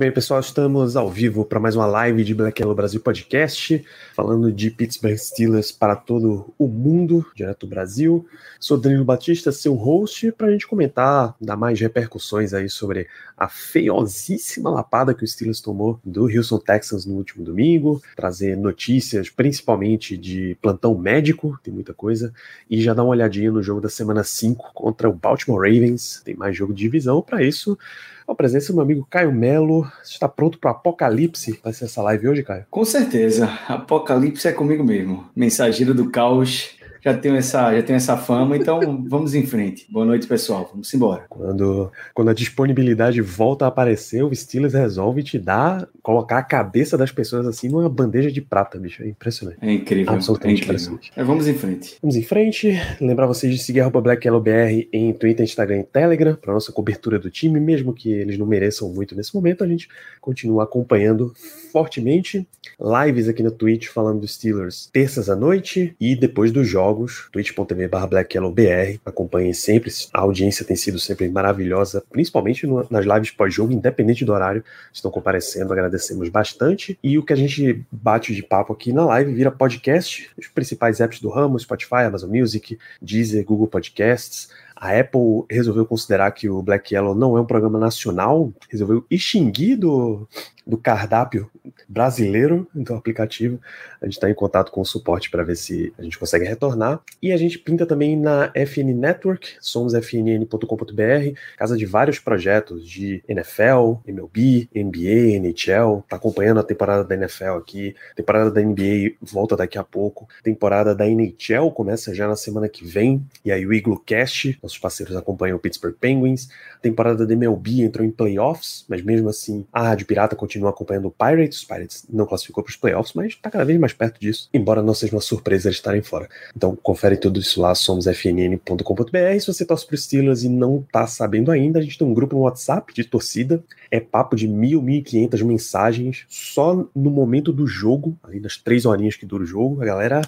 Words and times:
Bem, 0.00 0.10
pessoal, 0.10 0.40
estamos 0.40 0.96
ao 0.96 1.10
vivo 1.10 1.44
para 1.44 1.60
mais 1.60 1.76
uma 1.76 1.84
live 1.84 2.24
de 2.24 2.34
Black 2.34 2.62
Yellow 2.62 2.74
Brasil 2.74 2.98
Podcast, 3.02 3.84
falando 4.14 4.50
de 4.50 4.70
Pittsburgh 4.70 5.18
Steelers 5.18 5.70
para 5.70 5.94
todo 5.94 6.54
o 6.58 6.66
mundo, 6.66 7.26
direto 7.34 7.66
do 7.66 7.68
Brasil. 7.68 8.26
Sou 8.58 8.78
Danilo 8.78 9.04
Batista, 9.04 9.52
seu 9.52 9.74
host, 9.74 10.32
para 10.32 10.46
a 10.46 10.52
gente 10.52 10.66
comentar, 10.66 11.36
dar 11.38 11.54
mais 11.54 11.78
repercussões 11.78 12.54
aí 12.54 12.66
sobre 12.70 13.08
a 13.36 13.46
feiosíssima 13.46 14.70
lapada 14.70 15.12
que 15.12 15.22
o 15.22 15.28
Steelers 15.28 15.60
tomou 15.60 16.00
do 16.02 16.34
Houston 16.34 16.58
Texans 16.60 17.04
no 17.04 17.16
último 17.16 17.44
domingo, 17.44 18.00
trazer 18.16 18.56
notícias, 18.56 19.28
principalmente 19.28 20.16
de 20.16 20.56
plantão 20.62 20.96
médico, 20.96 21.60
tem 21.62 21.74
muita 21.74 21.92
coisa, 21.92 22.32
e 22.70 22.80
já 22.80 22.94
dar 22.94 23.02
uma 23.02 23.10
olhadinha 23.10 23.52
no 23.52 23.62
jogo 23.62 23.82
da 23.82 23.90
semana 23.90 24.24
5 24.24 24.72
contra 24.72 25.10
o 25.10 25.12
Baltimore 25.12 25.60
Ravens, 25.60 26.22
tem 26.24 26.34
mais 26.34 26.56
jogo 26.56 26.72
de 26.72 26.80
divisão, 26.80 27.20
para 27.20 27.42
isso 27.42 27.78
a 28.26 28.34
presença 28.34 28.72
do 28.72 28.76
meu 28.76 28.84
amigo 28.84 29.06
Caio 29.08 29.32
Melo. 29.32 29.90
Está 30.04 30.28
pronto 30.28 30.58
para 30.58 30.70
o 30.70 30.74
apocalipse? 30.74 31.58
Vai 31.62 31.72
ser 31.72 31.86
essa 31.86 32.02
live 32.02 32.28
hoje, 32.28 32.42
Caio? 32.42 32.64
Com 32.70 32.84
certeza. 32.84 33.46
Apocalipse 33.68 34.48
é 34.48 34.52
comigo 34.52 34.84
mesmo. 34.84 35.26
Mensageiro 35.34 35.94
do 35.94 36.10
caos. 36.10 36.79
Já 37.02 37.16
tenho 37.16 37.36
essa, 37.36 37.74
já 37.74 37.82
tenho 37.82 37.96
essa 37.96 38.16
fama, 38.16 38.56
então 38.56 38.80
vamos 39.08 39.34
em 39.34 39.46
frente. 39.46 39.86
Boa 39.90 40.04
noite, 40.04 40.26
pessoal. 40.26 40.68
Vamos 40.70 40.92
embora. 40.92 41.24
Quando, 41.28 41.90
quando 42.14 42.28
a 42.28 42.34
disponibilidade 42.34 43.20
volta 43.20 43.64
a 43.64 43.68
aparecer, 43.68 44.22
o 44.22 44.34
Steelers 44.34 44.74
resolve 44.74 45.22
te 45.22 45.38
dar, 45.38 45.88
colocar 46.02 46.38
a 46.38 46.42
cabeça 46.42 46.98
das 46.98 47.10
pessoas 47.10 47.46
assim 47.46 47.68
numa 47.68 47.88
bandeja 47.88 48.30
de 48.30 48.40
prata, 48.40 48.78
bicho. 48.78 49.02
É 49.02 49.08
impressionante. 49.08 49.58
É 49.62 49.72
incrível. 49.72 50.12
Absolutamente 50.12 50.60
é 50.60 50.64
incrível. 50.64 50.74
impressionante. 50.74 51.12
É, 51.16 51.24
vamos 51.24 51.48
em 51.48 51.54
frente. 51.54 51.96
Vamos 52.02 52.16
em 52.16 52.22
frente. 52.22 52.72
Lembrar 53.00 53.26
vocês 53.26 53.52
de 53.52 53.62
seguir 53.62 53.80
arroba 53.80 54.00
BlackYellowBR 54.00 54.88
em 54.92 55.12
Twitter, 55.12 55.44
Instagram 55.44 55.80
e 55.80 55.84
Telegram 55.84 56.34
para 56.34 56.52
nossa 56.52 56.72
cobertura 56.72 57.18
do 57.18 57.30
time, 57.30 57.58
mesmo 57.58 57.94
que 57.94 58.12
eles 58.12 58.38
não 58.38 58.46
mereçam 58.46 58.88
muito 58.92 59.14
nesse 59.14 59.34
momento, 59.34 59.64
a 59.64 59.66
gente 59.66 59.88
continua 60.20 60.64
acompanhando 60.64 61.32
fortemente. 61.72 62.46
Lives 62.78 63.28
aqui 63.28 63.42
no 63.42 63.50
Twitch 63.50 63.88
falando 63.88 64.20
dos 64.20 64.34
Steelers 64.34 64.88
terças 64.92 65.28
à 65.28 65.36
noite 65.36 65.94
e 66.00 66.16
depois 66.16 66.50
dos 66.50 66.68
jogos, 66.90 67.28
twitch.tv 67.32 67.88
BlackYellowBR. 67.88 69.00
Acompanhem 69.04 69.52
sempre, 69.52 69.90
a 70.12 70.20
audiência 70.20 70.64
tem 70.64 70.76
sido 70.76 70.98
sempre 70.98 71.28
maravilhosa, 71.28 72.02
principalmente 72.10 72.66
no- 72.66 72.86
nas 72.90 73.06
lives 73.06 73.30
pós-jogo, 73.30 73.72
independente 73.72 74.24
do 74.24 74.32
horário, 74.32 74.64
estão 74.92 75.10
comparecendo, 75.10 75.72
agradecemos 75.72 76.28
bastante. 76.28 76.98
E 77.02 77.16
o 77.16 77.24
que 77.24 77.32
a 77.32 77.36
gente 77.36 77.84
bate 77.90 78.34
de 78.34 78.42
papo 78.42 78.72
aqui 78.72 78.92
na 78.92 79.04
live 79.04 79.32
vira 79.32 79.50
podcast, 79.50 80.30
os 80.36 80.48
principais 80.48 81.00
apps 81.00 81.20
do 81.20 81.28
ramo, 81.28 81.58
Spotify, 81.58 82.02
Amazon 82.06 82.30
Music, 82.30 82.78
Deezer, 83.00 83.44
Google 83.44 83.68
Podcasts. 83.68 84.48
A 84.80 84.98
Apple 84.98 85.44
resolveu 85.50 85.84
considerar 85.84 86.30
que 86.30 86.48
o 86.48 86.62
Black 86.62 86.94
Yellow 86.94 87.14
não 87.14 87.36
é 87.36 87.40
um 87.42 87.44
programa 87.44 87.78
nacional, 87.78 88.50
resolveu 88.70 89.04
extinguir 89.10 89.76
do, 89.76 90.26
do 90.66 90.78
cardápio 90.78 91.50
brasileiro 91.88 92.66
do 92.74 92.94
aplicativo. 92.94 93.60
A 94.00 94.06
gente 94.06 94.14
está 94.14 94.30
em 94.30 94.34
contato 94.34 94.70
com 94.70 94.80
o 94.80 94.84
suporte 94.84 95.30
para 95.30 95.42
ver 95.42 95.56
se 95.56 95.92
a 95.98 96.02
gente 96.02 96.18
consegue 96.18 96.44
retornar. 96.44 97.00
E 97.20 97.32
a 97.32 97.36
gente 97.36 97.58
pinta 97.58 97.84
também 97.84 98.16
na 98.16 98.52
FN 98.54 98.94
Network, 98.94 99.56
somos 99.60 99.92
fnn.com.br, 99.92 101.38
casa 101.58 101.76
de 101.76 101.84
vários 101.86 102.18
projetos 102.18 102.88
de 102.88 103.22
NFL, 103.28 104.00
MLB, 104.06 104.68
NBA, 104.74 105.36
NHL. 105.36 106.02
Tá 106.08 106.16
acompanhando 106.16 106.60
a 106.60 106.64
temporada 106.64 107.04
da 107.04 107.14
NFL 107.14 107.56
aqui, 107.58 107.94
temporada 108.14 108.50
da 108.50 108.62
NBA 108.62 109.16
volta 109.20 109.56
daqui 109.56 109.76
a 109.76 109.84
pouco, 109.84 110.28
temporada 110.42 110.94
da 110.94 111.06
NHL 111.06 111.70
começa 111.72 112.14
já 112.14 112.28
na 112.28 112.36
semana 112.36 112.68
que 112.68 112.84
vem. 112.84 113.24
E 113.44 113.50
aí 113.50 113.66
o 113.66 113.72
Igloo 113.72 113.98
Cast, 113.98 114.58
nossos 114.70 114.78
parceiros 114.78 115.16
acompanham 115.16 115.56
o 115.56 115.60
Pittsburgh 115.60 115.94
Penguins. 115.98 116.48
A 116.76 116.78
temporada 116.78 117.26
da 117.26 117.32
MLB 117.32 117.82
entrou 117.82 118.06
em 118.06 118.10
playoffs, 118.10 118.84
mas 118.88 119.02
mesmo 119.02 119.28
assim 119.28 119.66
a 119.72 119.82
Rádio 119.82 120.06
Pirata 120.06 120.36
continua 120.36 120.70
acompanhando 120.70 121.08
o 121.08 121.10
Pirates. 121.10 121.58
Os 121.58 121.64
Pirates 121.64 122.06
não 122.08 122.26
classificou 122.26 122.62
para 122.62 122.70
os 122.70 122.76
playoffs, 122.76 123.14
mas 123.14 123.32
está 123.32 123.50
cada 123.50 123.64
vez 123.64 123.78
mais 123.78 123.92
perto 123.92 124.20
disso, 124.20 124.48
embora 124.54 124.82
não 124.82 124.94
seja 124.94 125.14
uma 125.14 125.20
surpresa 125.20 125.68
eles 125.68 125.76
estarem 125.76 126.02
fora. 126.02 126.28
Então 126.56 126.76
confere 126.76 127.16
tudo 127.16 127.40
isso 127.40 127.60
lá, 127.60 127.74
somos 127.74 128.06
fnn.com.br. 128.06 129.40
Se 129.40 129.46
você 129.46 129.64
torce 129.64 129.86
para 129.86 129.94
os 129.94 130.04
Steelers 130.04 130.42
e 130.44 130.48
não 130.48 130.84
tá 130.92 131.06
sabendo 131.06 131.50
ainda, 131.50 131.78
a 131.78 131.82
gente 131.82 131.98
tem 131.98 132.06
um 132.06 132.14
grupo 132.14 132.36
no 132.36 132.42
WhatsApp 132.42 132.92
de 132.94 133.04
torcida. 133.04 133.62
É 133.90 133.98
papo 133.98 134.36
de 134.36 134.46
mil, 134.46 134.80
mil 134.80 135.00
e 135.00 135.02
quinhentas 135.02 135.42
mensagens 135.42 136.24
só 136.28 136.86
no 136.94 137.10
momento 137.10 137.52
do 137.52 137.66
jogo, 137.66 138.16
ali 138.22 138.38
nas 138.38 138.56
três 138.56 138.86
horinhas 138.86 139.16
que 139.16 139.26
dura 139.26 139.42
o 139.42 139.46
jogo. 139.46 139.82
A 139.82 139.84
galera 139.84 140.22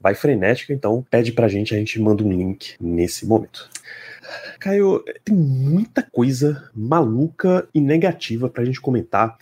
vai 0.00 0.14
frenética, 0.14 0.72
então 0.72 1.04
pede 1.10 1.32
pra 1.32 1.48
gente, 1.48 1.74
a 1.74 1.78
gente 1.78 2.00
manda 2.00 2.22
um 2.22 2.32
link 2.32 2.74
nesse 2.80 3.26
momento. 3.26 3.68
Caio, 4.58 5.04
tem 5.24 5.34
muita 5.34 6.02
coisa 6.02 6.70
maluca 6.74 7.68
e 7.74 7.80
negativa 7.80 8.48
pra 8.48 8.64
gente 8.64 8.80
comentar, 8.80 9.36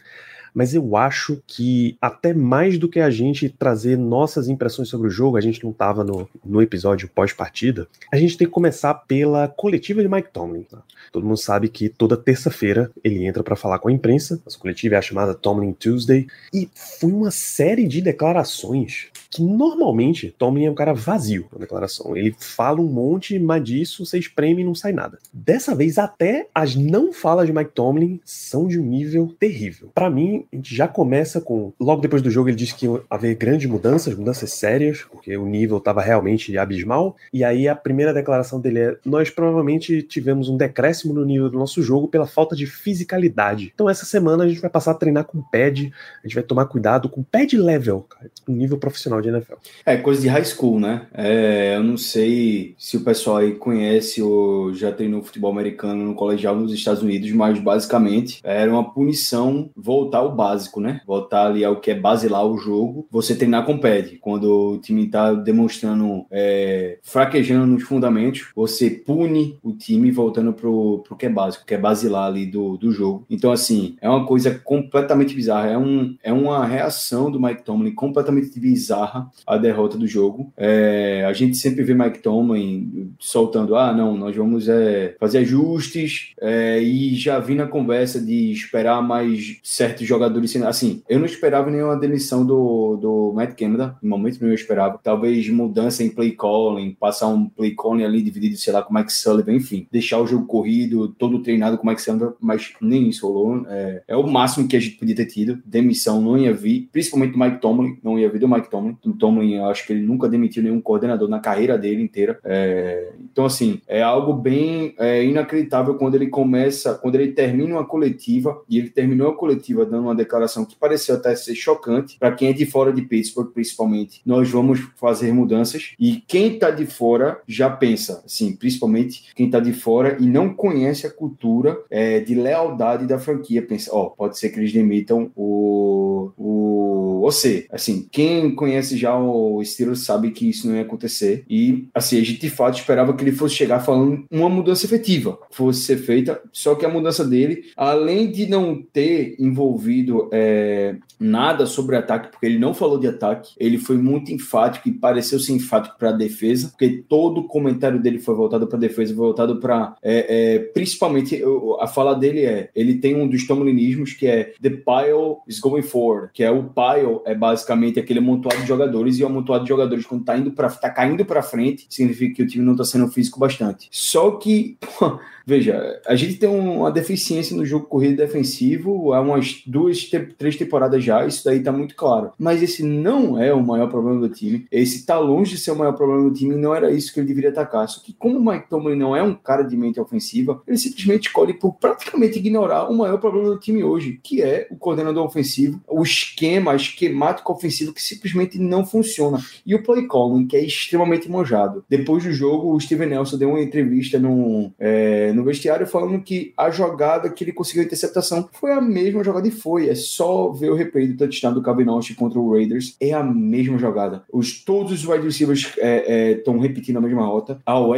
mas 0.57 0.75
eu 0.75 0.97
acho 0.97 1.43
que 1.47 1.99
até 2.01 2.33
mais 2.33 2.79
do 2.79 2.89
que 2.89 2.99
a 2.99 3.11
gente 3.11 3.47
trazer 3.47 3.99
nossas 3.99 4.49
impressões 4.49 4.89
sobre 4.89 5.09
o 5.09 5.11
jogo, 5.11 5.37
a 5.37 5.41
gente 5.43 5.63
não 5.63 5.71
estava 5.71 6.03
no, 6.03 6.27
no 6.43 6.63
episódio 6.63 7.11
pós-partida, 7.15 7.87
a 8.11 8.17
gente 8.17 8.39
tem 8.39 8.47
que 8.47 8.53
começar 8.55 8.95
pela 8.95 9.49
coletiva 9.49 10.01
de 10.01 10.09
Mike 10.09 10.31
Tomlin. 10.33 10.63
tá? 10.63 10.83
Todo 11.13 11.27
mundo 11.27 11.37
sabe 11.37 11.69
que 11.69 11.91
toda 11.91 12.17
terça-feira 12.17 12.91
ele 13.05 13.27
entra 13.27 13.43
para 13.43 13.55
falar 13.55 13.79
com 13.79 13.91
a 13.91 13.93
imprensa, 13.93 14.41
essa 14.47 14.59
coletiva 14.59 14.95
é 14.95 14.99
a 14.99 15.03
chamada 15.03 15.35
Tomlin 15.35 15.75
Tuesday, 15.75 16.27
e 16.55 16.71
foi 16.75 17.13
uma 17.13 17.31
série 17.31 17.87
de 17.87 18.01
declarações 18.01 19.11
que 19.37 19.43
normalmente 19.43 20.35
Tomlin 20.37 20.67
é 20.67 20.71
um 20.71 20.75
cara 20.75 20.95
vazio 20.95 21.47
na 21.53 21.59
declaração. 21.59 22.17
Ele 22.17 22.35
fala 22.39 22.81
um 22.81 22.87
monte, 22.87 23.39
mas 23.39 23.63
disso 23.63 24.05
você 24.05 24.19
espreme 24.19 24.63
e 24.63 24.65
não 24.65 24.75
sai 24.75 24.93
nada. 24.93 25.19
Dessa 25.33 25.75
vez, 25.75 25.99
até 25.99 26.49
as 26.55 26.75
não 26.75 27.13
falas 27.13 27.47
de 27.47 27.53
Mike 27.53 27.73
Tomlin 27.73 28.21
são 28.25 28.67
de 28.67 28.79
um 28.79 28.85
nível 28.85 29.35
terrível. 29.39 29.91
Para 29.95 30.11
mim, 30.11 30.47
a 30.53 30.57
gente 30.57 30.75
já 30.75 30.89
começa 30.89 31.41
com. 31.41 31.73
Logo 31.79 32.01
depois 32.01 32.23
do 32.23 32.31
jogo, 32.31 32.49
ele 32.49 32.57
disse 32.57 32.75
que 32.75 32.87
ia 32.87 33.01
haver 33.11 33.35
grandes 33.35 33.69
mudanças, 33.69 34.15
mudanças 34.15 34.53
sérias, 34.53 35.05
porque 35.11 35.37
o 35.37 35.47
nível 35.47 35.79
estava 35.79 36.01
realmente 36.01 36.57
abismal. 36.57 37.17
E 37.33 37.45
aí 37.45 37.69
a 37.69 37.75
primeira 37.75 38.15
declaração 38.15 38.61
dele 38.61 38.79
é: 38.81 38.97
Nós 39.05 39.31
provavelmente 39.31 40.03
tivemos 40.03 40.49
um 40.49 40.57
decréscimo 40.57 41.13
no 41.13 41.25
nível 41.25 41.51
do 41.51 41.59
nosso 41.59 41.83
jogo 41.83 42.09
pela 42.09 42.27
falta 42.27 42.57
de 42.57 42.67
fisicalidade. 42.67 43.73
Então, 43.75 43.89
essa 43.89 44.05
semana 44.05 44.45
a 44.45 44.49
gente 44.49 44.61
vai 44.61 44.71
passar 44.71 44.93
a 44.93 44.95
treinar 44.95 45.25
com 45.25 45.43
pad, 45.43 45.93
a 46.23 46.27
gente 46.27 46.35
vai 46.35 46.45
tomar 46.45 46.67
cuidado 46.67 47.09
com 47.09 47.23
pad 47.23 47.57
level, 47.57 48.03
cara, 48.03 48.31
um 48.49 48.55
nível 48.55 48.79
profissional 48.79 49.21
de 49.21 49.26
NFL. 49.29 49.55
É 49.85 49.97
coisa 49.97 50.21
de 50.21 50.29
high 50.29 50.45
school, 50.45 50.81
né? 50.81 51.07
É, 51.13 51.77
eu 51.77 51.83
não 51.83 51.97
sei 51.97 52.75
se 52.79 52.97
o 52.97 53.01
pessoal 53.01 53.39
aí 53.39 53.53
conhece 53.53 54.23
ou 54.23 54.73
já 54.75 54.93
treinou 54.93 55.23
futebol 55.23 55.51
americano 55.51 56.05
no 56.05 56.15
colegial 56.15 56.57
nos 56.57 56.73
Estados 56.73 57.03
Unidos, 57.03 57.31
mas 57.33 57.59
basicamente 57.59 58.41
era 58.45 58.71
uma 58.71 58.93
punição 58.93 59.71
voltar 59.77 60.19
ao 60.19 60.35
básico, 60.35 60.81
né? 60.81 61.01
Voltar 61.07 61.47
ali 61.47 61.65
ao 61.65 61.81
que 61.81 61.91
é 61.91 61.95
basilar 61.95 62.47
o 62.47 62.59
jogo, 62.59 63.07
você 63.11 63.35
treinar 63.35 63.65
com 63.65 63.79
pad. 63.79 64.19
Quando 64.21 64.73
o 64.73 64.79
time 64.79 65.07
tá 65.07 65.33
demonstrando 65.35 66.27
é, 66.31 66.99
fraquejando 67.03 67.67
nos 67.67 67.83
fundamentos, 67.83 68.51
você 68.55 68.91
pune 68.91 69.59
o 69.63 69.73
time 69.73 70.11
voltando 70.11 70.53
pro, 70.53 71.03
pro 71.07 71.17
que 71.17 71.27
é 71.27 71.31
básico, 71.31 71.65
que 71.65 71.75
é 71.75 71.79
basilar 71.79 72.27
ali 72.27 72.47
do, 72.47 72.77
do 72.77 72.91
jogo. 72.91 73.25
Então, 73.29 73.53
assim, 73.53 73.97
é 74.01 74.09
uma 74.09 74.27
coisa 74.27 74.61
completamente 74.65 75.35
bizarra. 75.35 75.71
É, 75.71 75.79
um, 75.79 76.17
é 76.23 76.33
uma 76.33 76.65
reação 76.65 77.31
do 77.31 77.41
Mike 77.41 77.63
Tomlin 77.63 77.95
completamente 77.95 78.59
bizarra 78.59 79.16
à 79.47 79.57
derrota 79.57 79.97
do 79.97 80.07
jogo. 80.07 80.53
É, 80.57 81.25
a 81.27 81.33
gente 81.33 81.57
sempre 81.57 81.83
vê 81.85 81.95
Mike 81.95 82.21
Tomlin 82.21 83.13
soltando: 83.19 83.77
ah, 83.77 83.93
não, 83.93 84.17
nós 84.17 84.35
vamos 84.35 84.69
é, 84.69 85.15
fazer 85.19 85.39
ajustes 85.39 86.33
é, 86.41 86.81
e 86.81 87.15
já 87.15 87.39
vi 87.39 87.55
na 87.55 87.67
conversa 87.67 88.21
de 88.21 88.53
esperar 88.53 89.03
mais 89.03 89.59
certos 89.63 90.07
jogadores. 90.07 90.55
Assim, 90.57 91.03
eu 91.09 91.19
não 91.19 91.27
esperava 91.27 91.71
nenhuma 91.71 91.97
demissão 91.97 92.45
do, 92.45 92.97
do 92.97 93.33
Matt 93.35 93.59
Canada, 93.59 93.97
no 94.03 94.09
momento 94.09 94.39
nenhum 94.41 94.53
eu 94.53 94.55
esperava. 94.55 94.99
Talvez 95.03 95.49
mudança 95.49 96.03
em 96.03 96.11
play 96.11 96.33
calling, 96.33 96.97
passar 96.99 97.29
um 97.29 97.49
play 97.49 97.75
calling 97.75 98.05
ali 98.05 98.23
dividido, 98.23 98.57
sei 98.57 98.73
lá, 98.73 98.83
com 98.83 98.93
o 98.93 98.97
Mike 98.97 99.13
Sullivan, 99.13 99.55
enfim, 99.55 99.87
deixar 99.91 100.19
o 100.19 100.27
jogo 100.27 100.47
corrido, 100.47 101.09
todo 101.09 101.43
treinado 101.43 101.79
com 101.79 101.87
o 101.87 101.91
Mike 101.91 102.03
Sullivan, 102.03 102.35
mas 102.41 102.73
nem 102.81 103.09
isso 103.09 103.27
rolou. 103.27 103.67
É, 103.69 104.03
é 104.09 104.17
o 104.17 104.27
máximo 104.27 104.69
que 104.69 104.77
a 104.77 104.81
gente 104.81 104.97
podia 104.97 105.15
ter 105.15 105.27
tido. 105.27 105.59
Demissão 105.65 106.21
não 106.21 106.37
ia 106.37 106.53
vir, 106.53 106.89
principalmente 106.93 107.33
do 107.33 107.39
Mike 107.39 107.61
Tomlin, 107.61 107.99
não 108.03 108.19
ia 108.19 108.29
vir 108.31 108.39
do 108.39 108.49
Mike 108.49 108.71
Tomlin. 108.71 108.96
O 109.05 109.13
Tomlin, 109.13 109.55
eu 109.55 109.67
acho 109.67 109.87
que 109.87 109.93
ele 109.93 110.03
nunca 110.03 110.29
demitiu 110.29 110.63
nenhum 110.63 110.81
coordenador 110.81 111.29
na 111.29 111.41
carreira 111.41 111.79
dele 111.79 112.03
inteira. 112.03 112.39
É, 112.45 113.13
então, 113.21 113.45
assim, 113.45 113.81
é 113.87 114.03
algo 114.03 114.33
bem 114.33 114.95
é, 114.99 115.25
inacreditável 115.25 115.95
quando 115.95 116.15
ele 116.15 116.29
começa, 116.29 116.95
quando 116.95 117.17
ele 117.17 117.33
termina 117.33 117.75
uma 117.75 117.85
coletiva, 117.85 118.63
e 118.69 118.79
ele 118.79 118.91
terminou 118.91 119.31
a 119.31 119.37
coletiva 119.37 119.85
dando 119.85 120.05
uma 120.05 120.15
declaração 120.15 120.65
que 120.65 120.77
pareceu 120.77 121.17
até 121.17 121.35
ser 121.35 121.55
chocante 121.55 122.19
para 122.19 122.33
quem 122.33 122.49
é 122.49 122.53
de 122.53 122.67
fora 122.67 122.93
de 122.93 123.03
Pittsburgh, 123.03 123.53
principalmente. 123.53 124.21
Nós 124.25 124.51
vamos 124.51 124.81
fazer 124.97 125.33
mudanças 125.33 125.95
e 125.99 126.23
quem 126.27 126.55
está 126.55 126.71
de 126.71 126.87
fora 126.87 127.41
já 127.47 127.69
pensa, 127.71 128.23
assim, 128.25 128.55
principalmente 128.55 129.33
quem 129.35 129.47
está 129.47 129.61
de 129.61 129.73
fora 129.73 130.17
e 130.21 130.27
não 130.27 130.53
conhece 130.53 131.07
a 131.07 131.11
cultura 131.11 131.79
é, 131.91 132.21
de 132.21 132.35
lealdade 132.35 133.07
da 133.07 133.19
franquia, 133.19 133.63
pensa, 133.63 133.91
ó, 133.93 134.07
oh, 134.07 134.11
pode 134.11 134.39
ser 134.39 134.51
que 134.51 134.59
eles 134.59 134.73
demitam 134.73 135.31
o, 135.35 136.31
o 136.37 137.21
você. 137.27 137.67
Assim, 137.71 138.07
quem 138.11 138.55
conhece 138.55 138.86
já 138.95 139.17
o 139.17 139.63
Steelers 139.65 140.05
sabe 140.05 140.31
que 140.31 140.49
isso 140.49 140.69
não 140.69 140.77
ia 140.77 140.83
acontecer. 140.83 141.45
E, 141.49 141.89
assim, 141.95 142.21
a 142.21 142.25
gente 142.25 142.41
de 142.41 142.51
fato 142.51 142.79
esperava 142.79 143.15
que 143.15 143.25
ele 143.25 143.33
fosse 143.33 143.55
chegar 143.55 143.81
falando 143.81 144.25
uma 144.31 144.49
mudança 144.49 144.85
efetiva, 144.85 145.39
fosse 145.51 145.83
ser 145.83 145.97
feita, 145.97 146.41
só 146.53 146.75
que 146.75 146.85
a 146.85 146.89
mudança 146.89 147.25
dele, 147.25 147.65
além 147.77 148.31
de 148.31 148.47
não 148.47 148.83
ter 148.83 149.37
envolvido 149.39 150.29
é, 150.33 150.97
nada 151.19 151.67
sobre 151.67 151.97
ataque, 151.97 152.31
porque 152.31 152.47
ele 152.47 152.59
não 152.59 152.75
falou 152.75 152.99
de 152.99 153.07
ataque, 153.07 153.55
ele 153.59 153.79
foi 153.79 153.97
muito 153.97 154.33
enfático 154.33 154.89
e 154.89 154.93
pareceu 154.93 155.39
ser 155.39 155.53
enfático 155.53 155.99
para 155.99 156.11
a 156.11 156.13
defesa, 156.13 156.69
porque 156.69 157.05
todo 157.09 157.39
o 157.39 157.47
comentário 157.47 158.01
dele 158.01 158.19
foi 158.19 158.35
voltado 158.35 158.67
para 158.67 158.77
a 158.77 158.81
defesa, 158.81 159.15
voltado 159.15 159.59
para 159.59 159.97
é, 160.03 160.27
é, 160.29 160.59
principalmente 160.59 161.43
a 161.81 161.87
fala 161.87 162.15
dele 162.15 162.45
é, 162.45 162.71
ele 162.75 162.95
tem 162.99 163.15
um 163.15 163.27
dos 163.27 163.47
tomlinismos 163.47 164.13
que 164.13 164.27
é 164.27 164.53
the 164.61 164.71
pile 164.71 165.37
is 165.49 165.59
going 165.59 165.83
forward, 165.83 166.31
que 166.33 166.43
é 166.43 166.51
o 166.51 166.65
pile 166.65 167.21
é 167.25 167.35
basicamente 167.35 167.99
aquele 167.99 168.19
amontoado 168.19 168.63
de 168.63 168.73
jogadores 168.77 169.19
e 169.19 169.23
o 169.23 169.27
amontoado 169.27 169.65
de 169.65 169.69
jogadores 169.69 170.07
quando 170.07 170.25
tá 170.25 170.37
indo 170.37 170.51
para 170.53 170.69
tá 170.69 170.91
caindo 170.91 171.25
para 171.25 171.43
frente, 171.43 171.87
significa 171.89 172.37
que 172.37 172.43
o 172.43 172.47
time 172.47 172.65
não 172.65 172.73
está 172.73 172.85
sendo 172.85 173.09
físico 173.09 173.39
bastante. 173.39 173.89
Só 173.91 174.33
que 174.33 174.77
pô, 174.81 175.19
Veja, 175.49 176.01
a 176.05 176.17
gente 176.17 176.35
tem 176.35 176.49
uma 176.49 176.91
deficiência 176.91 177.57
no 177.57 177.65
jogo 177.65 177.87
corrido 177.87 178.17
defensivo 178.17 179.13
há 179.13 179.21
umas 179.21 179.63
duas, 179.65 180.11
três 180.37 180.57
temporadas 180.57 181.05
já, 181.05 181.25
isso 181.25 181.45
daí 181.45 181.63
tá 181.63 181.71
muito 181.71 181.95
claro. 181.95 182.33
Mas 182.37 182.61
esse 182.65 182.83
não 182.83 183.41
é 183.41 183.55
o 183.55 183.65
maior 183.65 183.89
problema 183.89 184.19
do 184.19 184.29
time. 184.29 184.67
Esse 184.73 185.07
tá 185.07 185.17
longe 185.21 185.53
de 185.53 185.61
ser 185.61 185.71
o 185.71 185.77
maior 185.77 185.93
problema 185.93 186.29
do 186.29 186.35
time 186.35 186.57
não 186.57 186.75
era 186.75 186.91
isso 186.91 187.15
que 187.15 187.21
ele 187.21 187.29
deveria 187.29 187.51
atacar. 187.51 187.89
Só 187.89 188.03
que 188.03 188.13
como 188.13 188.39
o 188.39 188.45
Mike 188.45 188.69
Tomlin 188.69 188.97
não 188.97 189.15
é 189.15 189.23
um 189.23 189.37
cara 189.37 189.63
de 189.63 189.77
mente 189.77 190.01
ofensiva, 190.01 190.61
ele 190.67 190.77
simplesmente 190.77 191.29
escolhe 191.29 191.55
por 191.55 191.75
praticamente 191.75 192.41
ignorar 192.41 192.91
o 192.91 192.97
maior 192.97 193.19
problema 193.19 193.51
do 193.51 193.61
time 193.61 193.85
hoje, 193.85 194.19
que 194.21 194.43
é 194.43 194.67
o 194.69 194.77
coordenador 194.77 195.25
ofensivo, 195.25 195.81
o 195.87 196.03
esquema, 196.03 196.75
esquemático 196.75 197.53
ofensivo 197.53 197.93
que 197.93 198.03
simplesmente 198.03 198.59
não 198.67 198.85
funciona. 198.85 199.39
E 199.65 199.75
o 199.75 199.83
play 199.83 200.07
calling, 200.07 200.47
que 200.47 200.57
é 200.57 200.65
extremamente 200.65 201.31
manjado. 201.31 201.85
Depois 201.89 202.25
do 202.25 202.33
jogo, 202.33 202.75
o 202.75 202.81
Steven 202.81 203.09
Nelson 203.09 203.39
deu 203.39 203.51
uma 203.51 203.61
entrevista 203.61 204.19
no, 204.19 204.73
é, 204.79 205.33
no 205.33 205.45
vestiário 205.45 205.87
falando 205.87 206.21
que 206.23 206.53
a 206.57 206.71
jogada 206.71 207.31
que 207.31 207.45
ele 207.45 207.53
conseguiu 207.53 207.83
a 207.83 207.87
interceptação 207.87 208.49
foi 208.53 208.73
a 208.73 208.81
mesma 208.81 209.23
jogada 209.23 209.47
e 209.47 209.51
foi. 209.51 209.89
É 209.89 209.95
só 209.95 210.51
ver 210.51 210.71
o 210.71 210.75
replay 210.75 211.07
do 211.07 211.17
touchdown 211.17 211.55
do 211.55 211.63
Cabinoche 211.63 212.15
contra 212.15 212.39
o 212.39 212.53
Raiders. 212.53 212.97
É 213.01 213.13
a 213.13 213.23
mesma 213.23 213.79
jogada. 213.79 214.25
Os, 214.33 214.63
todos 214.65 214.93
os 214.93 215.07
wide 215.07 215.25
receivers 215.25 215.67
estão 215.67 216.55
é, 216.55 216.59
é, 216.59 216.61
repetindo 216.61 216.97
a 216.97 217.01
mesma 217.01 217.25
rota. 217.25 217.61
A 217.65 217.79
OL 217.79 217.97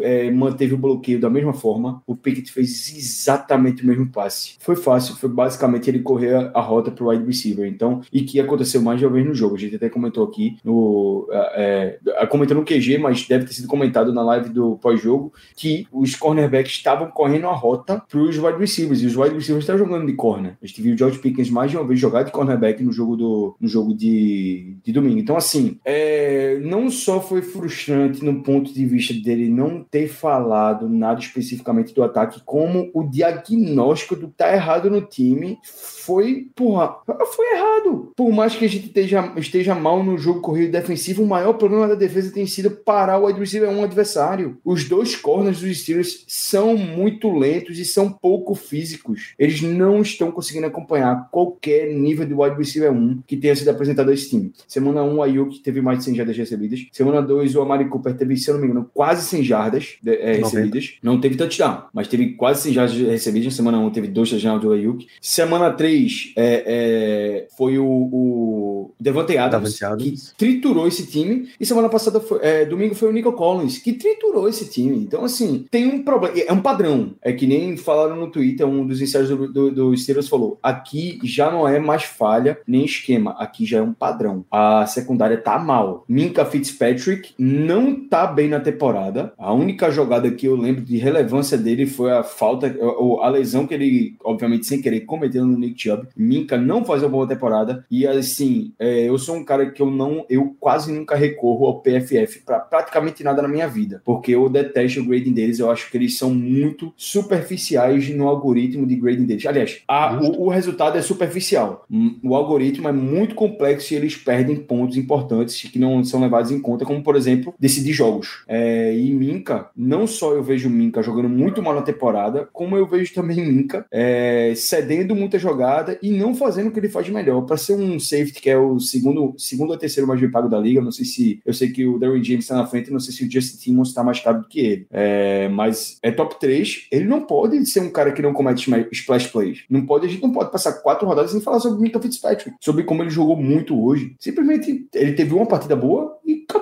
é, 0.00 0.30
manteve 0.30 0.74
o 0.74 0.78
bloqueio 0.78 1.20
da 1.20 1.30
mesma 1.30 1.52
forma. 1.52 2.02
O 2.06 2.14
Pickett 2.14 2.52
fez 2.52 2.94
exatamente 2.96 3.82
o 3.82 3.86
mesmo 3.86 4.06
passe. 4.06 4.54
Foi 4.58 4.76
fácil. 4.76 5.14
Foi 5.16 5.28
basicamente 5.28 5.88
ele 5.88 6.00
correr 6.00 6.50
a 6.54 6.60
rota 6.60 6.90
para 6.90 7.04
o 7.04 7.08
wide 7.08 7.24
receiver. 7.24 7.66
Então, 7.66 8.00
e 8.12 8.22
que 8.22 8.40
aconteceu 8.40 8.82
mais 8.82 8.98
de 8.98 9.06
uma 9.06 9.12
vez 9.12 9.26
no 9.26 9.34
jogo. 9.34 9.56
A 9.56 9.58
gente 9.58 9.76
até 9.76 9.88
comentou 9.88 10.09
aqui 10.22 10.56
no. 10.64 11.28
É, 11.30 11.98
é 12.06 12.26
comentou 12.26 12.56
no 12.56 12.64
QG, 12.64 12.98
mas 12.98 13.26
deve 13.26 13.44
ter 13.44 13.52
sido 13.52 13.68
comentado 13.68 14.12
na 14.12 14.22
live 14.22 14.48
do 14.48 14.76
pós-jogo 14.76 15.32
que 15.56 15.86
os 15.92 16.14
cornerbacks 16.14 16.72
estavam 16.72 17.08
correndo 17.10 17.46
a 17.46 17.52
rota 17.52 18.02
para 18.08 18.20
os 18.20 18.36
wide 18.36 18.58
receivers, 18.58 19.02
e 19.02 19.06
os 19.06 19.16
wide 19.16 19.34
receivers 19.34 19.64
estavam 19.64 19.84
jogando 19.84 20.06
de 20.06 20.14
corner. 20.14 20.56
A 20.62 20.66
gente 20.66 20.82
viu 20.82 20.94
o 20.94 20.98
George 20.98 21.18
Pickens 21.18 21.50
mais 21.50 21.70
de 21.70 21.76
uma 21.76 21.86
vez 21.86 21.98
jogar 21.98 22.22
de 22.22 22.32
cornerback 22.32 22.82
no 22.82 22.92
jogo, 22.92 23.16
do, 23.16 23.56
no 23.60 23.68
jogo 23.68 23.94
de, 23.94 24.76
de 24.82 24.92
domingo. 24.92 25.18
Então, 25.18 25.36
assim, 25.36 25.78
é, 25.84 26.58
não 26.62 26.90
só 26.90 27.20
foi 27.20 27.42
frustrante 27.42 28.24
no 28.24 28.42
ponto 28.42 28.72
de 28.72 28.86
vista 28.86 29.14
dele 29.14 29.48
não 29.48 29.82
ter 29.82 30.08
falado 30.08 30.88
nada 30.88 31.20
especificamente 31.20 31.94
do 31.94 32.02
ataque, 32.02 32.40
como 32.44 32.90
o 32.94 33.04
diagnóstico 33.04 34.16
do 34.16 34.28
tá 34.28 34.52
errado 34.52 34.90
no 34.90 35.02
time 35.02 35.58
foi, 35.62 36.48
porra, 36.54 36.96
foi 37.34 37.46
errado. 37.54 38.12
Por 38.16 38.32
mais 38.32 38.54
que 38.54 38.64
a 38.64 38.68
gente 38.68 38.86
esteja, 38.86 39.32
esteja 39.36 39.74
mal 39.74 39.99
no 40.02 40.18
jogo 40.18 40.40
corrido 40.40 40.72
defensivo, 40.72 41.22
o 41.22 41.26
maior 41.26 41.54
problema 41.54 41.88
da 41.88 41.94
defesa 41.94 42.32
tem 42.32 42.46
sido 42.46 42.70
parar 42.70 43.18
o 43.18 43.26
wide 43.26 43.38
receiver 43.38 43.68
um 43.68 43.82
adversário. 43.82 44.58
Os 44.64 44.88
dois 44.88 45.16
corners 45.16 45.60
dos 45.60 45.80
Steelers 45.80 46.24
são 46.26 46.76
muito 46.76 47.30
lentos 47.30 47.78
e 47.78 47.84
são 47.84 48.10
pouco 48.10 48.54
físicos. 48.54 49.34
Eles 49.38 49.62
não 49.62 50.02
estão 50.02 50.30
conseguindo 50.30 50.66
acompanhar 50.66 51.28
qualquer 51.30 51.92
nível 51.94 52.26
de 52.26 52.34
wide 52.34 52.56
receiver 52.56 52.92
1 52.92 53.22
que 53.26 53.36
tenha 53.36 53.54
sido 53.54 53.68
apresentado 53.68 54.10
a 54.10 54.14
esse 54.14 54.30
time. 54.30 54.52
Semana 54.66 55.02
1, 55.02 55.16
o 55.16 55.22
Ayuk 55.22 55.60
teve 55.60 55.80
mais 55.80 55.98
de 55.98 56.04
100 56.04 56.14
jardas 56.16 56.36
recebidas. 56.36 56.86
Semana 56.92 57.22
2, 57.22 57.54
o 57.56 57.62
Amari 57.62 57.88
Cooper 57.88 58.16
teve, 58.16 58.36
se 58.36 58.48
eu 58.48 58.54
não 58.54 58.60
me 58.60 58.68
engano, 58.68 58.90
quase 58.92 59.26
100 59.26 59.44
jardas 59.44 59.98
é, 60.04 60.34
recebidas. 60.34 60.98
Não 61.02 61.20
teve 61.20 61.36
touchdown, 61.36 61.84
mas 61.92 62.08
teve 62.08 62.34
quase 62.34 62.62
100 62.62 62.72
jardas 62.72 62.96
recebidas. 62.96 63.54
Semana 63.54 63.78
1 63.78 63.90
teve 63.90 64.08
dois 64.08 64.30
touchdowns 64.30 64.60
do 64.60 64.72
Ayuk. 64.72 65.06
Semana 65.20 65.70
3 65.72 66.32
é, 66.36 66.64
é, 66.66 67.46
foi 67.56 67.78
o, 67.78 67.84
o 67.86 68.94
Devante 69.00 69.36
Adams, 69.36 69.82
Adams, 69.82 69.82
que 69.96 70.14
triturou 70.36 70.86
esse 70.86 71.06
time. 71.06 71.48
E 71.58 71.66
semana 71.66 71.88
passada, 71.88 72.20
foi, 72.20 72.38
é, 72.42 72.64
domingo, 72.64 72.94
foi 72.94 73.08
o 73.08 73.12
Nico 73.12 73.32
Collins, 73.32 73.78
que 73.78 73.92
triturou 73.92 74.48
esse 74.48 74.68
time. 74.70 74.96
Então, 74.98 75.24
assim, 75.24 75.64
tem 75.70 75.86
um 75.86 76.02
problema. 76.02 76.38
É 76.38 76.52
um 76.52 76.60
padrão. 76.60 77.14
É 77.22 77.32
que 77.32 77.46
nem 77.46 77.76
falaram 77.76 78.16
no 78.16 78.30
Twitter, 78.30 78.66
um 78.66 78.86
dos 78.86 79.00
ensaios 79.00 79.28
do, 79.28 79.52
do, 79.52 79.70
do 79.70 79.96
Steelers 79.96 80.28
falou: 80.28 80.58
aqui 80.62 81.18
já 81.24 81.50
não 81.50 81.66
é 81.66 81.78
mais 81.78 82.04
falha 82.04 82.58
nem 82.66 82.84
esquema, 82.84 83.32
aqui 83.38 83.64
já 83.64 83.78
é 83.78 83.82
um 83.82 83.92
padrão. 83.92 84.44
A 84.50 84.86
secundária 84.86 85.36
tá 85.36 85.58
mal. 85.58 86.04
Minka 86.08 86.44
Fitzpatrick 86.44 87.32
não 87.38 87.94
tá 87.94 88.26
bem 88.26 88.48
na 88.48 88.60
temporada. 88.60 89.32
A 89.38 89.52
única 89.52 89.90
jogada 89.90 90.30
que 90.30 90.46
eu 90.46 90.56
lembro 90.56 90.82
de 90.82 90.96
relevância 90.96 91.56
dele 91.56 91.86
foi 91.86 92.12
a 92.12 92.22
falta, 92.22 92.74
a 93.22 93.28
lesão 93.28 93.66
que 93.66 93.74
ele, 93.74 94.16
obviamente, 94.22 94.66
sem 94.66 94.80
querer, 94.80 95.00
cometeu 95.00 95.44
no 95.44 95.58
Nick 95.58 95.82
Chubb. 95.82 96.08
Minka 96.16 96.56
não 96.56 96.84
faz 96.84 97.02
uma 97.02 97.08
boa 97.08 97.26
temporada. 97.26 97.84
E 97.90 98.06
assim, 98.06 98.72
é, 98.78 99.08
eu 99.08 99.18
sou 99.18 99.36
um 99.36 99.44
cara 99.44 99.70
que 99.70 99.79
eu 99.82 99.90
não, 99.90 100.24
eu 100.28 100.54
quase 100.58 100.92
nunca 100.92 101.14
recorro 101.14 101.66
ao 101.66 101.80
PFF 101.80 102.40
para 102.44 102.60
praticamente 102.60 103.22
nada 103.22 103.42
na 103.42 103.48
minha 103.48 103.68
vida, 103.68 104.02
porque 104.04 104.32
eu 104.32 104.48
detesto 104.48 105.00
o 105.00 105.04
grading 105.04 105.32
deles. 105.32 105.58
Eu 105.58 105.70
acho 105.70 105.90
que 105.90 105.96
eles 105.96 106.16
são 106.16 106.32
muito 106.32 106.92
superficiais 106.96 108.08
no 108.10 108.28
algoritmo 108.28 108.86
de 108.86 108.96
grading 108.96 109.24
deles. 109.24 109.46
Aliás, 109.46 109.82
a, 109.86 110.18
o, 110.20 110.46
o, 110.46 110.48
resultado 110.48 110.96
é 110.98 111.02
superficial. 111.02 111.86
O 112.22 112.34
algoritmo 112.34 112.88
é 112.88 112.92
muito 112.92 113.34
complexo 113.34 113.92
e 113.92 113.96
eles 113.96 114.16
perdem 114.16 114.56
pontos 114.56 114.96
importantes 114.96 115.68
que 115.70 115.78
não 115.78 116.02
são 116.04 116.20
levados 116.20 116.50
em 116.50 116.60
conta, 116.60 116.84
como 116.84 117.02
por 117.02 117.16
exemplo, 117.16 117.54
decidir 117.58 117.92
jogos. 117.92 118.44
É, 118.48 118.96
e 118.96 119.12
Minka, 119.12 119.70
não 119.76 120.06
só 120.06 120.32
eu 120.32 120.42
vejo 120.42 120.70
Minka 120.70 121.02
jogando 121.02 121.28
muito 121.28 121.62
mal 121.62 121.74
na 121.74 121.82
temporada, 121.82 122.48
como 122.52 122.76
eu 122.76 122.86
vejo 122.86 123.12
também 123.14 123.44
Minka 123.44 123.86
é, 123.90 124.52
cedendo 124.56 125.14
muita 125.14 125.38
jogada 125.38 125.98
e 126.02 126.10
não 126.10 126.34
fazendo 126.34 126.68
o 126.68 126.70
que 126.70 126.80
ele 126.80 126.88
faz 126.88 127.08
melhor. 127.08 127.42
Para 127.42 127.56
ser 127.56 127.74
um 127.74 127.98
safety 127.98 128.40
que 128.40 128.50
é 128.50 128.58
o 128.58 128.78
segundo, 128.78 129.34
segundo 129.38 129.59
ou 129.68 129.76
terceiro 129.76 130.06
mais 130.06 130.20
bem 130.20 130.30
pago 130.30 130.48
da 130.48 130.58
liga, 130.58 130.80
não 130.80 130.92
sei 130.92 131.04
se 131.04 131.40
eu 131.44 131.52
sei 131.52 131.70
que 131.70 131.86
o 131.86 131.98
Darren 131.98 132.22
James 132.22 132.44
está 132.44 132.56
na 132.56 132.66
frente, 132.66 132.90
não 132.90 133.00
sei 133.00 133.12
se 133.12 133.24
o 133.24 133.30
Justin 133.30 133.58
Timmons 133.58 133.88
está 133.88 134.02
mais 134.02 134.20
caro 134.20 134.40
do 134.40 134.48
que 134.48 134.60
ele. 134.60 134.86
É, 134.90 135.48
mas 135.48 135.98
é 136.02 136.10
top 136.10 136.38
3. 136.38 136.88
Ele 136.90 137.04
não 137.04 137.22
pode 137.22 137.64
ser 137.66 137.80
um 137.80 137.90
cara 137.90 138.12
que 138.12 138.22
não 138.22 138.32
comete 138.32 138.70
splash 138.92 139.26
plays. 139.28 139.64
Não 139.68 139.84
pode, 139.84 140.06
a 140.06 140.08
gente 140.08 140.22
não 140.22 140.32
pode 140.32 140.50
passar 140.50 140.72
quatro 140.74 141.06
rodadas 141.06 141.30
sem 141.30 141.40
falar 141.40 141.60
sobre 141.60 141.78
o 141.78 141.80
Minka 141.80 142.00
Fitzpatrick, 142.00 142.56
sobre 142.60 142.84
como 142.84 143.02
ele 143.02 143.10
jogou 143.10 143.36
muito 143.36 143.80
hoje. 143.82 144.14
Simplesmente 144.18 144.86
ele 144.94 145.12
teve 145.12 145.34
uma 145.34 145.46
partida 145.46 145.76
boa 145.76 146.18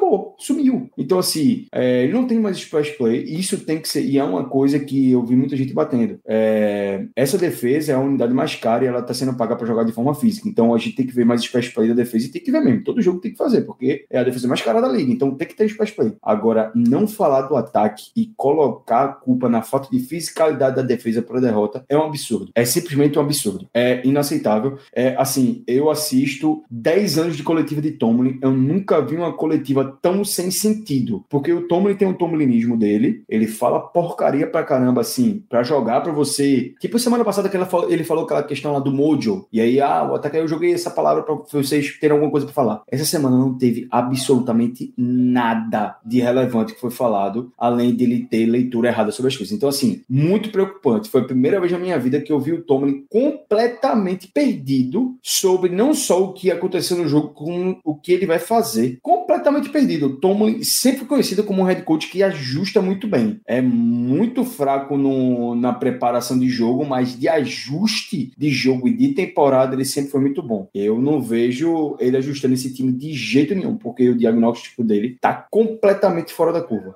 acabou 0.08 0.34
sumiu. 0.38 0.90
Então, 0.96 1.18
assim, 1.18 1.66
é, 1.72 2.04
ele 2.04 2.12
não 2.12 2.26
tem 2.26 2.38
mais 2.38 2.56
splash 2.56 2.90
play, 2.90 3.24
isso 3.24 3.64
tem 3.64 3.78
que 3.78 3.88
ser, 3.88 4.04
e 4.04 4.18
é 4.18 4.24
uma 4.24 4.48
coisa 4.48 4.78
que 4.78 5.10
eu 5.10 5.24
vi 5.24 5.36
muita 5.36 5.56
gente 5.56 5.74
batendo. 5.74 6.18
É, 6.26 7.04
essa 7.14 7.36
defesa 7.36 7.92
é 7.92 7.94
a 7.94 8.00
unidade 8.00 8.32
mais 8.32 8.54
cara 8.54 8.84
e 8.84 8.86
ela 8.86 9.00
está 9.00 9.12
sendo 9.12 9.34
paga 9.34 9.56
para 9.56 9.66
jogar 9.66 9.84
de 9.84 9.92
forma 9.92 10.14
física. 10.14 10.48
Então, 10.48 10.74
a 10.74 10.78
gente 10.78 10.96
tem 10.96 11.06
que 11.06 11.14
ver 11.14 11.24
mais 11.24 11.42
splash 11.42 11.68
play 11.68 11.88
da 11.88 11.94
defesa 11.94 12.26
e 12.26 12.30
tem 12.30 12.42
que 12.42 12.50
ver 12.50 12.60
mesmo. 12.60 12.84
Todo 12.84 13.02
jogo 13.02 13.20
tem 13.20 13.32
que 13.32 13.36
fazer, 13.36 13.62
porque 13.62 14.06
é 14.10 14.18
a 14.18 14.24
defesa 14.24 14.48
mais 14.48 14.62
cara 14.62 14.80
da 14.80 14.88
liga. 14.88 15.12
Então, 15.12 15.34
tem 15.34 15.46
que 15.46 15.54
ter 15.54 15.66
splash 15.66 15.90
play. 15.90 16.12
Agora, 16.22 16.72
não 16.74 17.06
falar 17.06 17.42
do 17.42 17.56
ataque 17.56 18.10
e 18.16 18.32
colocar 18.36 19.04
a 19.04 19.08
culpa 19.08 19.48
na 19.48 19.62
falta 19.62 19.88
de 19.90 20.00
fisicalidade 20.00 20.76
da 20.76 20.82
defesa 20.82 21.20
para 21.20 21.40
derrota 21.40 21.84
é 21.88 21.96
um 21.96 22.02
absurdo. 22.02 22.50
É 22.54 22.64
simplesmente 22.64 23.18
um 23.18 23.22
absurdo. 23.22 23.68
É 23.74 24.06
inaceitável. 24.06 24.78
É 24.94 25.14
assim, 25.18 25.62
eu 25.66 25.90
assisto 25.90 26.62
10 26.70 27.18
anos 27.18 27.36
de 27.36 27.42
coletiva 27.42 27.80
de 27.82 27.92
Tomlin, 27.92 28.38
eu 28.40 28.52
nunca 28.52 29.00
vi 29.00 29.16
uma 29.16 29.32
coletiva 29.32 29.97
tão 30.00 30.24
sem 30.24 30.50
sentido, 30.50 31.24
porque 31.28 31.52
o 31.52 31.66
Tomlin 31.68 31.94
tem 31.94 32.08
um 32.08 32.14
tomlinismo 32.14 32.76
dele, 32.76 33.22
ele 33.28 33.46
fala 33.46 33.80
porcaria 33.80 34.46
pra 34.46 34.64
caramba 34.64 35.00
assim, 35.00 35.42
para 35.48 35.62
jogar 35.62 36.00
para 36.00 36.12
você. 36.12 36.74
Tipo 36.80 36.98
semana 36.98 37.24
passada 37.24 37.48
que 37.48 37.56
ele 37.88 38.04
falou 38.04 38.24
aquela 38.24 38.42
questão 38.42 38.72
lá 38.72 38.78
do 38.78 38.92
mojo, 38.92 39.46
e 39.52 39.60
aí 39.60 39.80
ah, 39.80 40.02
até 40.14 40.40
eu 40.40 40.48
joguei 40.48 40.72
essa 40.72 40.90
palavra 40.90 41.22
para 41.22 41.34
vocês 41.52 41.98
terem 41.98 42.14
alguma 42.14 42.30
coisa 42.30 42.46
para 42.46 42.54
falar. 42.54 42.82
Essa 42.90 43.04
semana 43.04 43.36
não 43.36 43.56
teve 43.56 43.86
absolutamente 43.90 44.92
nada 44.96 45.96
de 46.04 46.20
relevante 46.20 46.74
que 46.74 46.80
foi 46.80 46.90
falado, 46.90 47.52
além 47.58 47.94
dele 47.94 48.26
ter 48.30 48.46
leitura 48.46 48.88
errada 48.88 49.10
sobre 49.10 49.28
as 49.28 49.36
coisas. 49.36 49.54
Então 49.54 49.68
assim, 49.68 50.02
muito 50.08 50.50
preocupante. 50.50 51.08
Foi 51.08 51.22
a 51.22 51.24
primeira 51.24 51.60
vez 51.60 51.72
na 51.72 51.78
minha 51.78 51.98
vida 51.98 52.20
que 52.20 52.32
eu 52.32 52.40
vi 52.40 52.52
o 52.52 52.62
Tomlin 52.62 53.04
completamente 53.08 54.28
perdido 54.28 55.16
sobre 55.22 55.70
não 55.70 55.94
só 55.94 56.22
o 56.22 56.32
que 56.32 56.50
aconteceu 56.50 56.96
no 56.96 57.08
jogo, 57.08 57.28
com 57.28 57.78
o 57.84 57.94
que 57.94 58.12
ele 58.12 58.26
vai 58.26 58.38
fazer. 58.38 58.98
Completamente 59.02 59.68
perdido. 59.68 59.87
O 59.96 60.16
Tomlin 60.16 60.62
sempre 60.62 61.04
conhecido 61.04 61.42
como 61.44 61.62
um 61.62 61.64
head 61.64 61.82
coach 61.82 62.08
que 62.08 62.22
ajusta 62.22 62.80
muito 62.80 63.06
bem. 63.06 63.40
É 63.46 63.60
muito 63.60 64.44
fraco 64.44 64.96
no, 64.96 65.54
na 65.54 65.72
preparação 65.72 66.38
de 66.38 66.48
jogo, 66.48 66.84
mas 66.84 67.18
de 67.18 67.28
ajuste 67.28 68.32
de 68.36 68.50
jogo 68.50 68.88
e 68.88 68.96
de 68.96 69.08
temporada 69.08 69.74
ele 69.74 69.84
sempre 69.84 70.10
foi 70.10 70.20
muito 70.20 70.42
bom. 70.42 70.68
Eu 70.74 71.00
não 71.00 71.20
vejo 71.20 71.96
ele 71.98 72.16
ajustando 72.16 72.54
esse 72.54 72.72
time 72.72 72.92
de 72.92 73.12
jeito 73.12 73.54
nenhum, 73.54 73.76
porque 73.76 74.08
o 74.08 74.16
diagnóstico 74.16 74.82
dele 74.84 75.16
tá 75.20 75.46
completamente 75.50 76.32
fora 76.32 76.52
da 76.52 76.60
curva. 76.60 76.94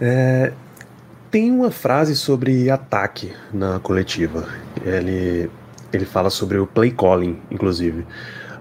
É, 0.00 0.52
tem 1.30 1.50
uma 1.50 1.70
frase 1.70 2.14
sobre 2.14 2.68
ataque 2.68 3.32
na 3.52 3.78
coletiva. 3.80 4.48
Ele, 4.84 5.48
ele 5.92 6.04
fala 6.04 6.28
sobre 6.28 6.58
o 6.58 6.66
play 6.66 6.90
calling, 6.90 7.38
inclusive. 7.50 8.04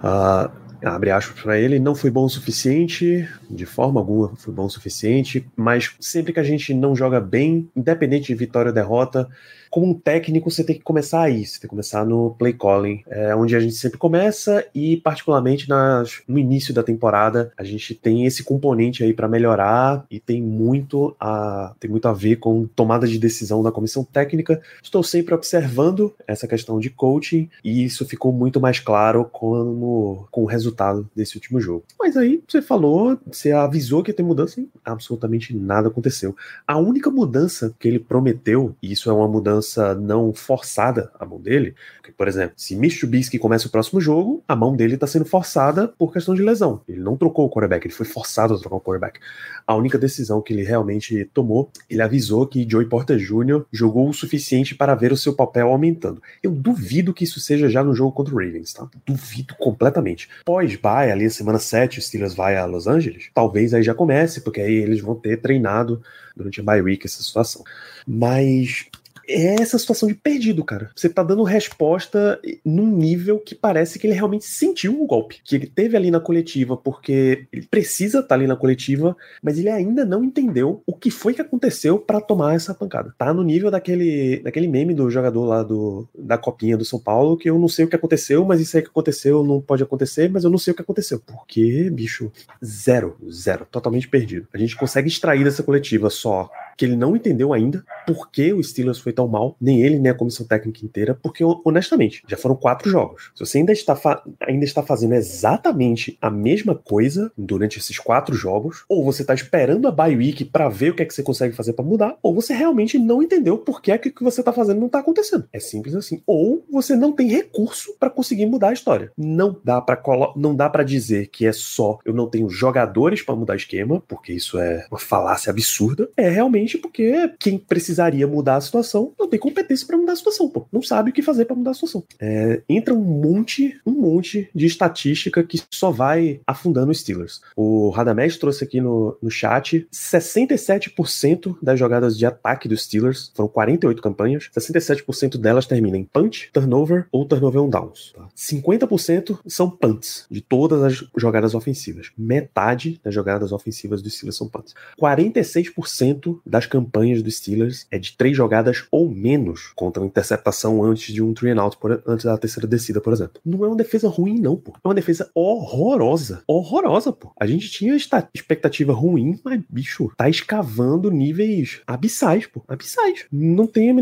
Uh, 0.04 0.61
abre 0.84 1.12
aspas 1.12 1.42
para 1.42 1.60
ele, 1.60 1.80
não 1.80 1.94
foi 1.94 2.10
bom 2.10 2.26
o 2.26 2.30
suficiente, 2.30 3.28
de 3.50 3.66
forma 3.66 4.00
alguma 4.00 4.36
foi 4.36 4.54
bom 4.54 4.66
o 4.66 4.70
suficiente, 4.70 5.46
mas 5.56 5.94
sempre 6.00 6.34
que 6.34 6.40
a 6.40 6.44
gente 6.44 6.74
não 6.74 6.96
joga 6.96 7.20
bem, 7.20 7.70
independente 7.76 8.28
de 8.28 8.36
vitória 8.36 8.70
ou 8.70 8.76
derrota, 8.76 9.30
como 9.72 9.88
um 9.88 9.94
técnico, 9.94 10.52
você 10.52 10.66
tem 10.66 10.76
que 10.76 10.84
começar 10.84 11.22
aí, 11.22 11.46
você 11.46 11.54
tem 11.54 11.62
que 11.62 11.68
começar 11.70 12.06
no 12.06 12.36
play 12.38 12.52
calling, 12.52 13.02
é 13.08 13.34
onde 13.34 13.56
a 13.56 13.60
gente 13.60 13.76
sempre 13.76 13.98
começa 13.98 14.66
e, 14.76 14.98
particularmente, 14.98 15.70
nas, 15.70 16.22
no 16.28 16.38
início 16.38 16.74
da 16.74 16.84
temporada, 16.84 17.54
a 17.58 17.64
gente 17.64 17.96
tem 17.96 18.26
esse 18.26 18.44
componente 18.44 19.02
aí 19.02 19.14
para 19.14 19.30
melhorar 19.30 20.06
e 20.12 20.20
tem 20.20 20.42
muito, 20.42 21.16
a, 21.18 21.74
tem 21.80 21.90
muito 21.90 22.06
a 22.10 22.12
ver 22.12 22.36
com 22.36 22.68
tomada 22.68 23.08
de 23.08 23.18
decisão 23.18 23.64
da 23.64 23.72
comissão 23.72 24.04
técnica. 24.04 24.62
Estou 24.84 25.02
sempre 25.02 25.34
observando 25.34 26.14
essa 26.28 26.50
questão 26.50 26.78
de 26.78 26.90
coaching 26.90 27.50
e 27.64 27.86
isso 27.86 28.06
ficou 28.06 28.34
muito 28.34 28.60
mais 28.60 28.82
claro 28.82 29.24
como, 29.32 30.28
com 30.30 30.44
o 30.44 30.48
resultado 30.48 31.10
desse 31.16 31.38
último 31.38 31.62
jogo. 31.62 31.86
Mas 31.98 32.18
aí 32.18 32.44
você 32.46 32.62
falou, 32.62 33.18
você 33.26 33.54
avisou 33.54 34.04
que 34.04 34.12
ia 34.12 34.16
ter 34.16 34.24
mudança 34.24 34.60
e 34.60 34.68
absolutamente 34.84 35.56
nada 35.56 35.88
aconteceu. 35.88 36.36
A 36.68 36.78
única 36.78 37.10
mudança 37.10 37.74
que 37.80 37.88
ele 37.88 38.00
prometeu, 38.00 38.76
e 38.84 38.92
isso 38.92 39.10
é 39.10 39.14
uma 39.14 39.30
mudança 39.30 39.61
mudança 39.62 39.94
não 39.96 40.34
forçada 40.34 41.12
a 41.18 41.26
mão 41.26 41.40
dele. 41.40 41.76
Porque, 41.98 42.12
por 42.12 42.28
exemplo, 42.28 42.54
se 42.58 42.76
Mitsubishi 42.76 43.38
começa 43.38 43.68
o 43.68 43.72
próximo 43.72 44.02
jogo, 44.02 44.44
a 44.48 44.56
mão 44.56 44.76
dele 44.76 44.96
está 44.96 45.06
sendo 45.06 45.26
forçada 45.26 45.88
por 45.88 46.12
questão 46.12 46.34
de 46.34 46.42
lesão. 46.42 46.82
Ele 46.90 47.00
não 47.00 47.16
trocou 47.16 47.46
o 47.46 47.50
quarterback, 47.50 47.86
ele 47.86 47.94
foi 47.94 48.06
forçado 48.06 48.56
a 48.56 48.60
trocar 48.60 48.76
o 48.76 48.82
quarterback. 48.82 49.20
A 49.66 49.76
única 49.76 49.98
decisão 49.98 50.42
que 50.42 50.52
ele 50.52 50.64
realmente 50.64 51.30
tomou, 51.34 51.70
ele 51.90 52.02
avisou 52.02 52.48
que 52.48 52.68
Joey 52.68 52.88
Porter 52.88 53.18
Jr. 53.18 53.64
jogou 53.72 54.10
o 54.10 54.14
suficiente 54.14 54.74
para 54.76 54.96
ver 54.96 55.12
o 55.12 55.18
seu 55.18 55.34
papel 55.34 55.68
aumentando. 55.68 56.22
Eu 56.42 56.52
duvido 56.52 57.14
que 57.14 57.24
isso 57.24 57.40
seja 57.40 57.70
já 57.70 57.84
no 57.84 57.94
jogo 57.94 58.12
contra 58.12 58.34
o 58.34 58.38
Ravens, 58.38 58.74
tá? 58.74 58.90
Duvido 59.06 59.56
completamente. 59.56 60.28
Pós-bye, 60.44 61.12
ali 61.12 61.30
semana 61.30 61.60
7, 61.60 62.00
o 62.00 62.02
Steelers 62.02 62.34
vai 62.34 62.58
a 62.58 62.66
Los 62.66 62.88
Angeles, 62.88 63.30
talvez 63.34 63.74
aí 63.74 63.84
já 63.84 63.94
comece, 63.94 64.42
porque 64.42 64.60
aí 64.60 64.74
eles 64.74 65.00
vão 65.00 65.16
ter 65.16 65.38
treinado 65.38 66.02
durante 66.36 66.60
a 66.60 66.64
bye 66.64 66.82
week 66.82 67.06
essa 67.06 67.22
situação. 67.22 67.64
Mas 68.08 68.88
é 69.32 69.62
essa 69.62 69.78
situação 69.78 70.08
de 70.08 70.16
perdido, 70.16 70.64
cara. 70.64 70.92
Você 70.96 71.10
tá 71.10 71.24
dando 71.24 71.44
resposta 71.44 72.40
num 72.66 72.88
nível 72.88 73.40
que 73.40 73.56
parece 73.56 73.98
que 73.98 74.08
ele 74.08 74.14
realmente 74.14 74.46
sentiu 74.46 75.02
o 75.02 75.06
golpe. 75.06 75.42
Que 75.44 75.56
ele 75.56 75.68
teve 75.68 75.96
ali 75.96 76.12
na 76.12 76.20
coletiva, 76.20 76.76
porque 76.76 77.48
ele 77.52 77.66
precisa 77.66 78.20
estar 78.20 78.30
tá 78.30 78.36
ali 78.36 78.48
na 78.48 78.56
coletiva, 78.56 79.16
mas 79.42 79.58
ele 79.58 79.70
ainda 79.70 80.06
não 80.06 80.24
entendeu 80.24 80.82
o 80.86 80.94
que 80.94 81.10
foi 81.10 81.34
que 81.34 81.42
aconteceu 81.42 81.98
para 81.98 82.22
tomar 82.22 82.56
essa 82.56 82.74
pancada. 82.74 83.14
Tá 83.18 83.34
no 83.34 83.44
nível 83.44 83.72
daquele, 83.72 84.40
daquele 84.44 84.68
meme 84.68 84.94
do 84.94 85.10
jogador 85.10 85.46
lá 85.46 85.64
do, 85.64 86.08
da 86.18 86.38
copinha 86.38 86.78
do 86.78 86.86
São 86.86 87.00
Paulo, 87.00 87.38
que 87.38 87.50
eu 87.50 87.58
não 87.58 87.68
sei 87.68 87.86
o 87.86 87.88
que 87.88 87.96
aconteceu, 87.96 88.46
mas 88.46 88.62
isso 88.62 88.76
aí 88.76 88.84
que 88.84 88.90
aconteceu 88.90 89.44
não 89.44 89.62
pode 89.62 89.84
acontecer, 89.84 90.30
mas 90.30 90.44
eu 90.44 90.50
não 90.50 90.58
sei 90.58 90.72
o 90.72 90.76
que 90.76 90.82
aconteceu. 90.82 91.20
Porque, 91.20 91.90
bicho, 91.90 92.32
zero, 92.64 93.18
zero, 93.30 93.66
totalmente 93.70 94.08
perdido. 94.08 94.48
A 94.54 94.58
gente 94.58 94.76
consegue 94.76 95.08
extrair 95.08 95.44
dessa 95.44 95.64
coletiva 95.64 96.10
só 96.10 96.50
que 96.78 96.86
ele 96.86 96.96
não 96.96 97.16
entendeu 97.16 97.54
ainda 97.54 97.84
por 98.06 98.30
que 98.30 98.54
o 98.54 98.64
Steelers 98.64 99.00
foi 99.00 99.14
tão 99.14 99.28
mal, 99.28 99.56
nem 99.60 99.82
ele, 99.82 100.00
nem 100.00 100.12
a 100.12 100.16
comissão 100.16 100.46
técnica 100.46 100.86
inteira, 100.86 101.18
porque, 101.22 101.44
honestamente, 101.66 102.24
já 102.28 102.38
foram 102.38 102.56
quatro 102.56 102.90
jogos. 102.90 103.32
Se 103.36 103.46
você 103.46 103.60
ainda 103.60 103.72
está, 103.72 104.24
ainda 104.42 104.66
está 104.66 104.84
fazendo 104.84 105.14
exatamente 105.14 106.18
a 106.22 106.30
mesma 106.30 106.76
coisa 106.76 107.32
durante 107.38 107.78
esses 107.78 107.98
quatro 107.98 108.36
jogos, 108.36 108.84
ou 108.90 109.04
você 109.04 109.22
está 109.22 109.34
esperando 109.34 109.88
a 109.88 109.92
bye 109.92 110.16
week 110.16 110.46
para 110.46 110.70
ver 110.70 110.92
o 110.92 110.96
que 110.96 111.04
é 111.04 111.06
que 111.06 111.14
você 111.14 111.24
consegue 111.24 111.56
fazer 111.56 111.74
para 111.74 111.86
mudar, 111.86 112.18
ou 112.22 112.34
você 112.34 112.54
realmente 112.54 112.98
não 112.98 113.22
entendeu 113.22 113.58
por 113.58 113.82
que 113.82 113.92
é 113.92 113.98
que 113.98 114.10
o 114.10 114.14
que 114.14 114.24
você 114.24 114.42
está 114.42 114.52
fazendo 114.52 114.80
não 114.80 114.88
está 114.88 115.00
acontecendo. 115.00 115.48
É 115.54 115.60
simples 115.60 115.96
assim. 115.96 116.22
Ou 116.26 116.66
você 116.72 116.96
não 116.96 117.12
tem 117.12 117.28
recurso 117.28 117.96
para 118.00 118.10
conseguir 118.10 118.46
mudar 118.46 118.70
a 118.70 118.74
história. 118.74 119.12
Não 119.18 119.60
dá 119.64 119.82
para 119.82 120.02
não 120.36 120.56
dá 120.56 120.70
para 120.70 120.84
dizer 120.84 121.28
que 121.28 121.46
é 121.46 121.52
só 121.52 122.00
eu 122.06 122.14
não 122.14 122.28
tenho 122.28 122.50
jogadores 122.50 123.22
para 123.22 123.36
mudar 123.36 123.56
esquema, 123.56 124.02
porque 124.08 124.34
isso 124.34 124.60
é 124.60 124.86
uma 124.90 125.00
falácia 125.00 125.50
absurda. 125.50 126.10
É 126.18 126.30
realmente 126.30 126.61
porque 126.78 127.34
quem 127.40 127.58
precisaria 127.58 128.28
mudar 128.28 128.58
a 128.58 128.62
situação 128.62 129.14
não 129.20 129.28
tem 129.28 129.40
competência 129.40 129.86
para 129.86 129.98
mudar 129.98 130.14
a 130.14 130.16
situação, 130.16 130.50
pô. 130.50 130.66
Não 130.72 130.82
sabe 130.82 131.10
o 131.10 131.14
que 131.14 131.22
fazer 131.22 131.46
para 131.46 131.56
mudar 131.56 131.72
a 131.72 131.74
situação. 131.74 132.04
É, 132.20 132.62
entra 132.68 132.94
um 132.94 133.02
monte, 133.02 133.80
um 133.86 133.92
monte 133.92 134.50
de 134.54 134.66
estatística 134.66 135.44
que 135.44 135.62
só 135.72 135.92
vai 135.92 136.42
afundando 136.46 136.92
os 136.92 137.00
Steelers. 137.00 137.42
O 137.56 137.90
Radamés 137.90 138.38
trouxe 138.38 138.64
aqui 138.64 138.82
no, 138.82 139.18
no 139.22 139.30
chat 139.30 139.88
67% 139.92 141.58
das 141.62 141.80
jogadas 141.80 142.18
de 142.18 142.26
ataque 142.26 142.68
dos 142.68 142.84
Steelers, 142.84 143.32
foram 143.34 143.50
48 143.50 144.02
campanhas, 144.02 144.50
67% 144.56 145.38
delas 145.38 145.66
terminam 145.66 145.98
em 145.98 146.04
punch, 146.04 146.50
turnover 146.52 147.08
ou 147.12 147.26
turnover 147.26 147.62
on 147.62 147.70
downs. 147.70 148.14
Tá? 148.16 148.28
50% 148.36 149.40
são 149.48 149.70
punts 149.70 150.26
de 150.30 150.42
todas 150.42 150.84
as 150.84 151.06
jogadas 151.16 151.54
ofensivas. 151.54 152.12
Metade 152.18 153.00
das 153.04 153.14
jogadas 153.14 153.52
ofensivas 153.52 154.02
dos 154.02 154.14
Steelers 154.14 154.38
são 154.38 154.48
punts. 154.48 154.74
46% 155.00 156.40
das 156.52 156.66
campanhas 156.66 157.24
dos 157.24 157.38
Steelers 157.38 157.88
é 157.90 157.98
de 157.98 158.16
três 158.18 158.36
jogadas 158.36 158.86
ou 158.92 159.10
menos 159.10 159.72
contra 159.74 160.04
uma 160.04 160.08
interceptação 160.08 160.84
antes 160.84 161.14
de 161.14 161.24
um 161.24 161.34
three 161.34 161.52
and 161.52 161.62
out, 161.62 161.78
por, 161.78 162.04
antes 162.06 162.26
da 162.26 162.38
terceira 162.38 162.68
descida, 162.68 163.00
por 163.00 163.14
exemplo. 163.14 163.42
Não 163.46 163.64
é 163.64 163.68
uma 163.70 163.78
defesa 163.78 164.10
ruim, 164.10 164.38
não, 164.38 164.58
pô. 164.58 164.74
É 164.84 164.88
uma 164.88 164.94
defesa 164.94 165.32
horrorosa. 165.34 166.44
Horrorosa, 166.46 167.14
pô. 167.14 167.32
A 167.40 167.48
gente 167.48 167.70
tinha 167.70 167.96
expectativa 167.96 168.92
ruim, 168.92 169.40
mas, 169.46 169.62
bicho, 169.70 170.12
tá 170.18 170.30
escavando 170.30 171.10
níveis 171.10 171.80
abissais, 171.88 172.46
pô. 172.46 172.62
Abissais. 172.68 173.26
Não 173.32 173.66
tem. 173.66 173.96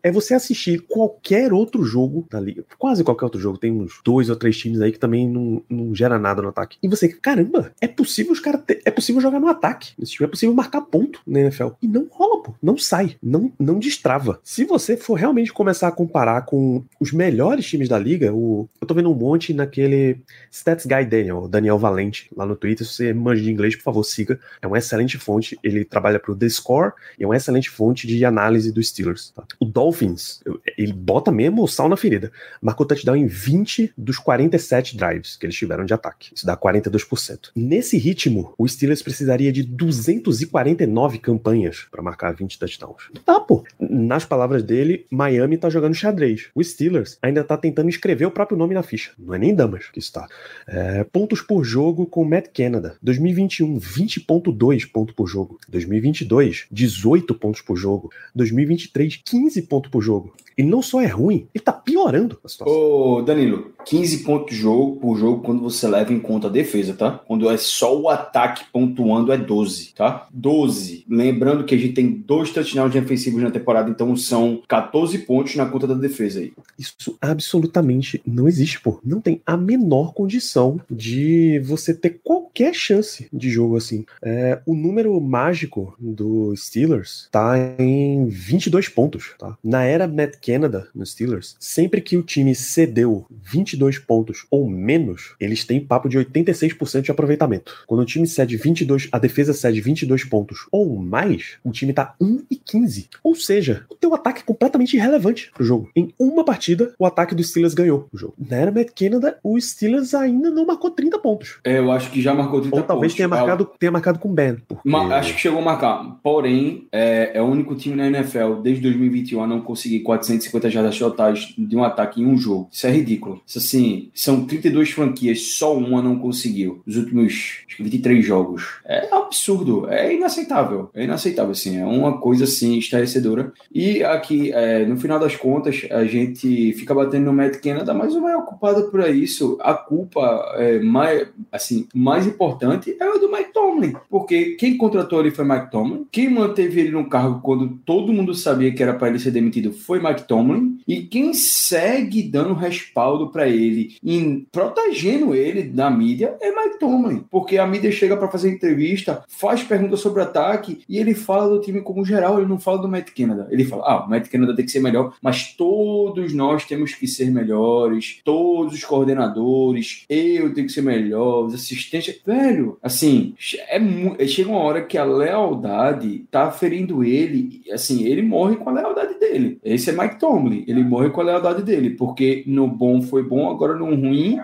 É 0.00 0.12
você 0.12 0.34
assistir 0.34 0.80
qualquer 0.88 1.52
outro 1.52 1.82
jogo 1.82 2.24
da 2.30 2.40
liga. 2.40 2.64
Quase 2.78 3.02
qualquer 3.02 3.24
outro 3.24 3.40
jogo. 3.40 3.58
Tem 3.58 3.72
uns 3.72 4.00
dois 4.04 4.30
ou 4.30 4.36
três 4.36 4.56
times 4.56 4.80
aí 4.80 4.92
que 4.92 4.98
também 4.98 5.28
não, 5.28 5.60
não 5.68 5.92
gera 5.92 6.20
nada 6.20 6.40
no 6.40 6.48
ataque. 6.48 6.78
E 6.80 6.88
você, 6.88 7.08
caramba, 7.08 7.72
é 7.80 7.88
possível 7.88 8.32
os 8.32 8.38
caras. 8.38 8.62
É 8.84 8.90
possível 8.92 9.20
jogar 9.20 9.40
no 9.40 9.48
ataque. 9.48 9.92
É 9.98 10.26
possível 10.26 10.54
marcar 10.54 10.82
ponto 10.82 11.20
na 11.26 11.40
NFL. 11.40 11.79
E 11.82 11.88
não 11.88 12.06
rola, 12.10 12.42
pô. 12.42 12.54
Não 12.62 12.76
sai. 12.76 13.16
Não, 13.22 13.52
não 13.58 13.78
destrava. 13.78 14.40
Se 14.44 14.64
você 14.64 14.96
for 14.96 15.14
realmente 15.14 15.52
começar 15.52 15.88
a 15.88 15.92
comparar 15.92 16.42
com 16.42 16.84
os 17.00 17.12
melhores 17.12 17.66
times 17.66 17.88
da 17.88 17.98
liga, 17.98 18.32
o, 18.34 18.68
eu 18.80 18.86
tô 18.86 18.94
vendo 18.94 19.10
um 19.10 19.14
monte 19.14 19.54
naquele 19.54 20.20
Stats 20.50 20.84
Guy 20.84 21.04
Daniel, 21.06 21.48
Daniel 21.48 21.78
Valente, 21.78 22.30
lá 22.36 22.44
no 22.44 22.56
Twitter. 22.56 22.86
Se 22.86 22.94
você 22.94 23.14
manja 23.14 23.42
de 23.42 23.50
inglês, 23.50 23.74
por 23.76 23.82
favor, 23.82 24.04
siga. 24.04 24.38
É 24.60 24.66
uma 24.66 24.78
excelente 24.78 25.16
fonte. 25.16 25.58
Ele 25.62 25.84
trabalha 25.84 26.18
pro 26.18 26.36
The 26.36 26.48
Score 26.48 26.92
e 27.18 27.24
é 27.24 27.26
uma 27.26 27.36
excelente 27.36 27.70
fonte 27.70 28.06
de 28.06 28.24
análise 28.24 28.72
dos 28.72 28.88
Steelers. 28.88 29.30
Tá? 29.30 29.44
O 29.58 29.64
Dolphins 29.64 30.42
ele 30.76 30.92
bota 30.92 31.30
mesmo 31.30 31.62
o 31.62 31.68
sal 31.68 31.88
na 31.88 31.96
ferida. 31.96 32.30
Marcou 32.60 32.86
touchdown 32.86 33.16
em 33.16 33.26
20 33.26 33.92
dos 33.96 34.18
47 34.18 34.96
drives 34.96 35.36
que 35.36 35.46
eles 35.46 35.56
tiveram 35.56 35.84
de 35.84 35.94
ataque. 35.94 36.32
Isso 36.34 36.46
dá 36.46 36.56
42%. 36.56 37.50
Nesse 37.54 37.96
ritmo, 37.96 38.54
o 38.58 38.68
Steelers 38.68 39.02
precisaria 39.02 39.52
de 39.52 39.62
249 39.62 41.18
campanhas 41.18 41.69
para 41.90 42.02
marcar 42.02 42.34
20 42.34 42.58
touchdowns. 42.58 43.10
Tá, 43.24 43.40
pô. 43.40 43.64
Nas 43.78 44.24
palavras 44.24 44.62
dele, 44.62 45.06
Miami 45.10 45.56
tá 45.56 45.68
jogando 45.70 45.94
xadrez. 45.94 46.48
O 46.54 46.62
Steelers 46.62 47.18
ainda 47.22 47.44
tá 47.44 47.56
tentando 47.56 47.88
escrever 47.88 48.26
o 48.26 48.30
próprio 48.30 48.58
nome 48.58 48.74
na 48.74 48.82
ficha. 48.82 49.12
Não 49.18 49.34
é 49.34 49.38
nem 49.38 49.54
damas 49.54 49.88
que 49.88 49.98
está. 49.98 50.26
É, 50.66 51.04
pontos 51.04 51.40
por 51.40 51.64
jogo 51.64 52.06
com 52.06 52.24
Matt 52.24 52.48
Canada. 52.54 52.96
2021, 53.02 53.78
20.2 53.78 54.90
pontos 54.90 55.14
por 55.14 55.26
jogo. 55.26 55.58
2022, 55.68 56.66
18 56.70 57.34
pontos 57.34 57.60
por 57.60 57.76
jogo. 57.76 58.10
2023, 58.34 59.22
15 59.24 59.62
pontos 59.62 59.90
por 59.90 60.02
jogo. 60.02 60.34
E 60.60 60.62
não 60.62 60.82
só 60.82 61.00
é 61.00 61.06
ruim, 61.06 61.46
ele 61.54 61.64
tá 61.64 61.72
piorando 61.72 62.38
a 62.44 62.48
situação. 62.48 62.76
Ô, 62.76 63.22
Danilo, 63.22 63.72
15 63.86 64.18
pontos 64.18 64.54
jogo 64.54 64.96
por 64.96 65.16
jogo 65.16 65.42
quando 65.42 65.62
você 65.62 65.88
leva 65.88 66.12
em 66.12 66.20
conta 66.20 66.48
a 66.48 66.50
defesa, 66.50 66.92
tá? 66.92 67.12
Quando 67.26 67.48
é 67.48 67.56
só 67.56 67.98
o 67.98 68.10
ataque 68.10 68.64
pontuando 68.70 69.32
é 69.32 69.38
12, 69.38 69.94
tá? 69.94 70.26
12. 70.30 71.06
Lembrando 71.08 71.64
que 71.64 71.74
a 71.74 71.78
gente 71.78 71.94
tem 71.94 72.10
dois 72.10 72.50
touchdowns 72.50 72.92
defensivos 72.92 73.42
na 73.42 73.50
temporada, 73.50 73.88
então 73.88 74.14
são 74.16 74.60
14 74.68 75.16
pontos 75.20 75.56
na 75.56 75.64
conta 75.64 75.86
da 75.86 75.94
defesa 75.94 76.40
aí. 76.40 76.52
Isso 76.78 77.16
absolutamente 77.22 78.20
não 78.26 78.46
existe, 78.46 78.82
pô. 78.82 79.00
Não 79.02 79.18
tem 79.18 79.40
a 79.46 79.56
menor 79.56 80.12
condição 80.12 80.78
de 80.90 81.58
você 81.64 81.94
ter 81.94 82.20
qualquer 82.22 82.74
chance 82.74 83.28
de 83.32 83.48
jogo 83.48 83.78
assim. 83.78 84.04
É, 84.22 84.60
o 84.66 84.74
número 84.74 85.18
mágico 85.22 85.94
do 85.98 86.54
Steelers 86.54 87.28
tá 87.30 87.54
em 87.78 88.26
22 88.26 88.90
pontos, 88.90 89.34
tá? 89.38 89.56
Na 89.64 89.84
era 89.84 90.06
Matt 90.06 90.36
Canada, 90.50 90.88
no 90.92 91.06
Steelers, 91.06 91.54
sempre 91.60 92.00
que 92.00 92.16
o 92.16 92.24
time 92.24 92.56
cedeu 92.56 93.24
22 93.30 94.00
pontos 94.00 94.46
ou 94.50 94.68
menos, 94.68 95.36
eles 95.38 95.64
têm 95.64 95.78
papo 95.78 96.08
de 96.08 96.18
86% 96.18 97.02
de 97.02 97.10
aproveitamento. 97.12 97.84
Quando 97.86 98.00
o 98.00 98.04
time 98.04 98.26
cede 98.26 98.56
22, 98.56 99.08
a 99.12 99.18
defesa 99.20 99.54
cede 99.54 99.80
22 99.80 100.24
pontos 100.24 100.66
ou 100.72 100.98
mais, 100.98 101.58
o 101.62 101.70
time 101.70 101.92
tá 101.92 102.16
1 102.20 102.42
e 102.50 102.56
15. 102.56 103.08
Ou 103.22 103.36
seja, 103.36 103.84
o 103.88 103.94
teu 103.94 104.12
ataque 104.12 104.40
é 104.40 104.44
completamente 104.44 104.96
irrelevante 104.96 105.52
pro 105.54 105.62
jogo. 105.62 105.88
Em 105.94 106.12
uma 106.18 106.44
partida, 106.44 106.92
o 106.98 107.06
ataque 107.06 107.32
do 107.32 107.44
Steelers 107.44 107.72
ganhou 107.72 108.08
o 108.12 108.18
jogo. 108.18 108.34
Na 108.36 108.56
era 108.56 108.72
Matt 108.72 108.88
Canada, 108.92 109.38
o 109.44 109.60
Steelers 109.60 110.14
ainda 110.14 110.50
não 110.50 110.66
marcou 110.66 110.90
30 110.90 111.16
pontos. 111.20 111.60
É, 111.62 111.78
eu 111.78 111.92
acho 111.92 112.10
que 112.10 112.20
já 112.20 112.34
marcou 112.34 112.60
30 112.60 112.76
ou 112.76 112.82
talvez 112.82 113.12
pontos. 113.12 113.16
tenha 113.16 113.28
marcado, 113.28 113.70
tenha 113.78 113.92
marcado 113.92 114.18
com 114.18 114.34
Ben. 114.34 114.56
Porque... 114.66 114.90
Acho 115.14 115.34
que 115.34 115.40
chegou 115.40 115.60
a 115.60 115.64
marcar. 115.64 116.18
Porém, 116.24 116.88
é, 116.90 117.30
é 117.34 117.40
o 117.40 117.46
único 117.46 117.76
time 117.76 117.94
na 117.94 118.08
NFL 118.08 118.54
desde 118.62 118.82
2021 118.82 119.42
a 119.44 119.46
não 119.46 119.60
conseguir 119.60 120.00
450 120.48 120.70
jardas 120.70 120.98
totais 120.98 121.54
de 121.56 121.76
um 121.76 121.84
ataque 121.84 122.20
em 122.20 122.26
um 122.26 122.36
jogo. 122.36 122.68
Isso 122.72 122.86
é 122.86 122.90
ridículo. 122.90 123.40
Isso 123.46 123.58
assim, 123.58 124.10
são 124.14 124.44
32 124.44 124.90
franquias, 124.90 125.42
só 125.42 125.76
uma 125.76 126.00
não 126.02 126.18
conseguiu. 126.18 126.82
Nos 126.86 126.96
últimos 126.96 127.64
acho 127.66 127.76
que 127.76 127.82
23 127.82 128.24
jogos. 128.24 128.80
É 128.84 129.08
absurdo, 129.12 129.88
é 129.88 130.14
inaceitável. 130.14 130.90
É 130.94 131.04
inaceitável, 131.04 131.52
assim. 131.52 131.78
É 131.78 131.84
uma 131.84 132.18
coisa 132.18 132.44
assim, 132.44 132.78
estarrecedora. 132.78 133.52
E 133.72 134.02
aqui, 134.02 134.52
é, 134.52 134.84
no 134.86 134.96
final 134.96 135.18
das 135.18 135.36
contas, 135.36 135.86
a 135.90 136.04
gente 136.04 136.72
fica 136.74 136.94
batendo 136.94 137.26
no 137.26 137.32
Matt 137.32 137.56
Canada, 137.60 137.92
mas 137.94 138.14
o 138.14 138.20
maior 138.20 138.44
culpado 138.44 138.90
por 138.90 139.00
isso, 139.08 139.58
a 139.60 139.74
culpa 139.74 140.54
é, 140.56 140.78
mais, 140.80 141.28
assim, 141.50 141.86
mais 141.94 142.26
importante 142.26 142.96
é 143.00 143.08
o 143.08 143.18
do 143.18 143.30
Mike 143.30 143.52
Tomlin. 143.52 143.94
Porque 144.08 144.56
quem 144.56 144.76
contratou 144.76 145.20
ele 145.20 145.30
foi 145.30 145.44
Mike 145.44 145.70
Tomlin. 145.70 146.06
Quem 146.10 146.30
manteve 146.30 146.80
ele 146.80 146.90
no 146.90 147.08
cargo 147.08 147.40
quando 147.40 147.68
todo 147.84 148.12
mundo 148.12 148.34
sabia 148.34 148.72
que 148.72 148.82
era 148.82 148.94
para 148.94 149.08
ele 149.08 149.18
ser 149.18 149.30
demitido 149.30 149.72
foi 149.72 150.00
Mike 150.00 150.19
Tomlin. 150.26 150.78
E 150.86 151.02
quem 151.02 151.32
segue 151.34 152.22
dando 152.22 152.54
respaldo 152.54 153.30
para 153.30 153.48
ele, 153.48 153.96
em 154.04 154.46
protegendo 154.50 155.34
ele 155.34 155.62
da 155.62 155.90
mídia, 155.90 156.36
é 156.40 156.50
Mike 156.50 156.78
Tomlin. 156.78 157.24
Porque 157.30 157.58
a 157.58 157.66
mídia 157.66 157.92
chega 157.92 158.16
para 158.16 158.28
fazer 158.28 158.50
entrevista, 158.50 159.22
faz 159.28 159.62
perguntas 159.62 160.00
sobre 160.00 160.22
ataque 160.22 160.80
e 160.88 160.98
ele 160.98 161.14
fala 161.14 161.48
do 161.48 161.60
time 161.60 161.80
como 161.80 162.04
geral, 162.04 162.38
ele 162.38 162.48
não 162.48 162.58
fala 162.58 162.78
do 162.78 162.88
Matt 162.88 163.10
Canada. 163.10 163.48
Ele 163.50 163.64
fala, 163.64 163.84
ah, 163.86 164.04
o 164.04 164.10
Matt 164.10 164.28
Canada 164.28 164.54
tem 164.54 164.64
que 164.64 164.70
ser 164.70 164.80
melhor, 164.80 165.14
mas 165.22 165.54
todos 165.54 166.32
nós 166.32 166.64
temos 166.64 166.94
que 166.94 167.06
ser 167.06 167.30
melhores, 167.30 168.20
todos 168.24 168.74
os 168.74 168.84
coordenadores, 168.84 170.04
eu 170.08 170.52
tenho 170.52 170.66
que 170.66 170.72
ser 170.72 170.82
melhor, 170.82 171.46
os 171.46 171.54
assistentes. 171.54 172.20
Velho, 172.24 172.78
assim, 172.82 173.34
é, 173.68 174.26
chega 174.26 174.50
uma 174.50 174.60
hora 174.60 174.82
que 174.84 174.98
a 174.98 175.04
lealdade 175.04 176.24
tá 176.30 176.50
ferindo 176.50 177.04
ele, 177.04 177.62
assim, 177.72 178.04
ele 178.04 178.22
morre 178.22 178.56
com 178.56 178.68
a 178.68 178.72
lealdade 178.72 179.18
dele. 179.18 179.58
Esse 179.64 179.90
é 179.90 179.92
Mike 179.92 180.09
Tomlin, 180.18 180.64
ele 180.66 180.82
morre 180.82 181.10
com 181.10 181.20
a 181.20 181.24
lealdade 181.24 181.62
dele, 181.62 181.90
porque 181.90 182.42
no 182.46 182.66
bom 182.66 183.02
foi 183.02 183.22
bom, 183.22 183.50
agora 183.50 183.74
no 183.74 183.86
ruim 183.86 184.38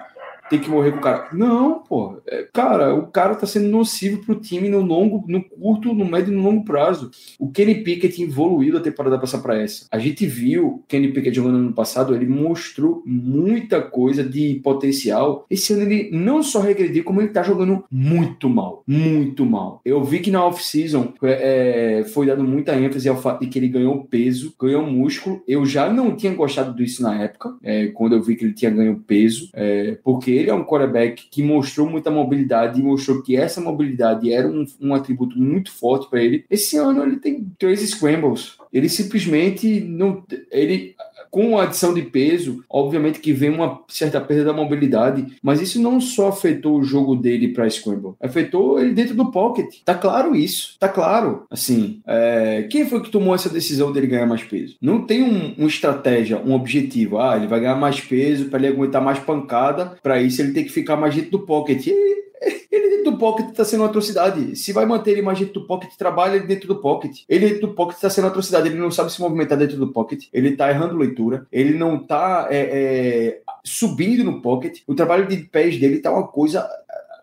tem 0.49 0.59
que 0.59 0.71
morrer 0.71 0.93
com 0.93 0.99
o 0.99 1.03
cara. 1.03 1.29
Não, 1.33 1.81
pô. 1.81 2.19
É, 2.27 2.47
cara, 2.53 2.95
o 2.95 3.07
cara 3.07 3.35
tá 3.35 3.47
sendo 3.47 3.69
nocivo 3.69 4.25
pro 4.25 4.41
time 4.41 4.69
no 4.69 4.81
longo, 4.81 5.25
no 5.29 5.43
curto, 5.43 5.93
no 5.93 6.05
médio 6.05 6.33
e 6.33 6.37
no 6.37 6.43
longo 6.43 6.65
prazo. 6.65 7.11
O 7.39 7.51
Kenny 7.51 7.77
Pickett 7.83 8.23
evoluiu 8.23 8.77
a 8.77 8.81
temporada 8.81 9.19
passada 9.19 9.43
para 9.43 9.61
essa. 9.61 9.87
A 9.91 9.99
gente 9.99 10.27
viu 10.27 10.67
o 10.67 10.79
Kenny 10.89 11.09
Pickett 11.09 11.37
jogando 11.37 11.59
no 11.59 11.67
ano 11.67 11.73
passado, 11.73 12.15
ele 12.15 12.27
mostrou 12.27 13.03
muita 13.05 13.81
coisa 13.81 14.23
de 14.23 14.61
potencial. 14.63 15.45
Esse 15.51 15.73
ano 15.73 15.83
ele 15.83 16.11
não 16.13 16.43
só 16.43 16.61
regrediu, 16.61 17.05
como 17.05 17.21
ele 17.21 17.29
tá 17.29 17.43
jogando 17.43 17.85
muito 17.91 18.49
mal. 18.49 18.83
Muito 18.87 19.45
mal. 19.45 19.81
Eu 19.85 20.03
vi 20.05 20.21
que 20.21 20.31
na 20.31 20.45
off-season 20.45 21.15
é, 21.23 22.05
foi 22.13 22.27
dado 22.27 22.45
muita 22.45 22.79
ênfase 22.79 23.09
ao 23.09 23.17
fato 23.17 23.41
de 23.41 23.49
que 23.49 23.59
ele 23.59 23.69
ganhou 23.69 24.05
peso, 24.05 24.55
ganhou 24.61 24.87
músculo. 24.87 25.43
Eu 25.47 25.65
já 25.67 25.93
não 25.93 26.15
tinha 26.17 26.35
gostado 26.35 26.75
disso 26.77 27.03
na 27.03 27.23
época, 27.23 27.57
é, 27.63 27.89
quando 27.89 28.15
eu 28.15 28.23
vi 28.23 28.37
que 28.37 28.45
ele 28.45 28.55
tinha 28.55 28.71
ganho 28.71 29.03
peso, 29.07 29.49
é, 29.55 29.99
porque 30.05 30.36
ele 30.37 30.51
é 30.51 30.55
um 30.55 30.65
quarterback 30.65 31.29
que 31.31 31.43
mostrou 31.43 31.89
muita 31.89 32.11
mobilidade 32.11 32.81
e 32.81 32.83
mostrou 32.83 33.23
que 33.23 33.37
essa 33.37 33.61
mobilidade 33.61 34.33
era 34.33 34.49
um, 34.49 34.65
um 34.81 34.95
atributo 34.95 35.39
muito 35.39 35.73
forte 35.73 36.09
para 36.09 36.23
ele. 36.23 36.45
Esse 36.51 36.77
ano 36.77 37.03
ele 37.03 37.17
tem 37.17 37.51
três 37.59 37.81
scrambles. 37.81 38.57
Ele 38.73 38.89
simplesmente 38.89 39.81
não. 39.81 40.25
Ele 40.51 40.95
com 41.37 41.59
a 41.59 41.65
adição 41.65 41.93
de 41.93 42.01
peso, 42.01 42.65
obviamente 42.67 43.21
que 43.21 43.31
vem 43.31 43.51
uma 43.51 43.81
certa 43.89 44.19
perda 44.23 44.47
da 44.47 44.53
mobilidade, 44.55 45.37
mas 45.43 45.61
isso 45.61 45.79
não 45.79 46.01
só 46.01 46.29
afetou 46.29 46.79
o 46.79 46.83
jogo 46.83 47.15
dele 47.15 47.49
para 47.49 47.69
Scramble, 47.69 48.15
afetou 48.19 48.81
ele 48.81 48.95
dentro 48.95 49.15
do 49.15 49.31
pocket. 49.31 49.67
Tá 49.85 49.95
claro 49.95 50.35
isso, 50.35 50.79
tá 50.81 50.89
claro. 50.89 51.45
Assim, 51.51 52.01
é... 52.07 52.67
quem 52.71 52.87
foi 52.87 53.03
que 53.03 53.11
tomou 53.11 53.35
essa 53.35 53.51
decisão 53.51 53.93
dele 53.93 54.07
ganhar 54.07 54.25
mais 54.25 54.45
peso? 54.45 54.77
Não 54.81 55.05
tem 55.05 55.23
um, 55.23 55.53
uma 55.59 55.69
estratégia, 55.69 56.41
um 56.43 56.55
objetivo. 56.55 57.19
Ah, 57.19 57.37
ele 57.37 57.49
vai 57.49 57.61
ganhar 57.61 57.77
mais 57.77 58.01
peso 58.01 58.47
para 58.47 58.59
ele 58.59 58.69
aguentar 58.69 59.03
mais 59.03 59.19
pancada, 59.19 59.95
para 60.03 60.23
isso 60.23 60.41
ele 60.41 60.53
tem 60.53 60.65
que 60.65 60.73
ficar 60.73 60.97
mais 60.97 61.15
dentro 61.15 61.33
do 61.33 61.41
pocket. 61.41 61.87
E 61.87 62.26
ele 62.71 62.91
dentro 62.91 63.13
do 63.13 63.19
pocket 63.19 63.49
está 63.51 63.65
sendo 63.65 63.81
uma 63.81 63.89
atrocidade. 63.89 64.57
Se 64.57 64.73
vai 64.73 64.85
manter 64.85 65.13
ele 65.13 65.23
mais 65.23 65.39
dentro 65.39 65.55
do 65.55 65.67
pocket, 65.67 65.91
trabalha 65.97 66.37
ele 66.37 66.47
dentro 66.47 66.69
do 66.69 66.81
pocket. 66.81 67.23
Ele 67.29 67.49
dentro 67.49 67.69
do 67.69 67.75
pocket 67.75 67.97
está 67.97 68.11
sendo 68.11 68.25
uma 68.25 68.31
atrocidade. 68.31 68.69
Ele 68.69 68.79
não 68.79 68.91
sabe 68.91 69.13
se 69.13 69.21
movimentar 69.21 69.59
dentro 69.59 69.77
do 69.77 69.93
pocket. 69.93 70.25
Ele 70.33 70.51
está 70.51 70.71
errando 70.71 70.97
leitura. 70.97 71.47
Ele 71.51 71.77
não 71.77 71.97
está 71.97 72.49
é, 72.51 72.59
é, 72.59 73.41
subindo 73.65 74.25
no 74.25 74.41
pocket. 74.43 74.81
O 74.87 74.95
trabalho 74.95 75.27
de 75.27 75.37
pés 75.37 75.79
dele 75.79 75.97
está 75.97 76.11
uma 76.11 76.27
coisa 76.27 76.69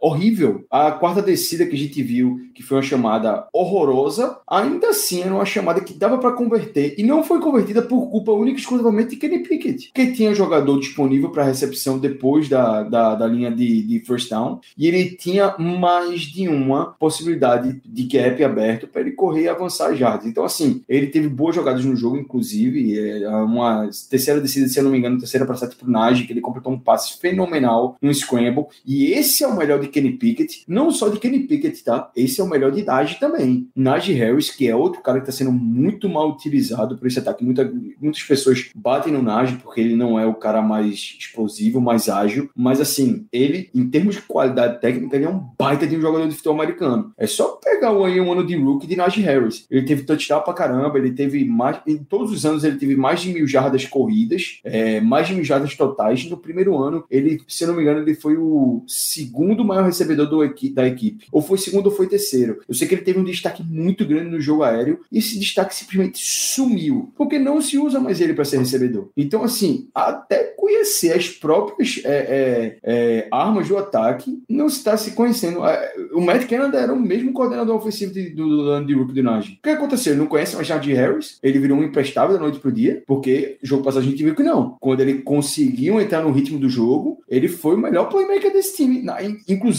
horrível. 0.04 0.66
A 0.70 0.92
quarta 0.92 1.22
descida 1.22 1.66
que 1.66 1.76
a 1.76 1.80
gente 1.80 2.04
viu, 2.04 2.42
que 2.54 2.62
foi 2.62 2.78
uma 2.78 2.84
chamada 2.84 3.48
horrorosa, 3.54 4.38
ainda 4.46 4.90
assim 4.90 5.22
era 5.22 5.34
uma 5.34 5.46
chamada 5.46 5.80
que 5.80 5.94
dava 5.94 6.18
para 6.18 6.34
converter 6.34 6.96
e 6.98 7.04
não 7.04 7.24
foi 7.24 7.40
convertida 7.40 7.82
por 7.82 8.10
culpa 8.10 8.34
única 8.34 8.58
e 8.58 8.62
exclusivamente 8.62 9.12
de 9.12 9.16
Kenny 9.16 9.40
Pickett, 9.40 9.92
que 9.94 10.12
tinha 10.12 10.36
jogador 10.36 10.78
disponível 10.78 11.30
para 11.30 11.46
recepção 11.46 11.98
depois 11.98 12.50
da, 12.50 12.84
da, 12.84 13.16
da 13.16 13.26
linha 13.26 13.50
de, 13.50 13.82
de, 13.84 14.00
first 14.02 14.30
down 14.30 14.60
e 14.78 14.88
ele 14.88 15.12
tinha 15.12 15.56
mais 15.58 16.22
de 16.22 16.50
uma 16.50 16.88
possibilidade 16.88 17.82
de 17.86 18.04
gap 18.04 18.44
aberto 18.44 18.88
para 18.88 19.02
ele 19.02 19.12
correr 19.12 19.44
e 19.44 19.48
avançar 19.48 19.96
jardas. 19.96 20.28
Então, 20.28 20.44
assim, 20.44 20.82
ele 20.90 21.08
teve 21.08 21.30
boas 21.30 21.56
jogadas 21.56 21.86
no 21.86 21.96
jogo, 21.96 22.18
inclusive, 22.18 23.00
é, 23.00 23.28
uma 23.30 23.90
terceira 24.10 24.42
descida, 24.42 24.68
se 24.68 24.78
eu 24.78 24.84
não 24.84 24.92
me 24.92 24.98
engano, 24.98 25.18
terceira 25.18 25.46
para 25.46 25.56
sete 25.56 25.78
para 25.78 26.12
o 26.12 26.16
que 26.16 26.34
ele 26.34 26.42
completou 26.42 26.74
um 26.74 26.80
passe 26.80 27.18
fenomenal 27.20 27.96
no 28.02 28.14
scramble, 28.14 28.66
e 28.86 29.06
esse 29.14 29.44
é 29.44 29.48
o 29.48 29.56
melhor 29.56 29.80
de 29.80 29.93
Kenny 29.94 30.14
Pickett, 30.14 30.64
não 30.68 30.92
só 30.92 31.10
de 31.10 31.20
Kenny 31.20 31.42
Pickett, 31.42 31.84
tá? 31.84 32.12
Esse 32.16 32.42
é 32.42 32.44
o 32.44 32.50
melhor 32.50 32.72
de 32.72 32.84
Najee 32.84 33.20
também. 33.20 33.70
Najee 33.76 34.14
Harris, 34.14 34.50
que 34.50 34.68
é 34.68 34.76
outro 34.76 35.02
cara 35.02 35.20
que 35.20 35.30
está 35.30 35.38
sendo 35.38 35.52
muito 35.52 36.10
mal 36.10 36.30
utilizado 36.30 36.98
por 36.98 37.08
esse 37.08 37.20
ataque. 37.20 37.44
Muita, 37.44 37.72
muitas 38.02 38.24
pessoas 38.24 38.70
batem 38.76 39.14
no 39.14 39.22
Najee 39.22 39.58
porque 39.58 39.82
ele 39.82 39.96
não 39.96 40.20
é 40.20 40.26
o 40.26 40.34
cara 40.34 40.62
mais 40.62 41.16
explosivo, 41.20 41.80
mais 41.80 42.10
ágil, 42.10 42.50
mas 42.56 42.82
assim, 42.82 43.26
ele, 43.32 43.70
em 43.74 43.88
termos 43.90 44.16
de 44.16 44.22
qualidade 44.22 44.82
técnica, 44.82 45.16
ele 45.16 45.26
é 45.26 45.30
um 45.30 45.44
baita 45.58 45.86
de 45.86 45.96
um 45.96 46.02
jogador 46.02 46.28
de 46.28 46.36
futebol 46.36 46.62
americano. 46.62 47.14
É 47.18 47.28
só 47.28 47.60
pegar 47.64 47.90
aí 47.90 48.20
um 48.20 48.32
ano 48.32 48.46
de 48.46 48.56
rookie 48.56 48.88
de 48.88 48.96
Najee 48.96 49.22
Harris. 49.22 49.66
Ele 49.70 49.86
teve 49.86 50.04
touchdown 50.04 50.42
pra 50.42 50.54
caramba, 50.54 50.98
ele 50.98 51.12
teve 51.12 51.46
mais, 51.46 51.80
em 51.86 51.98
todos 51.98 52.32
os 52.32 52.46
anos 52.46 52.64
ele 52.64 52.78
teve 52.78 52.96
mais 52.96 53.22
de 53.22 53.34
mil 53.34 53.48
jardas 53.48 53.86
corridas, 53.86 54.60
é, 54.64 55.00
mais 55.00 55.28
de 55.28 55.36
mil 55.36 55.44
jardas 55.44 55.76
totais. 55.76 56.26
No 56.30 56.38
primeiro 56.38 56.78
ano, 56.78 57.04
ele, 57.10 57.42
se 57.48 57.66
não 57.66 57.76
me 57.76 57.82
engano, 57.82 58.02
ele 58.02 58.16
foi 58.16 58.38
o 58.38 58.84
segundo 58.88 59.64
maior 59.64 59.83
recebedor 59.86 60.28
do, 60.28 60.40
da 60.74 60.88
equipe. 60.88 61.28
Ou 61.32 61.42
foi 61.42 61.58
segundo 61.58 61.88
ou 61.88 61.92
foi 61.92 62.08
terceiro. 62.08 62.60
Eu 62.68 62.76
sei 62.76 62.88
que 62.88 62.96
ele 62.96 63.02
teve 63.02 63.20
um 63.20 63.24
destaque 63.24 63.64
muito 63.64 64.06
grande 64.06 64.30
no 64.30 64.42
jogo 64.42 64.64
aéreo 64.64 65.00
e 65.12 65.20
esse 65.20 65.40
destaque 65.40 65.76
simplesmente 65.76 66.20
sumiu. 66.24 67.12
Porque 67.16 67.40
não 67.40 67.62
se 67.62 67.78
usa 67.78 68.00
mais 68.00 68.20
ele 68.22 68.34
para 68.34 68.46
ser 68.46 68.58
recebedor. 68.58 69.10
Então, 69.16 69.44
assim, 69.44 69.88
até 69.94 70.44
conhecer 70.44 71.14
as 71.14 71.30
próprias 71.30 72.02
é, 72.04 72.10
é, 72.10 72.78
é, 72.84 73.28
armas 73.32 73.68
do 73.68 73.78
ataque, 73.78 74.42
não 74.50 74.68
está 74.68 74.98
se 74.98 75.12
conhecendo. 75.12 75.66
É, 75.66 75.94
o 76.14 76.22
Matt 76.22 76.48
Canada 76.48 76.80
era 76.80 76.94
o 76.94 77.00
mesmo 77.00 77.34
coordenador 77.34 77.76
ofensivo 77.76 78.14
de, 78.14 78.30
do, 78.30 78.48
do 78.48 78.70
ano 78.70 78.88
de 78.88 78.94
Rook 78.94 79.14
do 79.14 79.24
Najee. 79.24 79.58
O 79.60 79.64
que 79.64 79.70
aconteceu? 79.70 80.14
Ele 80.14 80.22
não 80.22 80.28
conhece 80.28 80.56
mais 80.56 80.68
Jardim 80.68 80.94
Harris, 80.94 81.38
ele 81.44 81.60
virou 81.60 81.78
um 81.78 81.84
emprestável 81.84 82.36
da 82.36 82.42
noite 82.42 82.60
pro 82.60 82.72
dia, 82.72 83.04
porque 83.06 83.58
jogo 83.62 83.84
passado 83.84 84.04
a 84.04 84.06
gente 84.06 84.24
viu 84.24 84.36
que 84.36 84.44
não. 84.44 84.78
Quando 84.80 85.02
ele 85.02 85.16
conseguiu 85.16 86.00
entrar 86.00 86.22
no 86.22 86.32
ritmo 86.32 86.60
do 86.60 86.70
jogo, 86.70 87.22
ele 87.28 87.48
foi 87.48 87.76
o 87.76 87.80
melhor 87.80 88.10
playmaker 88.10 88.52
desse 88.52 88.76
time. 88.78 89.04
Inclusive, 89.48 89.73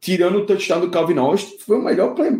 tirando 0.00 0.36
o 0.36 0.46
touchdown 0.46 0.80
do 0.80 0.90
Calvin 0.90 1.18
Austin, 1.18 1.56
foi 1.58 1.78
o 1.78 1.84
melhor 1.84 2.14
play, 2.14 2.30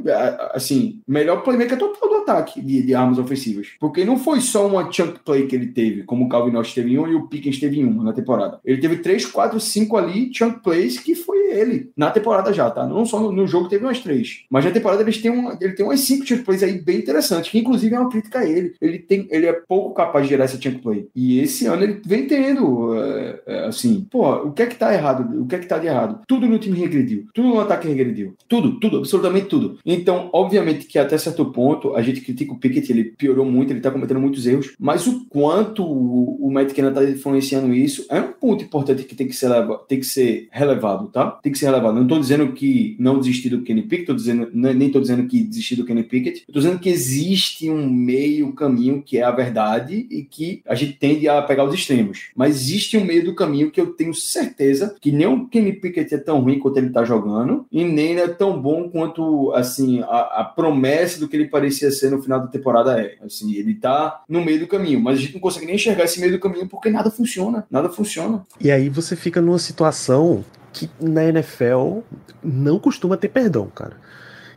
assim, 0.53 1.01
melhor 1.07 1.43
playmaker 1.43 1.79
total 1.79 2.09
do 2.09 2.15
ataque 2.17 2.61
de, 2.61 2.83
de, 2.83 2.95
armas 2.95 3.19
ofensivas. 3.19 3.69
Porque 3.81 4.05
não 4.05 4.19
foi 4.19 4.41
só 4.41 4.67
uma 4.67 4.91
chunk 4.91 5.21
play 5.25 5.47
que 5.47 5.55
ele 5.55 5.67
teve, 5.67 6.03
como 6.05 6.27
o 6.27 6.29
Calvin 6.29 6.57
Austin 6.57 6.75
teve 6.75 6.93
em 6.93 6.99
um 6.99 7.09
e 7.09 7.15
o 7.15 7.27
Pickens 7.27 7.59
teve 7.59 7.81
em 7.81 7.85
uma 7.85 8.05
na 8.05 8.13
temporada. 8.13 8.61
Ele 8.65 8.81
teve 8.81 8.97
três, 8.97 9.27
quatro, 9.27 9.59
cinco 9.61 9.97
ali 9.97 10.31
chunk 10.33 10.63
plays 10.63 10.99
que 10.99 11.15
foi 11.15 11.39
ele 11.53 11.91
na 11.97 12.11
temporada 12.11 12.53
já, 12.53 12.71
tá? 12.71 12.87
Não 12.87 13.05
só 13.05 13.21
no, 13.21 13.33
no 13.33 13.47
jogo 13.47 13.69
teve 13.69 13.85
umas 13.85 14.01
três, 14.01 14.45
mas 14.51 14.65
na 14.65 14.71
temporada 14.71 15.03
eles 15.03 15.21
têm 15.21 15.31
um, 15.31 15.57
ele 15.61 15.73
tem 15.73 15.85
umas 15.85 16.01
cinco 16.01 16.27
chunk 16.27 16.45
plays 16.45 16.63
aí 16.63 16.81
bem 16.81 16.99
interessantes, 16.99 17.51
que 17.51 17.59
inclusive 17.59 17.95
é 17.95 17.99
uma 17.99 18.11
crítica 18.11 18.41
a 18.41 18.49
ele. 18.49 18.75
Ele 18.81 18.99
tem, 18.99 19.27
ele 19.31 19.47
é 19.47 19.53
pouco 19.53 19.95
capaz 19.95 20.25
de 20.25 20.31
gerar 20.31 20.45
essa 20.45 20.61
chunk 20.61 20.79
play. 20.79 21.09
E 21.15 21.41
esse 21.41 21.67
ano 21.67 21.83
ele 21.83 22.01
vem 22.05 22.27
tendo, 22.27 22.95
é, 22.95 23.41
é, 23.47 23.65
assim, 23.67 24.07
pô, 24.11 24.31
o 24.31 24.53
que 24.53 24.63
é 24.63 24.67
que 24.67 24.77
tá 24.77 24.93
errado? 24.93 25.43
O 25.43 25.47
que 25.47 25.57
é 25.57 25.59
que 25.59 25.67
tá 25.67 25.79
de 25.79 25.87
errado? 25.87 26.21
Tudo 26.27 26.47
no 26.47 26.59
time 26.59 26.79
regrediu, 26.99 27.27
tudo 27.33 27.49
no 27.49 27.61
ataque 27.61 27.89
regrediu, 27.89 28.35
tudo, 28.49 28.79
tudo, 28.79 28.99
absolutamente 28.99 29.47
tudo. 29.47 29.79
Então, 29.85 30.29
obviamente 30.33 30.87
que 30.87 30.99
até 30.99 31.17
certo 31.17 31.47
ponto 31.47 31.95
a 31.95 32.03
gente 32.03 32.21
critica 32.21 32.53
o 32.53 32.59
Pickett, 32.59 32.91
ele 32.91 33.05
piorou 33.05 33.45
muito, 33.45 33.73
ele 33.73 33.81
tá 33.81 33.91
cometendo 33.91 34.21
muitos 34.21 34.47
erros, 34.47 34.75
mas 34.79 35.07
o 35.07 35.27
quanto 35.29 35.85
o, 35.85 36.47
o 36.47 36.51
Matt 36.51 36.73
Cannon 36.73 36.93
tá 36.93 37.05
influenciando 37.05 37.73
isso 37.75 38.07
é 38.11 38.21
um 38.21 38.33
ponto 38.33 38.65
importante 38.65 39.05
que 39.05 39.15
tem 39.15 39.27
que 39.27 39.37
ser, 39.37 39.51
tem 39.87 40.01
que 40.01 40.07
ser 40.07 40.49
relevado, 40.51 41.09
tá? 41.09 41.31
Tem 41.43 41.53
que 41.53 41.59
ser 41.59 41.67
relevado. 41.67 41.95
Não 41.95 42.07
tô 42.07 42.19
dizendo 42.19 42.53
que 42.53 42.97
não 42.99 43.19
desistir 43.19 43.51
do 43.51 43.63
Kenny 43.63 43.83
Pickett, 43.83 44.07
tô 44.07 44.15
dizendo, 44.15 44.49
nem 44.53 44.91
tô 44.91 45.01
dizendo 45.01 45.27
que 45.27 45.43
desistir 45.43 45.77
do 45.77 45.85
Kenny 45.85 46.03
Pickett, 46.03 46.45
eu 46.49 46.55
tô 46.55 46.61
dizendo 46.61 46.79
que 46.79 46.89
existe 46.89 47.71
um 47.71 47.89
meio 47.91 48.53
caminho 48.53 49.03
que 49.03 49.19
é 49.19 49.23
a 49.23 49.31
verdade 49.31 50.07
e 50.11 50.23
que 50.23 50.63
a 50.67 50.75
gente 50.75 50.95
tende 50.95 51.29
a 51.29 51.43
pegar 51.43 51.65
os 51.65 51.75
extremos. 51.75 52.31
Mas 52.35 52.57
existe 52.57 52.97
um 52.97 53.05
meio 53.05 53.25
do 53.25 53.35
caminho 53.35 53.71
que 53.71 53.81
eu 53.81 53.89
tenho 53.89 54.15
certeza 54.15 54.97
que 55.01 55.13
nem 55.13 55.27
o 55.27 55.47
Kenny 55.47 55.73
Pickett 55.73 56.15
é 56.15 56.19
tão 56.19 56.41
ruim 56.41 56.59
quanto 56.59 56.78
ele 56.79 56.91
tá 56.91 57.05
jogando 57.05 57.67
e 57.71 57.85
nem 57.85 58.19
é 58.19 58.29
tão 58.29 58.61
bom 58.61 58.89
quanto, 58.89 59.53
assim, 59.53 60.03
a, 60.03 60.41
a 60.41 60.45
promessa 60.45 61.21
do 61.21 61.29
que 61.29 61.37
ele 61.37 61.49
parecia 61.49 61.91
ser 61.91 62.11
no 62.11 62.23
final 62.23 62.41
da 62.41 62.47
temporada 62.47 63.01
é. 63.01 63.17
Assim, 63.25 63.55
ele 63.55 63.75
tá 63.75 64.23
no 64.29 64.45
meio 64.45 64.61
do 64.61 64.67
caminho, 64.67 65.01
mas 65.01 65.19
a 65.19 65.21
gente 65.21 65.35
não 65.35 65.41
consegue 65.41 65.67
nem 65.67 65.75
enxergar 65.75 66.05
esse 66.05 66.21
meio 66.21 66.33
do 66.33 66.41
caminho 66.41 66.69
porque 66.69 66.91
nada 66.91 67.11
funciona, 67.11 67.67
nada 67.71 67.89
funciona. 67.89 68.47
E 68.61 68.71
aí 68.71 68.89
você 68.89 69.17
fica 69.17 69.41
numa 69.41 69.59
situação 69.59 70.45
que 70.73 70.89
na 71.01 71.25
NFL 71.25 71.99
não 72.43 72.79
costuma 72.79 73.17
ter 73.17 73.29
perdão, 73.29 73.67
cara 73.67 74.09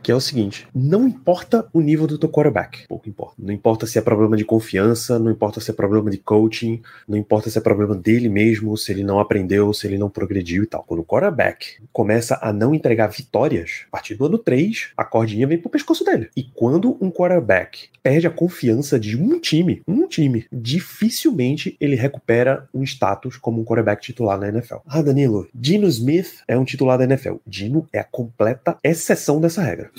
que 0.02 0.10
é 0.10 0.14
o 0.14 0.20
seguinte: 0.20 0.66
não 0.74 1.06
importa 1.06 1.66
o 1.72 1.80
nível 1.80 2.06
do 2.06 2.18
teu 2.18 2.28
quarterback, 2.28 2.86
pouco 2.88 3.08
importa. 3.08 3.34
Não 3.38 3.52
importa 3.52 3.86
se 3.86 3.98
é 3.98 4.02
problema 4.02 4.36
de 4.36 4.44
confiança, 4.44 5.18
não 5.18 5.30
importa 5.30 5.60
se 5.60 5.70
é 5.70 5.74
problema 5.74 6.10
de 6.10 6.18
coaching, 6.18 6.82
não 7.06 7.16
importa 7.16 7.48
se 7.48 7.58
é 7.58 7.60
problema 7.60 7.94
dele 7.94 8.28
mesmo, 8.28 8.76
se 8.76 8.92
ele 8.92 9.04
não 9.04 9.20
aprendeu, 9.20 9.72
se 9.72 9.86
ele 9.86 9.98
não 9.98 10.10
progrediu 10.10 10.64
e 10.64 10.66
tal. 10.66 10.82
Quando 10.82 11.00
o 11.00 11.04
quarterback 11.04 11.82
começa 11.92 12.38
a 12.42 12.52
não 12.52 12.74
entregar 12.74 13.06
vitórias, 13.08 13.82
a 13.88 13.90
partir 13.90 14.14
do 14.14 14.26
ano 14.26 14.38
3, 14.38 14.92
a 14.96 15.04
cordinha 15.04 15.46
vem 15.46 15.58
pro 15.58 15.70
pescoço 15.70 16.04
dele. 16.04 16.28
E 16.36 16.42
quando 16.42 16.96
um 17.00 17.10
quarterback 17.10 17.88
perde 18.02 18.26
a 18.26 18.30
confiança 18.30 18.98
de 18.98 19.16
um 19.16 19.38
time, 19.38 19.82
um 19.86 20.06
time, 20.08 20.46
dificilmente 20.52 21.76
ele 21.80 21.94
recupera 21.94 22.68
um 22.74 22.82
status 22.82 23.36
como 23.36 23.60
um 23.60 23.64
quarterback 23.64 24.02
titular 24.02 24.38
na 24.38 24.48
NFL. 24.48 24.76
Ah, 24.86 25.02
Danilo, 25.02 25.48
Dino 25.54 25.86
Smith 25.86 26.42
é 26.48 26.58
um 26.58 26.64
titular 26.64 26.98
da 26.98 27.04
NFL. 27.04 27.36
Dino 27.46 27.86
é 27.92 28.00
a 28.00 28.04
completa 28.04 28.76
exceção 28.82 29.40
dessa 29.40 29.62
regra. 29.62 29.90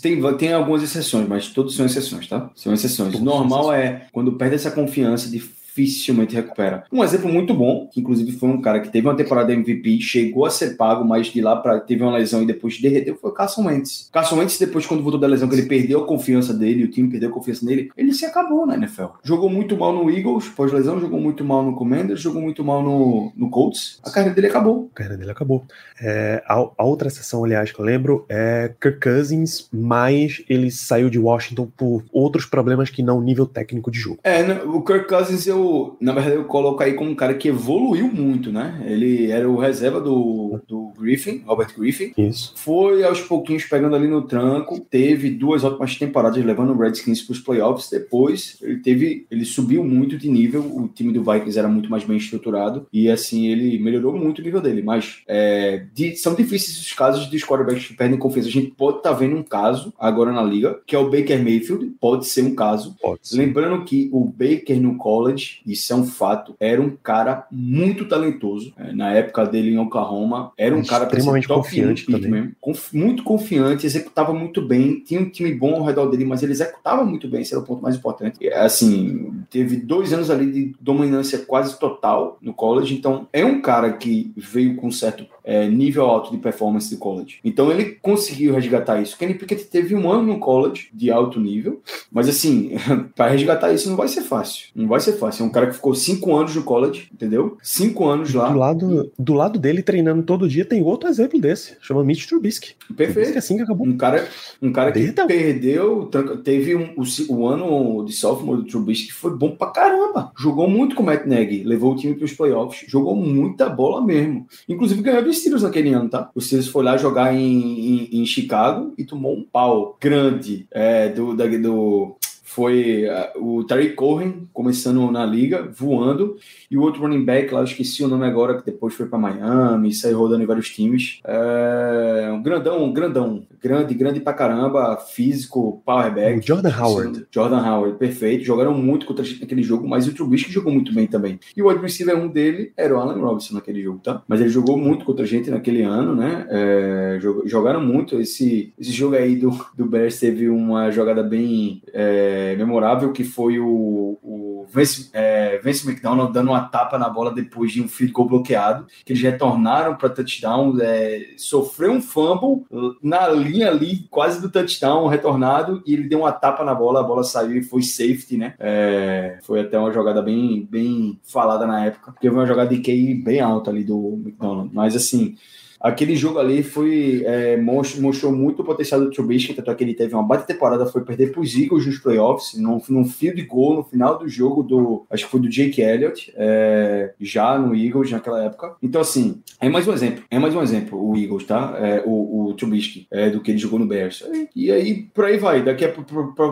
Tem, 0.00 0.20
tem 0.36 0.52
algumas 0.52 0.82
exceções, 0.82 1.28
mas 1.28 1.48
todos 1.48 1.74
são 1.74 1.86
exceções, 1.86 2.26
tá? 2.26 2.50
São 2.54 2.72
exceções. 2.72 3.14
O 3.14 3.24
normal 3.24 3.72
é 3.72 4.06
quando 4.12 4.32
perde 4.32 4.54
essa 4.54 4.70
confiança 4.70 5.28
de 5.28 5.40
dificilmente 5.74 6.34
recupera. 6.34 6.84
Um 6.92 7.02
exemplo 7.02 7.32
muito 7.32 7.54
bom, 7.54 7.88
que 7.90 8.00
inclusive 8.00 8.32
foi 8.32 8.48
um 8.48 8.60
cara 8.60 8.80
que 8.80 8.90
teve 8.90 9.06
uma 9.06 9.16
temporada 9.16 9.52
MVP, 9.52 10.00
chegou 10.00 10.44
a 10.44 10.50
ser 10.50 10.76
pago, 10.76 11.04
mas 11.04 11.26
de 11.26 11.40
lá 11.40 11.56
para 11.56 11.80
teve 11.80 12.02
uma 12.02 12.16
lesão 12.16 12.42
e 12.42 12.46
depois 12.46 12.80
derreteu, 12.80 13.16
foi 13.16 13.30
o 13.30 13.34
Carson 13.34 13.66
Wentz. 13.66 14.08
Carson 14.12 14.36
Wentz, 14.36 14.58
depois, 14.58 14.86
quando 14.86 15.02
voltou 15.02 15.20
da 15.20 15.26
lesão, 15.26 15.48
que 15.48 15.54
ele 15.54 15.66
perdeu 15.66 16.02
a 16.02 16.06
confiança 16.06 16.52
dele, 16.52 16.84
o 16.84 16.90
time 16.90 17.10
perdeu 17.10 17.30
a 17.30 17.32
confiança 17.32 17.64
nele, 17.64 17.90
ele 17.96 18.12
se 18.12 18.26
acabou 18.26 18.66
na 18.66 18.74
NFL. 18.74 19.06
Jogou 19.22 19.48
muito 19.48 19.76
mal 19.76 19.92
no 19.92 20.10
Eagles, 20.10 20.48
pós-lesão, 20.48 21.00
jogou 21.00 21.20
muito 21.20 21.44
mal 21.44 21.62
no 21.62 21.74
Commanders, 21.74 22.20
jogou 22.20 22.42
muito 22.42 22.62
mal 22.62 22.82
no, 22.82 23.32
no 23.34 23.48
Colts. 23.48 23.98
A 24.04 24.10
carreira 24.10 24.34
dele 24.34 24.48
acabou. 24.48 24.90
A 24.92 24.96
carreira 24.96 25.16
dele 25.16 25.30
acabou. 25.30 25.64
É, 26.00 26.42
a, 26.46 26.54
a, 26.54 26.84
outra 26.84 27.08
sessão, 27.08 27.44
aliás, 27.44 27.72
que 27.72 27.78
eu 27.78 27.84
lembro 27.84 28.26
é 28.28 28.72
Kirk 28.80 29.00
Cousins, 29.00 29.68
mas 29.72 30.42
ele 30.48 30.70
saiu 30.70 31.08
de 31.08 31.18
Washington 31.18 31.70
por 31.76 32.04
outros 32.12 32.44
problemas 32.44 32.90
que 32.90 33.02
não 33.02 33.20
nível 33.20 33.46
técnico 33.46 33.90
de 33.90 33.98
jogo. 33.98 34.18
É, 34.22 34.42
o 34.64 34.82
Kirk 34.82 35.08
Cousins 35.08 35.46
eu 35.46 35.61
na 36.00 36.12
verdade, 36.12 36.36
eu 36.36 36.44
coloco 36.44 36.82
aí 36.82 36.94
como 36.94 37.10
um 37.10 37.14
cara 37.14 37.34
que 37.34 37.48
evoluiu 37.48 38.08
muito, 38.08 38.50
né? 38.52 38.82
Ele 38.86 39.30
era 39.30 39.48
o 39.48 39.58
reserva 39.58 40.00
do, 40.00 40.60
do 40.66 40.81
Griffin, 41.02 41.42
Robert 41.44 41.74
Griffin. 41.76 42.12
Isso. 42.16 42.52
Foi 42.56 43.04
aos 43.04 43.20
pouquinhos 43.20 43.64
pegando 43.64 43.96
ali 43.96 44.08
no 44.08 44.22
tranco, 44.22 44.80
teve 44.80 45.30
duas 45.30 45.64
ótimas 45.64 45.96
temporadas 45.96 46.42
levando 46.44 46.72
o 46.72 46.78
Redskins 46.78 47.22
para 47.22 47.32
os 47.32 47.40
playoffs. 47.40 47.90
Depois, 47.90 48.56
ele 48.62 48.78
teve, 48.78 49.26
ele 49.30 49.44
subiu 49.44 49.84
muito 49.84 50.16
de 50.16 50.28
nível. 50.28 50.62
O 50.62 50.88
time 50.88 51.12
do 51.12 51.22
Vikings 51.22 51.58
era 51.58 51.68
muito 51.68 51.90
mais 51.90 52.04
bem 52.04 52.16
estruturado 52.16 52.86
e 52.92 53.10
assim 53.10 53.48
ele 53.48 53.78
melhorou 53.78 54.16
muito 54.16 54.40
o 54.40 54.44
nível 54.44 54.60
dele. 54.60 54.82
Mas 54.82 55.22
é, 55.26 55.86
de, 55.92 56.16
são 56.16 56.34
difíceis 56.34 56.78
os 56.78 56.92
casos 56.92 57.30
de 57.30 57.38
quarterbacks 57.38 57.86
que 57.86 57.94
perdem 57.94 58.18
confiança. 58.18 58.48
A 58.48 58.52
gente 58.52 58.70
pode 58.70 58.98
estar 58.98 59.10
tá 59.10 59.16
vendo 59.16 59.36
um 59.36 59.42
caso 59.42 59.92
agora 59.98 60.32
na 60.32 60.42
liga, 60.42 60.80
que 60.86 60.94
é 60.94 60.98
o 60.98 61.10
Baker 61.10 61.42
Mayfield. 61.42 61.92
Pode 62.00 62.26
ser 62.26 62.42
um 62.42 62.54
caso. 62.54 62.96
Lembrando 63.32 63.84
que 63.84 64.08
o 64.12 64.24
Baker 64.24 64.80
no 64.80 64.96
college, 64.96 65.60
isso 65.66 65.92
é 65.92 65.96
um 65.96 66.04
fato, 66.04 66.54
era 66.60 66.80
um 66.80 66.90
cara 67.02 67.46
muito 67.50 68.06
talentoso. 68.06 68.72
É, 68.76 68.92
na 68.92 69.12
época 69.12 69.44
dele 69.46 69.70
em 69.70 69.78
Oklahoma, 69.78 70.52
era 70.56 70.74
um 70.74 70.82
cara 70.92 71.04
extremamente 71.04 71.48
confiante 71.48 72.06
também. 72.06 72.30
Mesmo, 72.30 72.52
conf, 72.60 72.92
muito 72.92 73.22
confiante, 73.22 73.86
executava 73.86 74.32
muito 74.32 74.60
bem, 74.62 75.00
tinha 75.00 75.20
um 75.20 75.28
time 75.28 75.52
bom 75.54 75.74
ao 75.74 75.84
redor 75.84 76.06
dele, 76.06 76.24
mas 76.24 76.42
ele 76.42 76.52
executava 76.52 77.04
muito 77.04 77.28
bem, 77.28 77.42
esse 77.42 77.54
era 77.54 77.62
o 77.62 77.66
ponto 77.66 77.82
mais 77.82 77.96
importante. 77.96 78.38
E, 78.40 78.48
assim, 78.52 79.42
teve 79.50 79.76
dois 79.76 80.12
anos 80.12 80.30
ali 80.30 80.50
de 80.50 80.74
dominância 80.80 81.38
quase 81.38 81.78
total 81.78 82.38
no 82.40 82.52
college, 82.52 82.94
então 82.94 83.26
é 83.32 83.44
um 83.44 83.60
cara 83.60 83.92
que 83.92 84.32
veio 84.36 84.76
com 84.76 84.90
certo 84.90 85.26
é, 85.44 85.68
nível 85.68 86.04
alto 86.04 86.30
de 86.30 86.38
performance 86.38 86.88
de 86.88 86.96
college. 86.96 87.38
Então 87.44 87.70
ele 87.70 87.98
conseguiu 88.00 88.54
resgatar 88.54 89.00
isso. 89.00 89.16
Kenny 89.16 89.34
Pickett 89.34 89.64
teve 89.64 89.94
um 89.94 90.10
ano 90.10 90.34
no 90.34 90.38
college 90.38 90.88
de 90.92 91.10
alto 91.10 91.40
nível, 91.40 91.80
mas 92.10 92.28
assim, 92.28 92.72
para 93.14 93.30
resgatar 93.30 93.72
isso 93.72 93.88
não 93.88 93.96
vai 93.96 94.08
ser 94.08 94.22
fácil. 94.22 94.68
Não 94.74 94.88
vai 94.88 95.00
ser 95.00 95.12
fácil. 95.14 95.44
É 95.44 95.46
um 95.46 95.52
cara 95.52 95.66
que 95.66 95.74
ficou 95.74 95.94
cinco 95.94 96.34
anos 96.34 96.54
no 96.54 96.62
college, 96.62 97.08
entendeu? 97.12 97.56
Cinco 97.62 98.08
anos 98.08 98.32
lá. 98.34 98.50
Do 98.50 98.58
lado, 98.58 99.12
do 99.18 99.34
lado 99.34 99.58
dele, 99.58 99.82
treinando 99.82 100.22
todo 100.22 100.48
dia, 100.48 100.64
tem 100.64 100.82
outro 100.82 101.08
exemplo 101.08 101.40
desse. 101.40 101.76
Chama 101.80 102.04
Mitch 102.04 102.26
Trubisky. 102.26 102.74
Perfeito. 102.88 103.12
Trubisky 103.12 103.38
assim 103.38 103.56
que 103.56 103.62
acabou. 103.62 103.86
Um 103.86 103.96
cara, 103.96 104.28
um 104.60 104.72
cara 104.72 104.92
que 104.92 105.12
perdeu, 105.26 106.08
teve 106.44 106.74
um, 106.74 106.94
o, 106.96 107.34
o, 107.34 107.46
ano 107.46 108.04
de 108.04 108.12
sophomore 108.12 108.62
do 108.62 108.66
Trubisky 108.66 109.08
que 109.08 109.14
foi 109.14 109.36
bom 109.36 109.50
pra 109.50 109.68
caramba. 109.68 110.32
Jogou 110.38 110.68
muito 110.68 110.94
com 110.94 111.02
o 111.02 111.06
Matt 111.06 111.26
Nagy, 111.26 111.64
levou 111.64 111.92
o 111.92 111.96
time 111.96 112.14
para 112.14 112.24
os 112.24 112.32
playoffs, 112.32 112.88
jogou 112.88 113.16
muita 113.16 113.68
bola 113.68 114.04
mesmo. 114.04 114.46
Inclusive 114.68 115.02
ganhou 115.02 115.22
dos 115.32 115.40
Steelers 115.40 115.62
naquele 115.62 115.92
ano, 115.92 116.08
tá? 116.08 116.30
O 116.34 116.40
Steelers 116.40 116.68
foi 116.68 116.84
lá 116.84 116.96
jogar 116.96 117.34
em, 117.34 117.40
em, 117.40 118.20
em 118.20 118.26
Chicago 118.26 118.94
e 118.96 119.04
tomou 119.04 119.34
um 119.34 119.42
pau 119.42 119.96
grande 120.00 120.66
é, 120.70 121.08
do, 121.08 121.34
da, 121.34 121.46
do 121.46 122.16
foi 122.54 123.06
uh, 123.36 123.58
o 123.58 123.64
Tariq 123.64 123.94
Cohen 123.94 124.48
começando 124.52 125.10
na 125.10 125.24
liga, 125.24 125.68
voando, 125.72 126.36
e 126.70 126.76
o 126.76 126.82
outro 126.82 127.02
running 127.02 127.24
back, 127.24 127.52
lá 127.52 127.60
eu 127.60 127.64
esqueci 127.64 128.04
o 128.04 128.08
nome 128.08 128.26
agora, 128.26 128.56
que 128.58 128.64
depois 128.64 128.94
foi 128.94 129.06
para 129.06 129.18
Miami, 129.18 129.92
saiu 129.92 130.18
rodando 130.18 130.42
em 130.42 130.46
vários 130.46 130.68
times. 130.70 131.20
É, 131.24 132.30
um 132.32 132.42
grandão, 132.42 132.84
um 132.84 132.92
grandão, 132.92 133.46
grande, 133.60 133.94
grande 133.94 134.20
pra 134.20 134.32
caramba, 134.32 134.96
físico, 134.96 135.82
powerback. 135.84 136.40
O 136.40 136.42
Jordan 136.42 136.70
Howard. 136.78 137.26
Jordan 137.30 137.60
Howard, 137.60 137.98
perfeito. 137.98 138.44
Jogaram 138.44 138.74
muito 138.74 139.06
contra 139.06 139.24
a 139.24 139.26
gente 139.26 139.40
naquele 139.40 139.62
jogo, 139.62 139.88
mas 139.88 140.06
o 140.06 140.14
Trubisky 140.14 140.52
jogou 140.52 140.72
muito 140.72 140.92
bem 140.92 141.06
também. 141.06 141.38
E 141.56 141.62
o 141.62 141.68
wide 141.68 141.80
receiver 141.80 142.16
um 142.16 142.28
dele 142.28 142.72
era 142.76 142.94
o 142.94 142.98
Allen 143.00 143.22
Robinson 143.22 143.54
naquele 143.54 143.82
jogo, 143.82 144.00
tá? 144.02 144.22
Mas 144.28 144.40
ele 144.40 144.50
jogou 144.50 144.76
muito 144.76 145.04
contra 145.04 145.24
a 145.24 145.28
gente 145.28 145.50
naquele 145.50 145.82
ano, 145.82 146.14
né? 146.14 146.46
É, 146.50 147.18
jogaram 147.46 147.80
muito. 147.80 148.20
Esse, 148.20 148.72
esse 148.78 148.90
jogo 148.90 149.14
aí 149.14 149.36
do, 149.36 149.50
do 149.76 149.86
Bears 149.86 150.18
teve 150.18 150.48
uma 150.48 150.90
jogada 150.90 151.22
bem. 151.22 151.82
É, 151.92 152.41
é, 152.42 152.56
memorável 152.56 153.12
que 153.12 153.24
foi 153.24 153.58
o, 153.58 154.18
o 154.22 154.66
Vince, 154.72 155.10
é, 155.12 155.58
Vince 155.58 155.88
McDonald 155.88 156.32
dando 156.32 156.48
uma 156.48 156.62
tapa 156.62 156.98
na 156.98 157.08
bola 157.08 157.30
depois 157.32 157.72
de 157.72 157.82
um 157.82 157.88
field 157.88 158.12
goal 158.12 158.28
bloqueado, 158.28 158.86
que 159.04 159.12
eles 159.12 159.22
retornaram 159.22 159.96
para 159.96 160.08
touchdown, 160.08 160.76
é, 160.80 161.34
sofreu 161.36 161.92
um 161.92 162.00
fumble 162.00 162.64
na 163.02 163.28
linha 163.28 163.68
ali, 163.68 164.06
quase 164.10 164.40
do 164.40 164.50
touchdown, 164.50 165.06
retornado, 165.08 165.82
e 165.86 165.94
ele 165.94 166.08
deu 166.08 166.20
uma 166.20 166.32
tapa 166.32 166.64
na 166.64 166.74
bola, 166.74 167.00
a 167.00 167.04
bola 167.04 167.22
saiu 167.22 167.56
e 167.56 167.62
foi 167.62 167.82
safety, 167.82 168.36
né? 168.36 168.54
É, 168.58 169.38
foi 169.42 169.60
até 169.60 169.78
uma 169.78 169.92
jogada 169.92 170.22
bem, 170.22 170.66
bem 170.70 171.20
falada 171.24 171.66
na 171.66 171.84
época, 171.86 172.12
porque 172.12 172.28
foi 172.28 172.38
uma 172.38 172.46
jogada 172.46 172.74
de 172.74 172.80
QI 172.80 173.14
bem 173.14 173.40
alta 173.40 173.70
ali 173.70 173.84
do 173.84 174.20
McDonald, 174.24 174.70
mas 174.72 174.96
assim 174.96 175.36
aquele 175.82 176.14
jogo 176.14 176.38
ali 176.38 176.62
foi 176.62 177.22
é, 177.26 177.56
mostrou, 177.56 178.32
muito 178.32 178.62
o 178.62 178.64
potencial 178.64 179.00
do 179.00 179.10
Trubisky, 179.10 179.54
tanto 179.54 179.70
é 179.70 179.74
que 179.74 179.84
ele 179.84 179.94
teve 179.94 180.14
uma 180.14 180.22
baita 180.22 180.44
temporada, 180.44 180.86
foi 180.86 181.02
perder 181.02 181.32
para 181.32 181.40
os 181.40 181.54
Eagles 181.54 181.86
nos 181.86 181.98
playoffs, 181.98 182.54
num, 182.58 182.80
num 182.88 183.04
fio 183.04 183.34
de 183.34 183.42
gol 183.42 183.74
no 183.74 183.84
final 183.84 184.18
do 184.18 184.28
jogo 184.28 184.62
do, 184.62 185.04
acho 185.10 185.24
que 185.24 185.30
foi 185.30 185.40
do 185.40 185.48
Jake 185.48 185.80
Elliott, 185.80 186.32
é, 186.36 187.12
já 187.20 187.58
no 187.58 187.74
Eagles 187.74 188.10
naquela 188.10 188.44
época. 188.44 188.76
Então 188.82 189.00
assim, 189.00 189.42
é 189.60 189.68
mais 189.68 189.86
um 189.88 189.92
exemplo, 189.92 190.24
é 190.30 190.38
mais 190.38 190.54
um 190.54 190.62
exemplo 190.62 191.02
o 191.02 191.16
Eagles, 191.16 191.44
tá? 191.44 191.76
É, 191.78 192.02
o, 192.06 192.50
o 192.50 192.54
Trubisky, 192.54 193.06
é, 193.10 193.30
do 193.30 193.40
que 193.40 193.50
ele 193.50 193.58
jogou 193.58 193.78
no 193.78 193.86
Bears. 193.86 194.24
E, 194.54 194.66
e 194.66 194.72
aí, 194.72 195.02
por 195.14 195.24
aí 195.24 195.36
vai, 195.36 195.62
daqui 195.62 195.84
a 195.84 195.92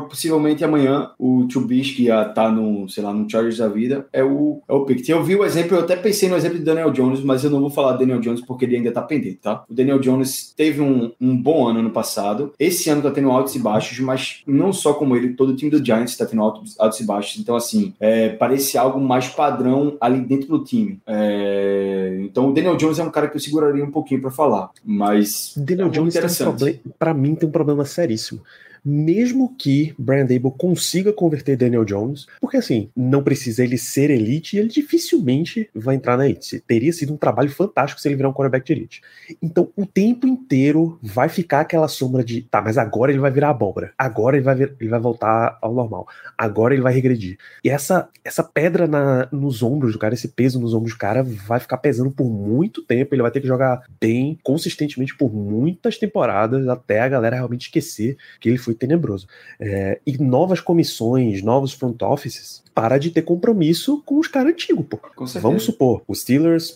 possivelmente 0.08 0.64
amanhã 0.64 1.10
o 1.18 1.46
Trubisky 1.46 2.04
ia 2.04 2.22
estar 2.22 2.34
tá 2.34 2.50
no, 2.50 2.88
sei 2.88 3.02
lá, 3.02 3.12
no 3.12 3.28
Chargers 3.30 3.58
da 3.58 3.68
vida, 3.68 4.06
é 4.12 4.24
o, 4.24 4.62
é 4.68 4.72
o 4.72 4.84
Pickett. 4.84 5.10
Eu 5.10 5.22
vi 5.22 5.36
o 5.36 5.44
exemplo, 5.44 5.76
eu 5.76 5.82
até 5.82 5.96
pensei 5.96 6.28
no 6.28 6.36
exemplo 6.36 6.58
de 6.58 6.64
Daniel 6.64 6.90
Jones, 6.90 7.20
mas 7.22 7.44
eu 7.44 7.50
não 7.50 7.60
vou 7.60 7.70
falar 7.70 7.96
Daniel 7.96 8.20
Jones 8.20 8.40
porque 8.40 8.64
ele 8.64 8.76
ainda 8.76 8.92
tá 8.92 9.02
pendente 9.20 9.40
tá? 9.40 9.64
O 9.68 9.74
Daniel 9.74 9.98
Jones 9.98 10.52
teve 10.56 10.80
um, 10.80 11.12
um 11.20 11.36
bom 11.36 11.68
ano 11.68 11.82
no 11.82 11.90
passado. 11.90 12.52
Esse 12.58 12.90
ano 12.90 13.02
tá 13.02 13.10
tendo 13.10 13.30
altos 13.30 13.54
e 13.54 13.58
baixos, 13.58 13.98
mas 14.00 14.42
não 14.46 14.72
só 14.72 14.94
como 14.94 15.16
ele, 15.16 15.34
todo 15.34 15.50
o 15.50 15.56
time 15.56 15.70
do 15.70 15.84
Giants 15.84 16.16
tá 16.16 16.26
tendo 16.26 16.42
altos, 16.42 16.78
altos 16.78 17.00
e 17.00 17.04
baixos. 17.04 17.40
Então, 17.40 17.54
assim, 17.56 17.94
é, 18.00 18.30
parece 18.30 18.78
algo 18.78 19.00
mais 19.00 19.28
padrão 19.28 19.96
ali 20.00 20.20
dentro 20.20 20.48
do 20.48 20.64
time. 20.64 21.00
É, 21.06 22.18
então, 22.22 22.48
o 22.48 22.52
Daniel 22.52 22.76
Jones 22.76 22.98
é 22.98 23.04
um 23.04 23.10
cara 23.10 23.28
que 23.28 23.36
eu 23.36 23.40
seguraria 23.40 23.84
um 23.84 23.90
pouquinho 23.90 24.20
para 24.20 24.30
falar, 24.30 24.70
mas. 24.84 25.54
Daniel 25.56 25.88
é 25.88 25.90
Jones, 25.90 26.14
um 26.16 26.92
para 26.98 27.14
mim, 27.14 27.34
tem 27.34 27.48
um 27.48 27.52
problema 27.52 27.84
seríssimo 27.84 28.40
mesmo 28.84 29.54
que 29.56 29.94
Brian 29.98 30.26
Dable 30.26 30.52
consiga 30.56 31.12
converter 31.12 31.56
Daniel 31.56 31.84
Jones, 31.84 32.26
porque 32.40 32.56
assim, 32.56 32.90
não 32.96 33.22
precisa 33.22 33.62
ele 33.64 33.78
ser 33.78 34.10
elite 34.10 34.56
e 34.56 34.58
ele 34.58 34.68
dificilmente 34.68 35.68
vai 35.74 35.96
entrar 35.96 36.16
na 36.16 36.26
elite. 36.26 36.62
Teria 36.66 36.92
sido 36.92 37.12
um 37.12 37.16
trabalho 37.16 37.50
fantástico 37.50 38.00
se 38.00 38.08
ele 38.08 38.16
virar 38.16 38.28
um 38.28 38.32
quarterback 38.32 38.66
de 38.66 38.72
elite. 38.72 39.02
Então, 39.42 39.70
o 39.76 39.86
tempo 39.86 40.26
inteiro 40.26 40.98
vai 41.02 41.28
ficar 41.28 41.60
aquela 41.60 41.88
sombra 41.88 42.24
de, 42.24 42.42
tá, 42.42 42.60
mas 42.62 42.78
agora 42.78 43.12
ele 43.12 43.20
vai 43.20 43.30
virar 43.30 43.50
abóbora, 43.50 43.92
agora 43.96 44.36
ele 44.36 44.44
vai, 44.44 44.54
vir, 44.54 44.74
ele 44.80 44.90
vai 44.90 45.00
voltar 45.00 45.58
ao 45.60 45.74
normal, 45.74 46.06
agora 46.36 46.74
ele 46.74 46.82
vai 46.82 46.92
regredir. 46.92 47.38
E 47.64 47.70
essa, 47.70 48.08
essa 48.24 48.42
pedra 48.42 48.86
na, 48.86 49.28
nos 49.32 49.62
ombros 49.62 49.92
do 49.92 49.98
cara, 49.98 50.14
esse 50.14 50.28
peso 50.28 50.60
nos 50.60 50.74
ombros 50.74 50.92
do 50.92 50.98
cara, 50.98 51.22
vai 51.22 51.60
ficar 51.60 51.78
pesando 51.78 52.10
por 52.10 52.30
muito 52.30 52.82
tempo. 52.82 53.14
Ele 53.14 53.22
vai 53.22 53.30
ter 53.30 53.40
que 53.40 53.46
jogar 53.46 53.82
bem, 54.00 54.38
consistentemente 54.42 55.16
por 55.16 55.32
muitas 55.32 55.98
temporadas, 55.98 56.66
até 56.68 57.00
a 57.00 57.08
galera 57.08 57.36
realmente 57.36 57.62
esquecer 57.62 58.16
que 58.40 58.48
ele 58.48 58.58
foi 58.58 58.69
foi 58.70 58.74
tenebroso. 58.74 59.26
É, 59.58 60.00
e 60.06 60.16
novas 60.18 60.60
comissões, 60.60 61.42
novos 61.42 61.72
front 61.72 62.00
offices, 62.02 62.62
para 62.74 62.98
de 62.98 63.10
ter 63.10 63.22
compromisso 63.22 64.02
com 64.06 64.18
os 64.18 64.28
caras 64.28 64.52
antigos, 64.52 64.86
pô. 64.88 64.98
Vamos 65.40 65.64
supor, 65.64 66.02
os 66.06 66.20
Steelers 66.20 66.70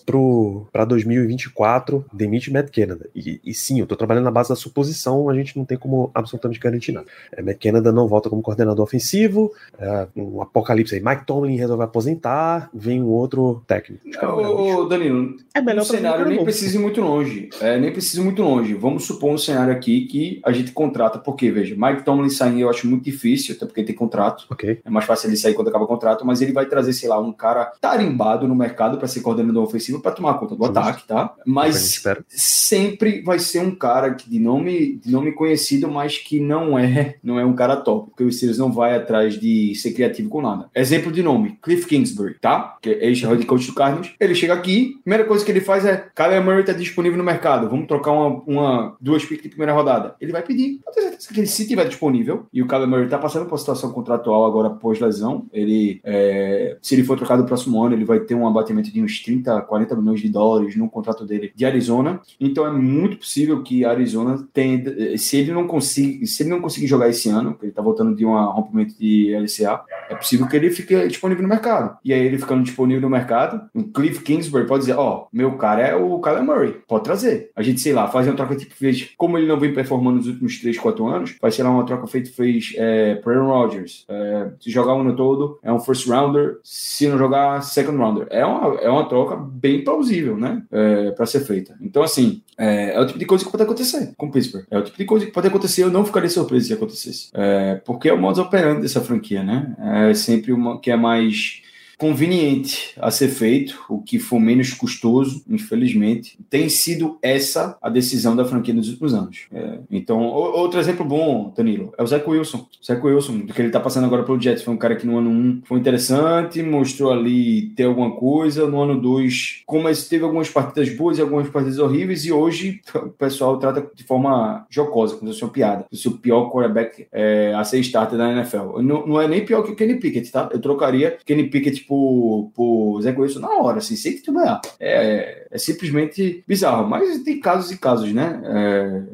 para 0.73 0.85
2024 0.85 2.05
demite 2.13 2.53
Matt 2.53 2.71
Canada. 2.71 3.09
E, 3.15 3.41
e, 3.45 3.55
sim, 3.55 3.81
eu 3.81 3.87
tô 3.87 3.97
trabalhando 3.97 4.25
na 4.25 4.31
base 4.31 4.49
da 4.49 4.57
suposição, 4.57 5.29
a 5.29 5.35
gente 5.35 5.57
não 5.57 5.65
tem 5.65 5.79
como 5.79 6.11
absolutamente 6.15 6.61
garantir 6.61 6.93
nada. 6.93 7.07
É, 7.33 7.41
Matt 7.41 7.59
Canada 7.63 7.93
não 7.93 8.09
volta 8.09 8.29
como 8.29 8.43
coordenador 8.43 8.85
ofensivo, 8.85 9.53
é, 9.79 10.09
um 10.17 10.43
apocalipse 10.43 10.95
aí, 10.95 11.03
Mike 11.03 11.25
Tomlin 11.27 11.57
resolve 11.57 11.85
aposentar, 11.85 12.69
vem 12.75 13.03
um 13.03 13.09
outro 13.09 13.63
técnico. 13.67 14.03
Ô, 14.23 14.83
ô, 14.83 14.85
Danilo, 14.85 15.37
é 15.55 15.61
melhor 15.61 15.83
um 15.83 15.87
cenário 15.87 16.27
nem 16.27 16.43
precisa 16.43 16.77
ir 16.77 16.81
muito 16.81 17.01
longe. 17.01 17.49
É, 17.61 17.79
nem 17.79 17.93
precisa 17.93 18.21
ir 18.21 18.25
muito 18.25 18.43
longe. 18.43 18.75
Vamos 18.75 19.05
supor 19.05 19.33
um 19.33 19.39
cenário 19.39 19.73
aqui 19.73 20.07
que 20.07 20.41
a 20.45 20.53
gente 20.53 20.73
contrata, 20.73 21.19
porque, 21.19 21.51
veja, 21.51 21.75
Mike 21.85 22.03
Tomlin 22.03 22.31
sair 22.31 22.61
eu 22.61 22.71
acho 22.71 22.87
muito 22.87 23.05
difícil, 23.05 23.55
até 23.55 23.67
porque 23.67 23.83
tem 23.83 23.95
contrato. 23.95 24.47
Okay. 24.51 24.81
É 24.85 24.91
mais 24.91 25.05
fácil 25.05 25.29
ele 25.29 25.37
sair 25.37 25.55
quando 25.55 25.69
acaba 25.69 25.85
o 25.85 25.89
contrato, 25.89 26.25
mas 26.25 26.41
ele 26.41 26.53
vai 26.53 26.67
trazer, 26.67 26.93
sei 26.93 27.09
lá, 27.09 27.19
um 27.19 27.33
cara 27.33 27.73
tarimbado 27.81 28.47
no 28.49 28.55
mercado 28.55 28.99
para 28.99 29.09
ser 29.09 29.21
coordenador 29.21 29.63
ofensivo 29.63 30.01
para 30.01 30.13
tomar 30.13 30.35
conta 30.35 30.55
do 30.55 30.65
Justo. 30.65 30.79
ataque, 30.79 31.07
tá? 31.07 31.35
Mas 31.45 32.03
sempre 32.29 33.23
vai 33.23 33.39
ser 33.39 33.61
um 33.61 33.75
cara 33.75 34.15
que 34.15 34.29
de 34.29 34.39
nome, 34.39 34.97
de 34.97 35.11
nome 35.11 35.33
conhecido, 35.33 35.89
mas 35.89 36.19
que 36.19 36.41
não 36.41 36.79
é, 36.79 37.17
não 37.23 37.39
é 37.39 37.45
um 37.45 37.55
cara 37.55 37.77
top, 37.77 38.11
porque 38.11 38.25
o 38.25 38.33
Steelers 38.33 38.59
não 38.59 38.73
vai 38.73 38.97
atrás 38.97 39.39
de 39.39 39.75
ser 39.75 39.93
criativo 39.93 40.29
com 40.29 40.41
nada. 40.41 40.69
Exemplo 40.75 41.13
de 41.13 41.23
nome, 41.23 41.59
Cliff 41.63 41.87
Kingsbury, 41.87 42.35
tá? 42.41 42.77
Que 42.81 42.91
é 42.91 43.07
ex-head 43.07 43.45
coach 43.47 43.67
do 43.67 43.75
Cardinals. 43.75 44.13
Ele 44.19 44.35
chega 44.35 44.55
aqui, 44.55 44.99
primeira 45.03 45.25
coisa 45.25 45.45
que 45.45 45.51
ele 45.51 45.61
faz 45.61 45.85
é, 45.85 46.09
Kyler 46.15 46.43
Murray 46.43 46.65
tá 46.65 46.73
disponível 46.73 47.19
no 47.19 47.25
mercado, 47.25 47.69
vamos 47.69 47.87
trocar 47.87 48.13
uma, 48.13 48.43
uma 48.47 48.97
duas 49.01 49.25
picks 49.25 49.43
de 49.43 49.49
primeira 49.49 49.73
rodada. 49.73 50.15
Ele 50.21 50.33
vai 50.33 50.43
pedir. 50.43 50.81
Eu 50.87 50.93
tenho 50.93 51.09
certeza 51.09 51.33
que 51.33 51.41
ele, 51.41 51.47
se 51.47 51.67
tiver 51.75 51.89
disponível, 51.89 52.47
e 52.53 52.63
o 52.63 52.67
Kyler 52.67 52.89
Murray 52.89 53.09
tá 53.09 53.19
passando 53.19 53.47
por 53.47 53.59
situação 53.59 53.93
contratual 53.93 54.45
agora 54.47 54.71
pós-lesão, 54.71 55.47
ele, 55.53 56.01
é, 56.05 56.77
se 56.81 56.95
ele 56.95 57.05
for 57.05 57.17
trocado 57.17 57.43
no 57.43 57.49
próximo 57.49 57.83
ano, 57.83 57.95
ele 57.95 58.05
vai 58.05 58.21
ter 58.21 58.35
um 58.35 58.47
abatimento 58.47 58.93
de 58.93 59.03
uns 59.03 59.21
30, 59.23 59.61
40 59.63 59.97
milhões 59.97 60.21
de 60.21 60.29
dólares 60.29 60.77
no 60.77 60.89
contrato 60.89 61.25
dele 61.25 61.53
de 61.55 61.65
Arizona. 61.65 62.21
Então 62.41 62.67
é 62.67 62.71
muito 62.71 63.19
possível 63.19 63.63
que 63.63 63.85
Arizona 63.85 64.47
tenha, 64.53 65.19
se 65.19 65.37
ele 65.37 65.53
não 65.53 65.67
conseguir, 65.67 66.27
se 66.27 66.43
ele 66.43 66.51
não 66.51 66.61
conseguir 66.61 66.87
jogar 66.87 67.09
esse 67.09 67.29
ano, 67.29 67.57
ele 67.63 67.73
tá 67.73 67.83
voltando 67.83 68.15
de 68.15 68.25
um 68.25 68.35
rompimento 68.51 68.95
de 68.99 69.35
LCA, 69.35 69.83
é 70.09 70.15
possível 70.15 70.47
que 70.47 70.57
ele 70.57 70.71
fique 70.71 71.07
disponível 71.09 71.43
no 71.43 71.49
mercado. 71.49 71.97
E 72.05 72.13
aí 72.13 72.21
ele 72.21 72.39
ficando 72.39 72.63
disponível 72.63 73.03
no 73.03 73.11
mercado, 73.11 73.69
o 73.75 73.85
Cliff 73.85 74.23
Kingsbury 74.23 74.67
pode 74.67 74.81
dizer, 74.81 74.95
ó, 74.95 75.25
oh, 75.25 75.29
meu 75.33 75.53
cara 75.57 75.83
é 75.83 75.95
o 75.95 76.19
Kyler 76.21 76.45
Murray, 76.45 76.77
pode 76.87 77.05
trazer. 77.05 77.51
A 77.57 77.63
gente, 77.63 77.81
sei 77.81 77.93
lá, 77.93 78.09
faz 78.09 78.27
uma 78.27 78.37
troca 78.37 78.57
tipo, 78.57 78.75
como 79.17 79.39
ele 79.39 79.47
não 79.47 79.59
vem 79.59 79.73
performando 79.73 80.19
nos 80.19 80.27
últimos 80.27 80.59
3, 80.61 80.79
4 80.79 81.07
anos, 81.07 81.37
faz, 81.41 81.55
sei 81.55 81.64
lá, 81.65 81.71
uma 81.71 81.87
troca 81.87 82.07
feita, 82.07 82.31
fez 82.31 82.73
é, 82.77 83.17
pro 83.17 83.33
Aaron 83.33 83.49
Rodgers. 83.49 84.05
É, 84.09 84.51
se 84.61 84.71
jogar 84.71 84.95
o 84.95 85.01
ano 85.01 85.17
todo, 85.17 85.59
é 85.63 85.73
um 85.73 85.81
first 85.81 86.07
rounder, 86.09 86.59
se 86.63 87.09
não 87.09 87.19
jogar, 87.19 87.63
second 87.63 87.97
rounder. 87.99 88.27
É 88.31 88.45
uma, 88.45 88.81
é 88.81 88.89
uma 88.89 89.09
troca 89.09 89.37
bem 89.37 89.83
plausível, 89.83 90.37
né, 90.37 90.63
é, 90.71 91.11
para 91.11 91.27
ser 91.27 91.41
feita. 91.41 91.77
Então, 91.81 92.03
assim, 92.03 92.43
é, 92.57 92.95
é, 92.95 93.01
o 93.01 93.07
tipo 93.07 93.19
de 93.19 93.27
coisa 93.27 93.45
que 93.45 93.51
pode 93.51 93.63
acontecer 93.65 94.13
com 94.17 94.31
Pittsburgh. 94.31 94.65
É 94.71 94.79
o 94.79 94.83
tipo 94.83 94.97
de 94.97 95.05
coisa 95.05 95.27
que 95.27 95.33
pode 95.33 95.49
acontecer. 95.49 95.83
Eu 95.83 95.91
não 95.91 96.05
ficaria 96.05 96.31
surpreso 96.31 96.67
se 96.67 96.73
acontecesse. 96.73 97.31
É, 97.35 97.77
porque 97.85 98.09
é 98.09 98.13
o 98.13 98.21
modo 98.21 98.41
operando 98.41 98.81
dessa 98.81 99.01
franquia, 99.01 99.43
né? 99.43 99.75
É 100.11 100.15
sempre 100.15 100.53
uma 100.53 100.81
que 100.81 100.91
é 100.91 100.97
mais 100.97 101.63
conveniente 101.99 102.95
a 102.99 103.11
ser 103.11 103.29
feito, 103.29 103.85
o 103.89 104.01
que 104.01 104.19
for 104.19 104.41
menos 104.41 104.73
custoso, 104.73 105.43
infelizmente. 105.49 106.39
Tem 106.51 106.69
sido 106.69 107.19
essa 107.23 107.77
a 107.81 107.89
decisão 107.89 108.35
da 108.35 108.45
franquia 108.45 108.75
nos 108.75 108.89
últimos 108.89 109.15
anos. 109.15 109.47
É, 109.53 109.79
então, 109.91 110.23
outro 110.23 110.79
exemplo 110.81 111.05
bom, 111.05 111.53
Danilo, 111.57 111.93
é 111.97 112.03
o 112.03 112.07
Zach 112.07 112.29
Wilson. 112.29 112.59
O 112.59 112.85
Zach 112.85 113.05
Wilson, 113.05 113.39
do 113.41 113.53
que 113.53 113.61
ele 113.61 113.69
está 113.69 113.81
passando 113.81 114.05
agora 114.05 114.23
pelo 114.23 114.41
Jets, 114.41 114.63
foi 114.63 114.75
um 114.75 114.79
cara 114.79 114.97
que 114.97 115.07
no 115.07 115.19
ano 115.19 115.31
1 115.31 115.63
foi 115.65 115.79
interessante, 115.79 116.63
mostrou 116.63 117.13
ali 117.13 117.71
ter 117.71 117.85
alguma 117.85 118.13
coisa. 118.17 118.67
No 118.67 118.81
ano 118.83 119.01
2, 119.01 119.63
como 119.67 119.89
teve 120.09 120.25
algumas 120.25 120.49
partidas 120.49 120.95
boas 120.97 121.19
e 121.19 121.21
algumas 121.21 121.49
partidas 121.49 121.79
horríveis, 121.79 122.25
e 122.25 122.33
hoje 122.33 122.81
o 122.95 123.11
pessoal 123.11 123.59
trata 123.59 123.89
de 123.95 124.05
forma 124.05 124.67
jocosa, 124.69 125.17
como 125.17 125.33
se 125.33 125.39
fosse 125.39 125.45
uma 125.45 125.53
piada. 125.53 125.87
O 126.07 126.11
pior 126.13 126.51
quarterback 126.51 127.07
é, 127.13 127.53
a 127.55 127.65
ser 127.65 127.79
starter 127.81 128.19
da 128.19 128.33
NFL. 128.33 128.81
Não, 128.81 129.07
não 129.07 129.21
é 129.21 129.29
nem 129.29 129.45
pior 129.45 129.63
que 129.63 129.73
o 129.73 129.77
Kenny 129.77 129.97
Pickett, 129.97 130.31
tá? 130.31 130.49
Eu 130.53 130.61
trocaria 130.61 131.19
Kenny 131.25 131.45
Pickett 131.45 131.84
por, 131.87 132.51
por 132.55 133.03
Zé 133.03 133.11
Wilson 133.11 133.41
na 133.41 133.51
hora, 133.51 133.79
assim, 133.79 133.97
sem 133.97 134.15
titubear. 134.15 134.61
É, 134.81 135.44
é 135.55 135.59
simplesmente 135.59 136.43
bizarro, 136.49 136.89
mas 136.89 137.23
tem 137.23 137.39
casos 137.39 137.71
e 137.71 137.79
casos, 137.79 138.13
né? 138.13 138.43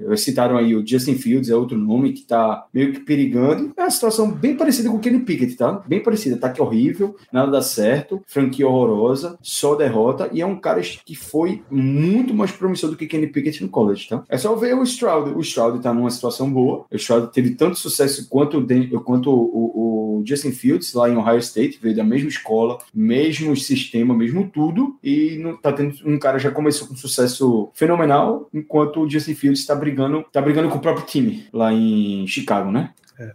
É, 0.08 0.16
citaram 0.16 0.56
aí 0.56 0.74
o 0.74 0.84
Justin 0.84 1.16
Fields, 1.16 1.50
é 1.50 1.54
outro 1.54 1.76
nome 1.76 2.14
que 2.14 2.22
tá 2.22 2.66
meio 2.72 2.94
que 2.94 3.00
perigando. 3.00 3.72
É 3.76 3.82
uma 3.82 3.90
situação 3.90 4.30
bem 4.30 4.56
parecida 4.56 4.88
com 4.88 4.96
o 4.96 5.00
Kenny 5.00 5.20
Pickett, 5.20 5.54
tá? 5.54 5.82
Bem 5.86 6.02
parecida. 6.02 6.36
Ataque 6.36 6.62
horrível, 6.62 7.14
nada 7.30 7.50
dá 7.50 7.60
certo, 7.60 8.22
franquia 8.26 8.66
horrorosa, 8.66 9.38
só 9.42 9.74
derrota, 9.74 10.30
e 10.32 10.40
é 10.40 10.46
um 10.46 10.56
cara 10.56 10.80
que 10.80 11.14
foi 11.14 11.62
muito 11.70 12.32
mais 12.32 12.50
promissor 12.50 12.88
do 12.88 12.96
que 12.96 13.06
Kenny 13.06 13.26
Pickett 13.26 13.62
no 13.62 13.68
college, 13.68 14.08
tá? 14.08 14.24
É 14.26 14.38
só 14.38 14.54
ver 14.54 14.74
o 14.74 14.82
Stroud. 14.82 15.32
O 15.36 15.40
Stroud 15.40 15.82
tá 15.82 15.92
numa 15.92 16.10
situação 16.10 16.50
boa. 16.50 16.86
O 16.90 16.96
Stroud 16.96 17.30
teve 17.32 17.50
tanto 17.50 17.78
sucesso 17.78 18.26
quanto, 18.30 18.66
quanto 19.04 19.30
o, 19.30 20.20
o 20.20 20.22
Justin 20.24 20.52
Fields 20.52 20.94
lá 20.94 21.10
em 21.10 21.16
Ohio 21.16 21.38
State, 21.38 21.78
veio 21.82 21.96
da 21.96 22.04
mesma 22.04 22.28
escola, 22.28 22.78
mesmo 22.94 23.54
sistema, 23.56 24.14
mesmo 24.14 24.48
tudo, 24.48 24.96
e 25.02 25.38
não 25.38 25.56
tá 25.56 25.72
tendo 25.72 25.94
um 26.06 26.18
cara 26.18 26.29
já 26.38 26.50
começou 26.50 26.88
com 26.88 26.94
sucesso 26.94 27.70
fenomenal, 27.74 28.48
enquanto 28.52 29.00
o 29.00 29.10
Justin 29.10 29.34
Fields 29.34 29.60
está 29.60 29.74
brigando, 29.74 30.24
tá 30.32 30.40
brigando 30.40 30.68
com 30.68 30.78
o 30.78 30.80
próprio 30.80 31.06
time 31.06 31.46
lá 31.52 31.72
em 31.72 32.26
Chicago, 32.26 32.70
né? 32.70 32.90
É. 33.18 33.32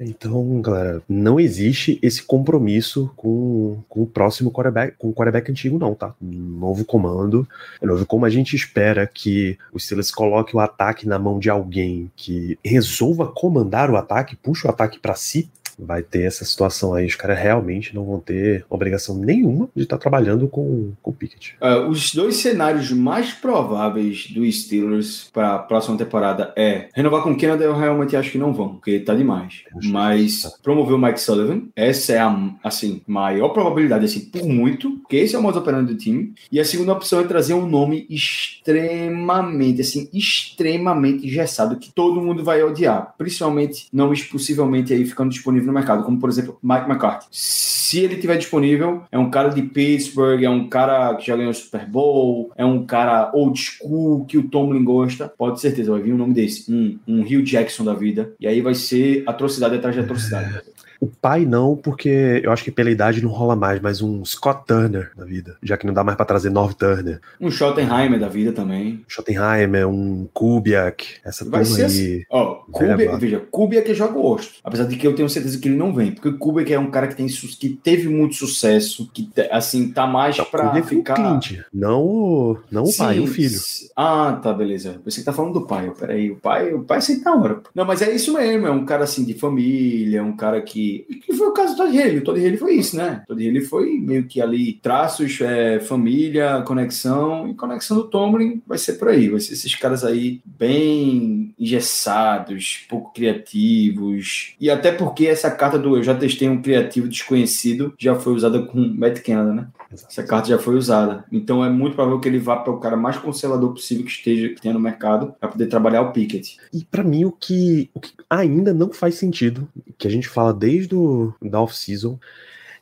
Então, 0.00 0.60
galera, 0.60 1.02
não 1.08 1.40
existe 1.40 1.98
esse 2.00 2.22
compromisso 2.22 3.10
com, 3.16 3.82
com 3.88 4.02
o 4.02 4.06
próximo 4.06 4.50
quarterback, 4.50 4.94
com 4.96 5.08
o 5.08 5.12
quarterback 5.12 5.50
antigo, 5.50 5.76
não, 5.76 5.92
tá? 5.92 6.14
Novo 6.20 6.84
comando, 6.84 7.48
é 7.82 7.86
novo 7.86 8.06
como 8.06 8.24
a 8.24 8.30
gente 8.30 8.54
espera 8.54 9.06
que 9.08 9.58
o 9.72 9.80
Steelers 9.80 10.12
coloque 10.12 10.54
o 10.54 10.60
ataque 10.60 11.08
na 11.08 11.18
mão 11.18 11.40
de 11.40 11.50
alguém 11.50 12.10
que 12.14 12.56
resolva 12.64 13.26
comandar 13.26 13.90
o 13.90 13.96
ataque, 13.96 14.36
puxa 14.36 14.68
o 14.68 14.70
ataque 14.70 15.00
para 15.00 15.16
si, 15.16 15.50
vai 15.78 16.02
ter 16.02 16.22
essa 16.22 16.44
situação 16.44 16.94
aí. 16.94 17.06
Os 17.06 17.14
caras 17.14 17.38
realmente 17.38 17.94
não 17.94 18.04
vão 18.04 18.18
ter 18.18 18.64
obrigação 18.68 19.16
nenhuma 19.16 19.68
de 19.74 19.82
estar 19.82 19.96
tá 19.96 20.00
trabalhando 20.00 20.48
com, 20.48 20.92
com 21.02 21.10
o 21.10 21.14
Pickett. 21.14 21.56
Uh, 21.60 21.88
os 21.88 22.12
dois 22.14 22.36
cenários 22.36 22.90
mais 22.90 23.32
prováveis 23.32 24.28
do 24.30 24.50
Steelers 24.50 25.30
para 25.32 25.54
a 25.54 25.58
próxima 25.58 25.96
temporada 25.96 26.52
é 26.56 26.88
renovar 26.94 27.22
com 27.22 27.30
o 27.30 27.38
Canada, 27.38 27.64
eu 27.64 27.76
realmente 27.76 28.16
acho 28.16 28.32
que 28.32 28.38
não 28.38 28.52
vão, 28.52 28.70
porque 28.70 29.00
tá 29.00 29.14
demais. 29.14 29.62
Mas 29.84 30.42
tá. 30.42 30.50
promover 30.62 30.94
o 30.94 30.98
Mike 30.98 31.20
Sullivan, 31.20 31.62
essa 31.76 32.12
é 32.12 32.18
a 32.18 32.54
assim, 32.62 33.02
maior 33.06 33.50
probabilidade, 33.50 34.04
assim, 34.04 34.20
por 34.20 34.46
muito, 34.46 34.98
porque 34.98 35.16
esse 35.16 35.34
é 35.34 35.38
o 35.38 35.42
modo 35.42 35.58
operando 35.58 35.92
do 35.92 35.98
time. 35.98 36.34
E 36.50 36.58
a 36.58 36.64
segunda 36.64 36.92
opção 36.92 37.20
é 37.20 37.24
trazer 37.24 37.54
um 37.54 37.66
nome 37.66 38.06
extremamente, 38.08 39.80
assim, 39.80 40.08
extremamente 40.12 41.26
engessado, 41.26 41.76
que 41.76 41.92
todo 41.92 42.20
mundo 42.20 42.44
vai 42.44 42.62
odiar, 42.62 43.14
principalmente 43.16 43.86
nomes 43.92 44.22
possivelmente 44.22 44.92
aí 44.92 45.04
ficando 45.04 45.30
disponível 45.30 45.67
no 45.68 45.74
mercado, 45.74 46.02
como 46.02 46.18
por 46.18 46.28
exemplo 46.28 46.58
Mike 46.62 46.90
McCarthy. 46.90 47.26
Se 47.30 48.00
ele 48.00 48.16
tiver 48.16 48.36
disponível, 48.36 49.04
é 49.10 49.18
um 49.18 49.30
cara 49.30 49.48
de 49.48 49.62
Pittsburgh, 49.62 50.42
é 50.42 50.50
um 50.50 50.68
cara 50.68 51.14
que 51.14 51.26
já 51.26 51.36
ganhou 51.36 51.50
o 51.50 51.54
Super 51.54 51.86
Bowl, 51.86 52.52
é 52.56 52.64
um 52.64 52.84
cara 52.84 53.30
old 53.32 53.58
school 53.58 54.24
que 54.26 54.36
o 54.36 54.48
Tomlin 54.48 54.84
gosta, 54.84 55.28
pode 55.28 55.60
certeza, 55.60 55.92
vai 55.92 56.02
vir 56.02 56.12
um 56.12 56.18
nome 56.18 56.34
desse, 56.34 56.70
um, 56.70 56.98
um 57.06 57.22
Rio 57.22 57.42
Jackson 57.42 57.84
da 57.84 57.94
vida, 57.94 58.34
e 58.38 58.46
aí 58.46 58.60
vai 58.60 58.74
ser 58.74 59.22
atrocidade 59.26 59.76
atrás 59.76 59.94
de 59.94 60.02
atrocidade. 60.02 60.60
O 61.00 61.06
pai 61.06 61.44
não, 61.44 61.76
porque 61.76 62.40
eu 62.42 62.50
acho 62.50 62.64
que 62.64 62.72
pela 62.72 62.90
idade 62.90 63.22
não 63.22 63.30
rola 63.30 63.54
mais, 63.54 63.80
mas 63.80 64.02
um 64.02 64.24
Scott 64.24 64.64
Turner 64.66 65.12
da 65.16 65.24
vida, 65.24 65.56
já 65.62 65.76
que 65.76 65.86
não 65.86 65.94
dá 65.94 66.02
mais 66.02 66.16
para 66.16 66.26
trazer 66.26 66.50
North 66.50 66.76
Turner. 66.76 67.20
Um 67.40 67.50
Schottenheimer 67.50 68.18
da 68.18 68.28
vida 68.28 68.52
também. 68.52 69.04
Schottenheimer, 69.06 69.88
um 69.88 70.28
Kubiak, 70.32 71.06
essa 71.24 71.44
Vai 71.48 71.62
turma 71.62 71.76
ser 71.76 71.84
aí. 71.84 71.86
Assim. 71.86 72.24
Ó, 72.30 72.54
Kubiak, 72.72 73.16
veja, 73.20 73.40
Kubiak 73.50 73.94
joga 73.94 74.14
gosto, 74.14 74.54
apesar 74.64 74.84
de 74.84 74.96
que 74.96 75.06
eu 75.06 75.14
tenho 75.14 75.28
certeza 75.28 75.58
que 75.58 75.68
ele 75.68 75.76
não 75.76 75.94
vem, 75.94 76.10
porque 76.12 76.32
Kubiak 76.32 76.72
é 76.72 76.78
um 76.78 76.90
cara 76.90 77.06
que 77.06 77.14
tem 77.14 77.28
que 77.28 77.68
teve 77.68 78.08
muito 78.08 78.34
sucesso, 78.34 79.08
que 79.12 79.30
assim 79.50 79.92
tá 79.92 80.06
mais 80.06 80.36
para 80.40 80.82
ficar. 80.82 81.14
O 81.14 81.16
Clint, 81.16 81.60
não 81.72 82.02
o, 82.02 82.58
não 82.70 82.84
o 82.84 82.96
pai, 82.96 83.20
o 83.20 83.26
filho. 83.26 83.58
Ah, 83.94 84.38
tá, 84.42 84.52
beleza. 84.52 85.00
Você 85.04 85.20
que 85.20 85.26
tá 85.26 85.32
falando 85.32 85.54
do 85.54 85.66
pai. 85.66 85.92
Peraí, 85.98 86.30
o 86.30 86.36
pai, 86.36 86.72
o 86.72 86.82
pai 86.82 87.00
sempre 87.00 87.24
tá 87.24 87.34
hora. 87.34 87.60
Não, 87.74 87.84
mas 87.84 88.02
é 88.02 88.10
isso 88.14 88.32
mesmo, 88.32 88.66
é 88.66 88.70
um 88.70 88.84
cara 88.84 89.04
assim 89.04 89.24
de 89.24 89.34
família, 89.34 90.22
um 90.22 90.36
cara 90.36 90.60
que 90.60 90.87
que, 91.24 91.32
foi 91.32 91.46
o 91.46 91.52
caso 91.52 91.74
do 91.74 91.78
Todd 91.78 91.98
Haley. 91.98 92.18
O 92.18 92.24
Todd 92.24 92.38
Haley 92.38 92.56
foi 92.56 92.74
isso, 92.74 92.96
né? 92.96 93.22
O 93.24 93.28
Todd 93.28 93.48
Haley 93.48 93.60
foi 93.62 93.98
meio 93.98 94.24
que 94.24 94.40
ali 94.40 94.74
traços, 94.74 95.40
é, 95.40 95.80
família, 95.80 96.62
conexão, 96.62 97.48
e 97.48 97.54
conexão 97.54 97.96
do 97.96 98.04
Tomlin 98.04 98.62
vai 98.66 98.78
ser 98.78 98.94
por 98.94 99.08
aí, 99.08 99.28
vai 99.28 99.40
ser 99.40 99.54
esses 99.54 99.74
caras 99.74 100.04
aí 100.04 100.40
bem 100.44 101.54
engessados, 101.58 102.86
pouco 102.88 103.12
criativos, 103.12 104.54
e 104.60 104.70
até 104.70 104.92
porque 104.92 105.26
essa 105.26 105.50
carta 105.50 105.78
do 105.78 105.96
eu 105.96 106.02
já 106.02 106.14
testei 106.14 106.48
um 106.48 106.62
criativo 106.62 107.08
desconhecido 107.08 107.94
já 107.98 108.14
foi 108.14 108.32
usada 108.32 108.62
com 108.62 108.78
Matt 108.78 109.20
Canada, 109.20 109.52
né? 109.52 109.66
Essa 109.90 110.22
carta 110.22 110.48
já 110.48 110.58
foi 110.58 110.76
usada. 110.76 111.24
Então 111.32 111.64
é 111.64 111.70
muito 111.70 111.94
provável 111.94 112.20
que 112.20 112.28
ele 112.28 112.38
vá 112.38 112.56
para 112.56 112.72
o 112.72 112.80
cara 112.80 112.96
mais 112.96 113.16
conservador 113.16 113.72
possível 113.72 114.04
que 114.04 114.10
esteja 114.10 114.48
que 114.50 114.60
tenha 114.60 114.74
no 114.74 114.80
mercado 114.80 115.34
para 115.40 115.48
poder 115.48 115.66
trabalhar 115.66 116.02
o 116.02 116.12
Pickett. 116.12 116.58
E 116.72 116.84
para 116.84 117.02
mim 117.02 117.24
o 117.24 117.32
que, 117.32 117.90
o 117.94 118.00
que 118.00 118.12
ainda 118.28 118.74
não 118.74 118.92
faz 118.92 119.14
sentido, 119.14 119.68
que 119.96 120.06
a 120.06 120.10
gente 120.10 120.28
fala 120.28 120.52
desde 120.52 120.94
o 120.94 121.34
da 121.42 121.60
off-season, 121.60 122.18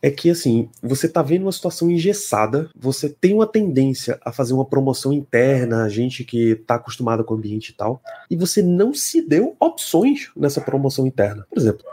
é 0.02 0.10
que 0.10 0.30
assim, 0.30 0.68
você 0.82 1.08
tá 1.08 1.22
vendo 1.22 1.42
uma 1.42 1.52
situação 1.52 1.90
engessada, 1.90 2.70
você 2.76 3.08
tem 3.08 3.34
uma 3.34 3.46
tendência 3.46 4.18
a 4.24 4.32
fazer 4.32 4.52
uma 4.52 4.64
promoção 4.64 5.12
interna, 5.12 5.88
gente 5.88 6.24
que 6.24 6.54
tá 6.54 6.74
acostumada 6.74 7.24
com 7.24 7.34
o 7.34 7.36
ambiente 7.36 7.70
e 7.70 7.74
tal, 7.74 8.00
e 8.30 8.36
você 8.36 8.62
não 8.62 8.92
se 8.92 9.22
deu 9.22 9.56
opções 9.58 10.30
nessa 10.36 10.60
promoção 10.60 11.06
interna. 11.06 11.46
Por 11.48 11.58
exemplo, 11.58 11.84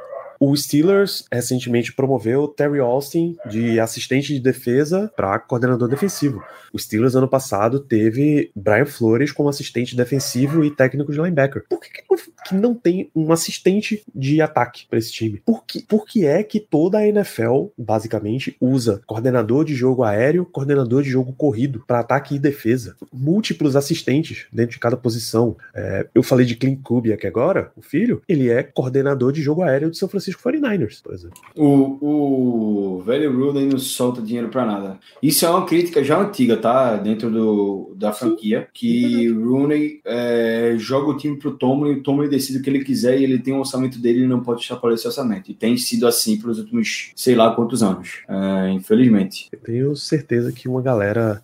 o 0.45 0.53
Steelers 0.57 1.23
recentemente 1.31 1.93
promoveu 1.93 2.49
Terry 2.49 2.79
Austin 2.79 3.37
de 3.49 3.79
assistente 3.79 4.33
de 4.33 4.41
defesa 4.41 5.09
para 5.15 5.39
coordenador 5.39 5.87
defensivo. 5.87 6.43
O 6.73 6.77
Steelers 6.77 7.15
ano 7.15 7.29
passado 7.29 7.79
teve 7.79 8.51
Brian 8.53 8.85
Flores 8.85 9.31
como 9.31 9.47
assistente 9.47 9.95
defensivo 9.95 10.65
e 10.65 10.75
técnico 10.75 11.13
de 11.13 11.21
linebacker. 11.21 11.63
Por 11.69 11.79
que, 11.79 11.89
que, 11.89 12.03
não, 12.09 12.17
que 12.45 12.55
não, 12.55 12.75
tem 12.75 13.09
um 13.15 13.31
assistente 13.31 14.03
de 14.13 14.41
ataque 14.41 14.85
para 14.89 14.99
esse 14.99 15.13
time? 15.13 15.41
Por 15.45 15.63
que, 15.63 15.83
por 15.83 16.05
que 16.05 16.25
é 16.25 16.43
que 16.43 16.59
toda 16.59 16.97
a 16.97 17.07
NFL 17.07 17.67
basicamente 17.77 18.57
usa 18.59 19.01
coordenador 19.05 19.63
de 19.63 19.75
jogo 19.75 20.03
aéreo, 20.03 20.45
coordenador 20.45 21.03
de 21.03 21.09
jogo 21.09 21.31
corrido 21.31 21.83
para 21.87 21.99
ataque 21.99 22.35
e 22.35 22.39
defesa? 22.39 22.97
Múltiplos 23.13 23.77
assistentes 23.77 24.47
dentro 24.51 24.73
de 24.73 24.79
cada 24.79 24.97
posição. 24.97 25.55
É, 25.73 26.07
eu 26.13 26.23
falei 26.23 26.45
de 26.45 26.55
Clint 26.55 26.81
Kubiak 26.81 27.25
agora, 27.25 27.71
o 27.77 27.81
filho, 27.81 28.21
ele 28.27 28.49
é 28.49 28.61
coordenador 28.61 29.31
de 29.31 29.41
jogo 29.41 29.61
aéreo 29.61 29.91
de 29.91 29.97
São 29.97 30.09
Francisco 30.09 30.32
Francisco 30.33 30.49
49ers, 30.49 31.01
por 31.01 31.13
exemplo. 31.13 31.41
O, 31.55 32.97
o 32.97 33.01
velho 33.03 33.31
Rooney 33.35 33.65
não 33.65 33.77
solta 33.77 34.21
dinheiro 34.21 34.49
para 34.49 34.65
nada. 34.65 34.99
Isso 35.21 35.45
é 35.45 35.49
uma 35.49 35.65
crítica 35.65 36.03
já 36.03 36.19
antiga, 36.19 36.57
tá? 36.57 36.95
Dentro 36.95 37.29
do, 37.29 37.93
da 37.95 38.11
franquia, 38.11 38.61
Sim, 38.61 38.67
que 38.73 39.27
é 39.27 39.31
Rooney 39.31 40.01
é, 40.05 40.75
joga 40.77 41.11
o 41.11 41.17
time 41.17 41.37
pro 41.37 41.57
Tomlin, 41.57 41.93
o 41.93 42.03
Tomlin 42.03 42.29
decide 42.29 42.59
o 42.59 42.61
que 42.61 42.69
ele 42.69 42.83
quiser 42.83 43.19
e 43.19 43.23
ele 43.23 43.39
tem 43.39 43.53
um 43.53 43.59
orçamento 43.59 43.99
dele 43.99 44.23
e 44.23 44.27
não 44.27 44.41
pode 44.41 44.61
escapulir 44.61 44.95
esse 44.95 45.07
orçamento. 45.07 45.51
E 45.51 45.53
tem 45.53 45.77
sido 45.77 46.07
assim 46.07 46.39
pelos 46.39 46.59
últimos, 46.59 47.11
sei 47.15 47.35
lá 47.35 47.55
quantos 47.55 47.83
anos, 47.83 48.23
é, 48.27 48.69
infelizmente. 48.71 49.49
Eu 49.51 49.59
tenho 49.59 49.95
certeza 49.95 50.51
que 50.51 50.67
uma 50.67 50.81
galera 50.81 51.41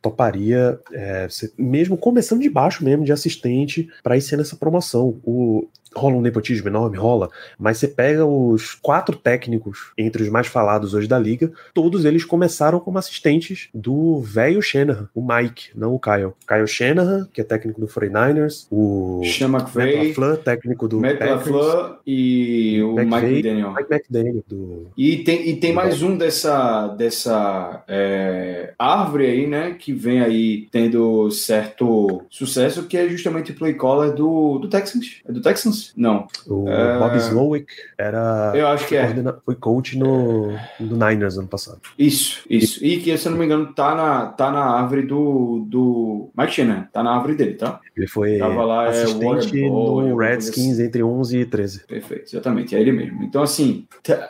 toparia, 0.00 0.78
é, 0.92 1.26
mesmo 1.56 1.96
começando 1.96 2.40
de 2.40 2.48
baixo 2.48 2.84
mesmo, 2.84 3.04
de 3.04 3.12
assistente, 3.12 3.88
para 4.02 4.16
ir 4.16 4.20
sendo 4.20 4.42
essa 4.42 4.56
promoção. 4.56 5.20
O, 5.24 5.68
rola 5.94 6.16
um 6.16 6.20
nepotismo 6.20 6.68
enorme, 6.68 6.96
rola, 6.96 7.30
mas 7.58 7.78
você 7.78 7.88
pega 7.88 8.24
os 8.24 8.74
quatro 8.74 9.16
técnicos 9.16 9.92
entre 9.96 10.22
os 10.22 10.28
mais 10.28 10.46
falados 10.46 10.94
hoje 10.94 11.08
da 11.08 11.18
liga, 11.18 11.52
todos 11.74 12.04
eles 12.04 12.24
começaram 12.24 12.80
como 12.80 12.98
assistentes 12.98 13.68
do 13.74 14.20
velho 14.20 14.62
Shanahan, 14.62 15.08
o 15.14 15.22
Mike, 15.22 15.70
não 15.74 15.94
o 15.94 15.98
Kyle. 15.98 16.32
Kyle 16.46 16.66
Shanahan, 16.66 17.28
que 17.32 17.40
é 17.40 17.44
técnico 17.44 17.80
do 17.80 17.86
49ers, 17.86 18.66
o 18.70 19.22
Sean 19.24 19.48
McVay, 19.48 19.96
Matt 19.96 20.08
LaFleur, 20.08 20.36
técnico 20.38 20.88
do 20.88 21.00
Matt 21.00 21.20
LaFleur 21.20 21.98
e 22.06 22.82
o 22.82 22.98
McVay, 22.98 23.20
Mike 23.20 23.48
McDaniel. 23.48 23.74
Mike 23.74 23.92
McDaniel 23.92 24.44
do... 24.48 24.86
E 24.96 25.16
tem, 25.18 25.48
e 25.48 25.56
tem 25.56 25.72
mais 25.72 26.02
um 26.02 26.16
dessa, 26.16 26.88
dessa 26.88 27.84
é, 27.88 28.74
árvore 28.78 29.26
aí, 29.26 29.46
né, 29.46 29.76
que 29.78 29.92
vem 29.92 30.20
aí 30.20 30.68
tendo 30.70 31.30
certo 31.30 32.22
sucesso, 32.28 32.84
que 32.84 32.96
é 32.96 33.08
justamente 33.08 33.52
o 33.52 33.54
play 33.54 33.74
caller 33.74 34.12
do, 34.12 34.58
do 34.58 34.68
Texans. 34.68 35.22
É 35.26 35.32
do 35.32 35.40
Texans? 35.40 35.77
Não. 35.96 36.26
O 36.46 36.68
é... 36.68 36.98
Bob 36.98 37.16
Slowick 37.16 37.72
era. 37.96 38.52
Eu 38.54 38.68
acho 38.68 38.86
que 38.86 38.96
é. 38.96 39.08
Foi 39.44 39.54
coach 39.54 39.98
no, 39.98 40.52
no 40.78 40.96
Niners 40.96 41.38
ano 41.38 41.48
passado. 41.48 41.80
Isso, 41.98 42.44
isso. 42.48 42.84
E 42.84 42.98
que, 43.00 43.16
se 43.16 43.26
eu 43.26 43.32
não 43.32 43.38
me 43.38 43.44
engano, 43.44 43.72
tá 43.72 43.94
na, 43.94 44.26
tá 44.26 44.50
na 44.50 44.64
árvore 44.64 45.02
do, 45.02 45.64
do 45.66 46.30
Mike 46.36 46.52
Shanahan. 46.52 46.88
Tá 46.92 47.02
na 47.02 47.14
árvore 47.14 47.34
dele, 47.34 47.54
tá? 47.54 47.80
Ele 47.96 48.06
foi 48.06 48.38
Tava 48.38 48.64
lá, 48.64 48.86
é, 48.86 48.88
assistente 48.90 49.58
é, 49.58 49.68
no 49.68 50.16
Redskins 50.16 50.74
assim. 50.74 50.84
entre 50.84 51.02
11 51.02 51.38
e 51.38 51.44
13. 51.44 51.86
Perfeito, 51.86 52.24
exatamente. 52.32 52.76
É 52.76 52.80
ele 52.80 52.92
mesmo. 52.92 53.22
Então, 53.24 53.42
assim, 53.42 53.86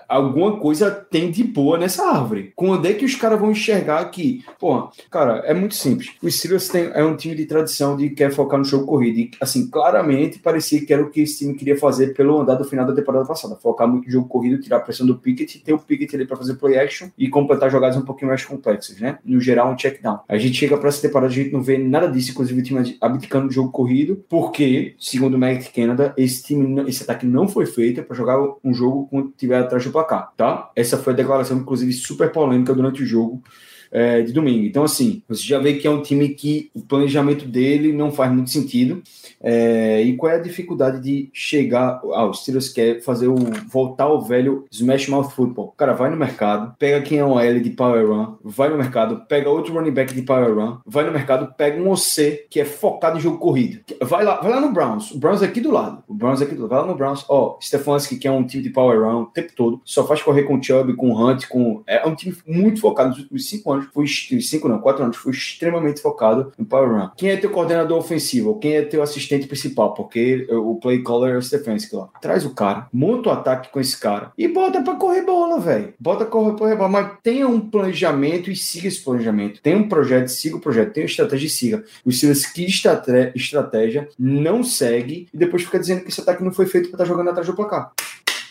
alguma 0.09 0.59
coisa 0.59 0.91
tem 0.91 1.31
de 1.31 1.45
boa 1.45 1.79
nessa 1.79 2.11
árvore. 2.11 2.53
Quando 2.57 2.87
é 2.87 2.95
que 2.95 3.05
os 3.05 3.15
caras 3.15 3.39
vão 3.39 3.51
enxergar 3.51 4.05
que, 4.07 4.43
pô, 4.59 4.89
cara, 5.11 5.43
é 5.45 5.53
muito 5.53 5.75
simples. 5.75 6.13
O 6.23 6.31
Steelers 6.31 6.69
tem, 6.69 6.91
é 6.95 7.05
um 7.05 7.17
time 7.17 7.35
de 7.35 7.45
tradição 7.45 7.97
de 7.97 8.11
quer 8.11 8.33
focar 8.33 8.59
no 8.59 8.65
jogo 8.65 8.87
corrido. 8.87 9.19
E, 9.19 9.31
assim, 9.41 9.69
claramente 9.69 10.39
parecia 10.39 10.85
que 10.85 10.93
era 10.93 11.03
o 11.03 11.11
que 11.11 11.27
esse 11.39 11.45
time 11.45 11.55
queria 11.55 11.77
fazer 11.77 12.15
pelo 12.15 12.41
andar 12.41 12.57
do 12.57 12.65
final 12.65 12.85
da 12.85 12.93
temporada 12.93 13.25
passada. 13.25 13.57
Focar 13.57 13.87
muito 13.87 14.07
no 14.07 14.11
jogo 14.11 14.29
corrido, 14.29 14.61
tirar 14.61 14.79
a 14.79 14.81
pressão 14.81 15.07
do 15.07 15.17
Pickett, 15.17 15.61
ter 15.61 15.73
o 15.73 15.79
Pickett 15.79 16.15
ali 16.17 16.27
para 16.27 16.37
fazer 16.37 16.55
play 16.55 16.77
action 16.77 17.09
e 17.17 17.29
completar 17.29 17.71
jogadas 17.71 17.97
um 17.97 18.03
pouquinho 18.03 18.29
mais 18.29 18.45
complexas, 18.45 18.99
né? 19.01 19.19
No 19.25 19.41
geral, 19.41 19.71
um 19.71 19.77
check 19.77 20.03
down. 20.03 20.21
A 20.29 20.37
gente 20.37 20.57
chega 20.57 20.77
para 20.77 20.89
essa 20.89 21.01
temporada, 21.01 21.31
a 21.31 21.35
gente 21.35 21.53
não 21.53 21.63
vê 21.63 21.79
nada 21.79 22.09
disso, 22.09 22.33
inclusive 22.33 22.61
o 22.61 22.65
time 22.65 22.97
abdicando 23.01 23.47
do 23.47 23.53
jogo 23.53 23.71
corrido, 23.71 24.25
porque, 24.29 24.95
segundo 24.99 25.35
o 25.35 25.39
Magic 25.39 25.73
Canada, 25.73 26.13
esse 26.17 26.43
time, 26.43 26.89
esse 26.89 27.03
ataque 27.03 27.27
não 27.27 27.47
foi 27.47 27.67
feito 27.67 28.03
para 28.03 28.17
jogar 28.17 28.39
um 28.65 28.75
jogo 28.75 29.07
quando 29.09 29.33
tiver 29.37 29.59
atrás 29.59 29.85
do 29.85 29.91
placar, 29.91 30.33
tá? 30.37 30.71
Essa 30.75 30.97
foi 30.97 31.13
a 31.13 31.17
declaração, 31.17 31.59
inclusive, 31.59 31.93
super 31.93 32.33
polêmica 32.33 32.75
durante 32.75 33.03
o 33.03 33.07
jogo 33.07 33.43
é, 33.91 34.23
de 34.23 34.33
domingo. 34.33 34.65
Então, 34.65 34.85
assim, 34.85 35.23
você 35.29 35.43
já 35.43 35.59
vê 35.59 35.75
que 35.75 35.87
é 35.87 35.91
um 35.91 36.03
time 36.03 36.29
que 36.31 36.71
o 36.75 36.81
planejamento 36.81 37.45
dele 37.47 37.93
não 37.93 38.11
faz 38.11 38.33
muito 38.33 38.51
sentido. 38.51 39.03
É, 39.41 40.03
e 40.03 40.17
qual 40.17 40.33
é 40.33 40.37
a 40.37 40.41
dificuldade 40.41 41.01
de 41.01 41.31
chegar. 41.33 42.01
Ah, 42.13 42.25
o 42.25 42.35
Steelers 42.35 42.69
quer 42.69 43.01
fazer 43.01 43.29
o. 43.29 43.37
voltar 43.71 44.05
ao 44.05 44.21
velho 44.21 44.65
Smash 44.71 45.09
Mouth 45.09 45.31
Football. 45.31 45.75
Cara, 45.77 45.93
vai 45.93 46.11
no 46.11 46.17
mercado, 46.17 46.75
pega 46.79 47.01
quem 47.03 47.19
é 47.19 47.25
um 47.25 47.39
L 47.39 47.61
de 47.61 47.71
Power 47.71 48.07
Run, 48.09 48.37
vai 48.43 48.69
no 48.69 48.77
mercado, 48.77 49.25
pega 49.29 49.49
outro 49.49 49.73
running 49.73 49.93
back 49.93 50.15
de 50.15 50.23
Power 50.23 50.55
Run, 50.55 50.79
vai 50.85 51.05
no 51.05 51.13
mercado, 51.13 51.55
pega 51.57 51.81
um 51.81 51.91
OC 51.91 52.47
que 52.51 52.61
é 52.61 52.65
focado 52.65 53.19
em 53.19 53.21
jogo 53.21 53.39
corrido. 53.39 53.81
Vai 54.03 54.25
lá, 54.25 54.41
vai 54.41 54.51
lá 54.51 54.61
no 54.61 54.73
Browns. 54.73 55.13
O 55.13 55.19
Browns 55.19 55.43
é 55.43 55.47
aqui 55.47 55.61
do 55.61 55.71
lado. 55.71 56.03
O 56.09 56.15
Browns 56.15 56.41
é 56.41 56.45
aqui 56.45 56.55
do 56.55 56.63
lado. 56.63 56.71
Vai 56.71 56.81
lá 56.81 56.87
no 56.87 56.95
Browns. 56.95 57.25
Ó, 57.29 57.57
oh, 57.57 57.63
Stefanski, 57.63 58.17
que 58.17 58.27
é 58.27 58.33
um 58.33 58.45
time 58.45 58.63
de 58.63 58.71
Power 58.71 59.01
Run 59.01 59.23
o 59.23 59.27
tempo 59.27 59.53
todo, 59.55 59.81
só 59.85 60.07
faz 60.07 60.23
correr 60.23 60.45
com 60.45 60.57
o 60.57 60.63
Chubb, 60.63 60.95
com 60.95 61.11
o 61.11 61.27
Hunt, 61.27 61.47
com. 61.49 61.83
É 61.87 62.07
um 62.07 62.15
time 62.15 62.37
muito 62.47 62.81
focado 62.81 63.11
nos 63.11 63.19
últimos 63.19 63.49
cinco 63.49 63.73
anos 63.73 63.78
anos, 63.79 64.51
cinco 64.51 64.69
não, 64.69 64.79
quatro 64.79 65.05
anos, 65.05 65.17
foi 65.17 65.33
extremamente 65.33 66.01
focado 66.01 66.53
no 66.59 66.65
Power 66.65 66.91
Run. 66.91 67.11
Quem 67.17 67.31
é 67.31 67.37
teu 67.37 67.51
coordenador 67.51 67.99
ofensivo? 67.99 68.59
Quem 68.59 68.77
é 68.77 68.83
teu 68.83 69.03
assistente 69.03 69.47
principal? 69.47 69.95
Porque 69.95 70.47
o 70.51 70.77
play 70.77 71.03
caller 71.03 71.35
é 71.35 71.39
o 71.39 71.43
Stefanski 71.43 71.95
lá. 71.95 72.09
Traz 72.21 72.45
o 72.45 72.55
cara, 72.55 72.89
monta 72.93 73.29
o 73.29 73.33
ataque 73.33 73.71
com 73.71 73.81
esse 73.81 73.99
cara 73.99 74.33
e 74.37 74.49
bota 74.49 74.83
para 74.83 74.95
correr 74.97 75.23
bola, 75.23 75.61
velho. 75.61 75.95
Bota 75.99 76.25
correr, 76.25 76.57
correr 76.57 76.77
bola, 76.77 76.89
mas 76.89 77.13
tenha 77.23 77.47
um 77.47 77.61
planejamento 77.61 78.51
e 78.51 78.57
siga 78.57 78.89
esse 78.89 79.03
planejamento. 79.03 79.61
Tem 79.63 79.75
um 79.75 79.89
projeto, 79.89 80.29
siga 80.29 80.57
o 80.57 80.61
projeto. 80.61 80.93
Tem 80.93 81.05
uma 81.05 81.09
estratégia 81.11 81.47
e 81.47 81.51
siga. 81.51 81.85
O 82.05 82.13
Steelers 82.13 82.47
que 82.47 82.65
estratégia 82.65 84.09
não 84.19 84.63
segue 84.63 85.29
e 85.33 85.37
depois 85.37 85.63
fica 85.63 85.79
dizendo 85.79 86.03
que 86.03 86.09
esse 86.09 86.21
ataque 86.21 86.43
não 86.43 86.53
foi 86.53 86.67
feito 86.67 86.89
para 86.89 86.97
estar 86.97 87.05
tá 87.05 87.09
jogando 87.09 87.31
atrás 87.31 87.47
do 87.47 87.55
placar. 87.55 87.93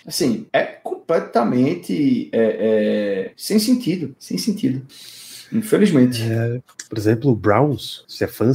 Assim, 0.08 0.48
é 0.54 0.64
completamente 0.64 2.30
é, 2.32 2.40
é, 2.40 3.32
sem 3.36 3.60
sentido, 3.60 4.16
sem 4.18 4.38
sentido. 4.38 4.82
Infelizmente. 5.52 6.24
É, 6.24 6.62
por 6.90 6.98
exemplo, 6.98 7.32
o 7.32 7.36
Browns, 7.36 8.06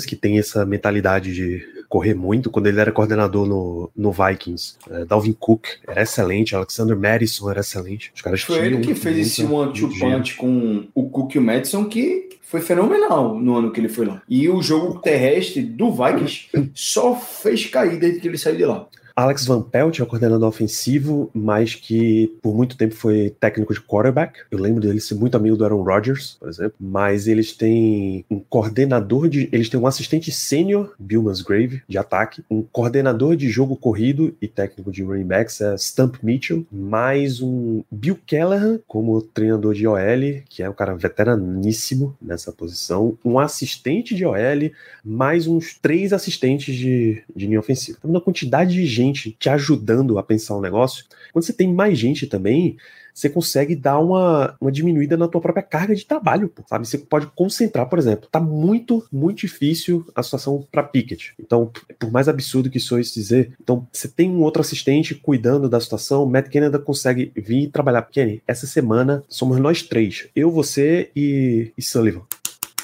que 0.06 0.16
tem 0.16 0.38
essa 0.38 0.64
mentalidade 0.64 1.34
de 1.34 1.62
correr 1.88 2.14
muito 2.14 2.50
quando 2.50 2.68
ele 2.68 2.80
era 2.80 2.90
coordenador 2.90 3.46
no, 3.46 3.90
no 3.94 4.10
Vikings. 4.10 4.76
É, 4.90 5.04
Dalvin 5.04 5.34
Cook 5.34 5.66
era 5.86 6.02
excelente, 6.02 6.56
Alexander 6.56 6.96
Madison 6.96 7.50
era 7.50 7.60
excelente. 7.60 8.10
Os 8.14 8.22
caras 8.22 8.40
Foi 8.40 8.64
ele 8.64 8.78
que 8.80 8.94
fez 8.94 9.18
esse 9.18 9.44
one-two 9.44 9.90
punch 9.98 10.36
com 10.36 10.86
o 10.94 11.10
Cook 11.10 11.34
e 11.34 11.38
o 11.38 11.42
Madison 11.42 11.84
que 11.84 12.30
foi 12.40 12.62
fenomenal 12.62 13.38
no 13.38 13.56
ano 13.56 13.70
que 13.70 13.78
ele 13.78 13.90
foi 13.90 14.06
lá. 14.06 14.22
E 14.26 14.48
o 14.48 14.62
jogo 14.62 15.00
terrestre 15.00 15.62
do 15.62 15.92
Vikings 15.92 16.48
só 16.74 17.14
fez 17.14 17.66
cair 17.66 17.98
desde 17.98 18.20
que 18.20 18.28
ele 18.28 18.38
saiu 18.38 18.56
de 18.56 18.64
lá. 18.64 18.88
Alex 19.14 19.44
Van 19.46 19.62
Pelt 19.62 19.98
é 19.98 20.02
o 20.02 20.06
coordenador 20.06 20.48
ofensivo, 20.48 21.30
mas 21.34 21.74
que 21.74 22.32
por 22.42 22.54
muito 22.54 22.76
tempo 22.76 22.94
foi 22.94 23.34
técnico 23.38 23.74
de 23.74 23.80
quarterback. 23.80 24.40
Eu 24.50 24.58
lembro 24.58 24.80
dele 24.80 25.00
ser 25.00 25.14
muito 25.14 25.36
amigo 25.36 25.56
do 25.56 25.64
Aaron 25.64 25.82
Rodgers, 25.82 26.36
por 26.38 26.48
exemplo. 26.48 26.74
Mas 26.80 27.26
eles 27.26 27.52
têm 27.52 28.24
um 28.30 28.40
coordenador 28.40 29.28
de. 29.28 29.48
Eles 29.52 29.68
têm 29.68 29.78
um 29.78 29.86
assistente 29.86 30.30
sênior, 30.30 30.94
Bill 30.98 31.22
Musgrave, 31.22 31.82
de 31.88 31.98
ataque, 31.98 32.42
um 32.50 32.62
coordenador 32.62 33.36
de 33.36 33.48
jogo 33.48 33.76
corrido 33.76 34.34
e 34.40 34.48
técnico 34.48 34.90
de 34.90 35.02
running 35.02 35.26
backs, 35.26 35.60
é 35.60 35.76
Stump 35.76 36.16
Mitchell, 36.22 36.66
mais 36.70 37.40
um 37.40 37.82
Bill 37.90 38.18
Callahan 38.26 38.80
como 38.86 39.20
treinador 39.20 39.74
de 39.74 39.86
OL, 39.86 40.42
que 40.48 40.62
é 40.62 40.70
um 40.70 40.74
cara 40.74 40.94
veteraníssimo 40.94 42.16
nessa 42.20 42.52
posição, 42.52 43.18
um 43.24 43.38
assistente 43.38 44.14
de 44.14 44.24
OL, 44.24 44.70
mais 45.04 45.46
uns 45.46 45.74
três 45.80 46.12
assistentes 46.12 46.74
de, 46.74 47.22
de 47.34 47.46
linha 47.46 47.60
ofensiva. 47.60 47.98
Então, 47.98 48.10
uma 48.10 48.20
quantidade 48.20 48.72
de 48.72 48.86
gente 48.86 49.01
gente 49.06 49.36
te 49.38 49.48
ajudando 49.48 50.18
a 50.18 50.22
pensar 50.22 50.56
um 50.56 50.60
negócio, 50.60 51.04
quando 51.32 51.44
você 51.44 51.52
tem 51.52 51.72
mais 51.72 51.98
gente 51.98 52.26
também, 52.26 52.76
você 53.14 53.28
consegue 53.28 53.76
dar 53.76 53.98
uma, 53.98 54.56
uma 54.60 54.72
diminuída 54.72 55.16
na 55.16 55.28
tua 55.28 55.40
própria 55.40 55.62
carga 55.62 55.94
de 55.94 56.06
trabalho, 56.06 56.50
sabe? 56.66 56.86
Você 56.86 56.98
pode 56.98 57.26
concentrar, 57.34 57.88
por 57.88 57.98
exemplo. 57.98 58.28
Tá 58.30 58.40
muito, 58.40 59.06
muito 59.12 59.40
difícil 59.40 60.06
a 60.14 60.22
situação 60.22 60.66
para 60.70 60.82
Pickett. 60.82 61.34
Então, 61.38 61.70
por 61.98 62.10
mais 62.10 62.28
absurdo 62.28 62.70
que 62.70 62.78
isso 62.78 62.98
dizer, 63.00 63.52
então 63.60 63.86
você 63.92 64.08
tem 64.08 64.30
um 64.30 64.40
outro 64.40 64.62
assistente 64.62 65.14
cuidando 65.14 65.68
da 65.68 65.80
situação, 65.80 66.26
Matt 66.26 66.48
Canada 66.48 66.78
consegue 66.78 67.32
vir 67.36 67.70
trabalhar. 67.70 68.02
Kenny, 68.02 68.42
essa 68.46 68.66
semana 68.66 69.22
somos 69.28 69.58
nós 69.58 69.82
três, 69.82 70.28
eu, 70.34 70.50
você 70.50 71.10
e, 71.14 71.72
e 71.76 71.82
Sullivan 71.82 72.22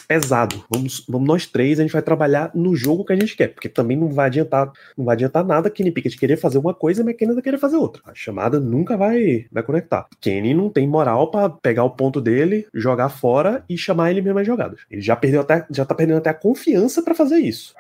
pesado. 0.09 0.65
Vamos, 0.73 1.05
vamos 1.07 1.29
nós 1.29 1.47
três, 1.47 1.79
a 1.79 1.83
gente 1.83 1.93
vai 1.93 2.01
trabalhar 2.01 2.51
no 2.55 2.75
jogo 2.75 3.05
que 3.05 3.13
a 3.13 3.17
gente 3.17 3.37
quer, 3.37 3.49
porque 3.49 3.69
também 3.69 3.97
não 3.97 4.09
vai 4.09 4.27
adiantar, 4.27 4.73
não 4.97 5.05
vai 5.05 5.15
adiantar 5.15 5.45
nada 5.45 5.69
Kenny 5.69 5.93
Pickett 5.93 6.17
querer 6.17 6.39
fazer 6.39 6.57
uma 6.57 6.73
coisa 6.73 7.03
e 7.03 7.05
McKenna 7.05 7.41
querer 7.43 7.59
fazer 7.59 7.77
outra. 7.77 8.03
A 8.07 8.15
chamada 8.15 8.59
nunca 8.59 8.97
vai, 8.97 9.47
vai 9.53 9.63
conectar. 9.63 10.09
Kenny 10.19 10.55
não 10.55 10.71
tem 10.71 10.89
moral 10.89 11.31
para 11.31 11.51
pegar 11.51 11.85
o 11.85 11.91
ponto 11.91 12.21
dele, 12.21 12.67
jogar 12.73 13.11
fora 13.11 13.63
e 13.69 13.77
chamar 13.77 14.11
ele 14.11 14.23
mesmo 14.23 14.39
as 14.39 14.47
jogadas. 14.47 14.81
Ele 14.91 15.03
já 15.03 15.15
perdeu 15.15 15.43
até, 15.43 15.67
já 15.71 15.85
tá 15.85 15.95
perdendo 15.95 16.19
até 16.19 16.31
a 16.31 16.35
confiança 16.35 17.03
para 17.03 17.15
fazer 17.15 17.37
isso. 17.37 17.75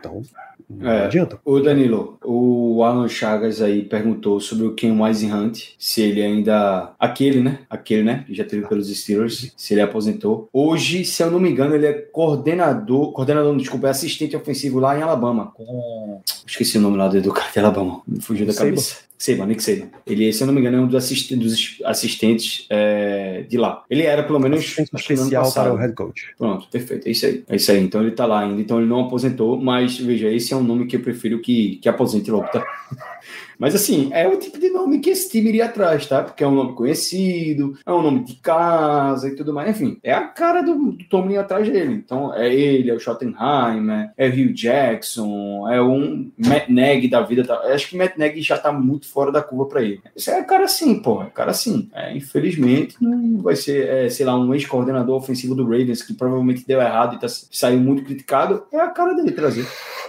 Então, 0.00 0.22
não 0.68 0.90
é, 0.90 1.04
adianta. 1.04 1.38
O 1.44 1.60
Danilo, 1.60 2.18
o 2.24 2.82
Alan 2.82 3.08
Chagas 3.08 3.60
aí 3.60 3.82
perguntou 3.82 4.40
sobre 4.40 4.66
o 4.66 4.74
Ken 4.74 4.92
Hunt, 4.92 5.74
se 5.78 6.00
ele 6.00 6.22
ainda. 6.22 6.92
Aquele, 6.98 7.42
né? 7.42 7.60
Aquele, 7.68 8.02
né? 8.02 8.24
Que 8.26 8.34
já 8.34 8.44
teve 8.44 8.66
pelos 8.66 8.88
Steelers, 8.88 9.52
se 9.56 9.74
ele 9.74 9.80
aposentou. 9.80 10.48
Hoje, 10.52 11.04
se 11.04 11.22
eu 11.22 11.30
não 11.30 11.40
me 11.40 11.50
engano, 11.50 11.74
ele 11.74 11.86
é 11.86 11.92
coordenador. 11.92 13.12
Coordenador, 13.12 13.56
desculpa, 13.56 13.88
é 13.88 13.90
assistente 13.90 14.36
ofensivo 14.36 14.78
lá 14.78 14.96
em 14.98 15.02
Alabama. 15.02 15.52
Com. 15.54 16.20
Esqueci 16.46 16.78
o 16.78 16.80
nome 16.80 16.96
lá 16.96 17.08
do 17.08 17.32
cara 17.32 17.50
de 17.52 17.58
Alabama. 17.58 18.00
Me 18.06 18.20
fugiu 18.20 18.46
da 18.46 18.54
cabeça. 18.54 19.09
Saban, 19.20 19.46
Nick 19.46 19.62
Saban. 19.62 19.90
Ele, 20.06 20.32
se 20.32 20.42
eu 20.42 20.46
não 20.46 20.54
me 20.54 20.60
engano, 20.60 20.78
é 20.78 20.80
um 20.80 20.86
dos, 20.86 20.94
assist 20.94 21.36
dos 21.36 21.76
assistentes 21.84 22.64
é, 22.70 23.44
de 23.46 23.58
lá. 23.58 23.84
Ele 23.90 24.02
era, 24.04 24.22
pelo 24.22 24.40
menos, 24.40 24.60
assistente 24.60 24.90
especial 24.96 25.52
para 25.52 25.74
o 25.74 25.76
head 25.76 25.94
coach. 25.94 26.34
Pronto, 26.38 26.66
perfeito. 26.68 27.06
É 27.06 27.10
isso 27.10 27.26
aí. 27.26 27.44
É 27.46 27.56
isso 27.56 27.70
aí. 27.70 27.80
Então 27.80 28.00
ele 28.00 28.12
tá 28.12 28.24
lá 28.24 28.40
ainda. 28.40 28.58
Então 28.58 28.78
ele 28.78 28.88
não 28.88 29.00
aposentou, 29.00 29.60
mas 29.60 29.98
veja, 29.98 30.32
esse 30.32 30.54
é 30.54 30.56
um 30.56 30.62
nome 30.62 30.86
que 30.86 30.96
eu 30.96 31.00
prefiro 31.00 31.38
que, 31.38 31.76
que 31.82 31.88
aposente 31.88 32.30
logo, 32.30 32.48
tá? 32.48 32.64
Mas 33.60 33.74
assim, 33.74 34.08
é 34.14 34.26
o 34.26 34.38
tipo 34.38 34.58
de 34.58 34.70
nome 34.70 35.00
que 35.00 35.10
esse 35.10 35.28
time 35.28 35.50
iria 35.50 35.66
atrás, 35.66 36.06
tá? 36.06 36.22
Porque 36.22 36.42
é 36.42 36.46
um 36.46 36.54
nome 36.54 36.72
conhecido, 36.72 37.78
é 37.84 37.92
um 37.92 38.00
nome 38.00 38.24
de 38.24 38.36
casa 38.36 39.28
e 39.28 39.36
tudo 39.36 39.52
mais. 39.52 39.68
Enfim, 39.68 39.98
é 40.02 40.14
a 40.14 40.26
cara 40.26 40.62
do, 40.62 40.92
do 40.92 41.04
Tomlin 41.04 41.36
atrás 41.36 41.68
dele. 41.68 41.92
Então 41.92 42.34
é 42.34 42.52
ele, 42.52 42.90
é 42.90 42.94
o 42.94 42.98
Schottenheimer, 42.98 44.12
é 44.16 44.28
o 44.28 44.32
Hugh 44.32 44.54
Jackson, 44.54 45.68
é 45.70 45.82
um 45.82 46.30
Matt 46.38 46.70
Nagy 46.70 47.08
da 47.08 47.20
vida. 47.20 47.44
Tá? 47.44 47.60
Eu 47.64 47.74
acho 47.74 47.86
que 47.86 47.98
Matt 47.98 48.16
Nagy 48.16 48.40
já 48.40 48.56
tá 48.56 48.72
muito 48.72 49.06
fora 49.06 49.30
da 49.30 49.42
curva 49.42 49.66
para 49.66 49.82
ele. 49.82 50.00
Isso 50.16 50.30
é 50.30 50.42
cara 50.42 50.64
assim, 50.64 50.98
pô. 50.98 51.22
É 51.22 51.26
cara 51.26 51.50
assim. 51.50 51.90
É, 51.92 52.16
infelizmente, 52.16 52.96
não 52.98 53.42
vai 53.42 53.56
ser, 53.56 53.86
é, 53.86 54.08
sei 54.08 54.24
lá, 54.24 54.38
um 54.38 54.54
ex-coordenador 54.54 55.16
ofensivo 55.16 55.54
do 55.54 55.64
Ravens 55.64 56.02
que 56.02 56.14
provavelmente 56.14 56.66
deu 56.66 56.80
errado 56.80 57.16
e 57.16 57.20
tá, 57.20 57.26
saiu 57.28 57.78
muito 57.78 58.04
criticado. 58.04 58.64
É 58.72 58.80
a 58.80 58.88
cara 58.88 59.12
dele 59.12 59.32
trazer. 59.32 59.66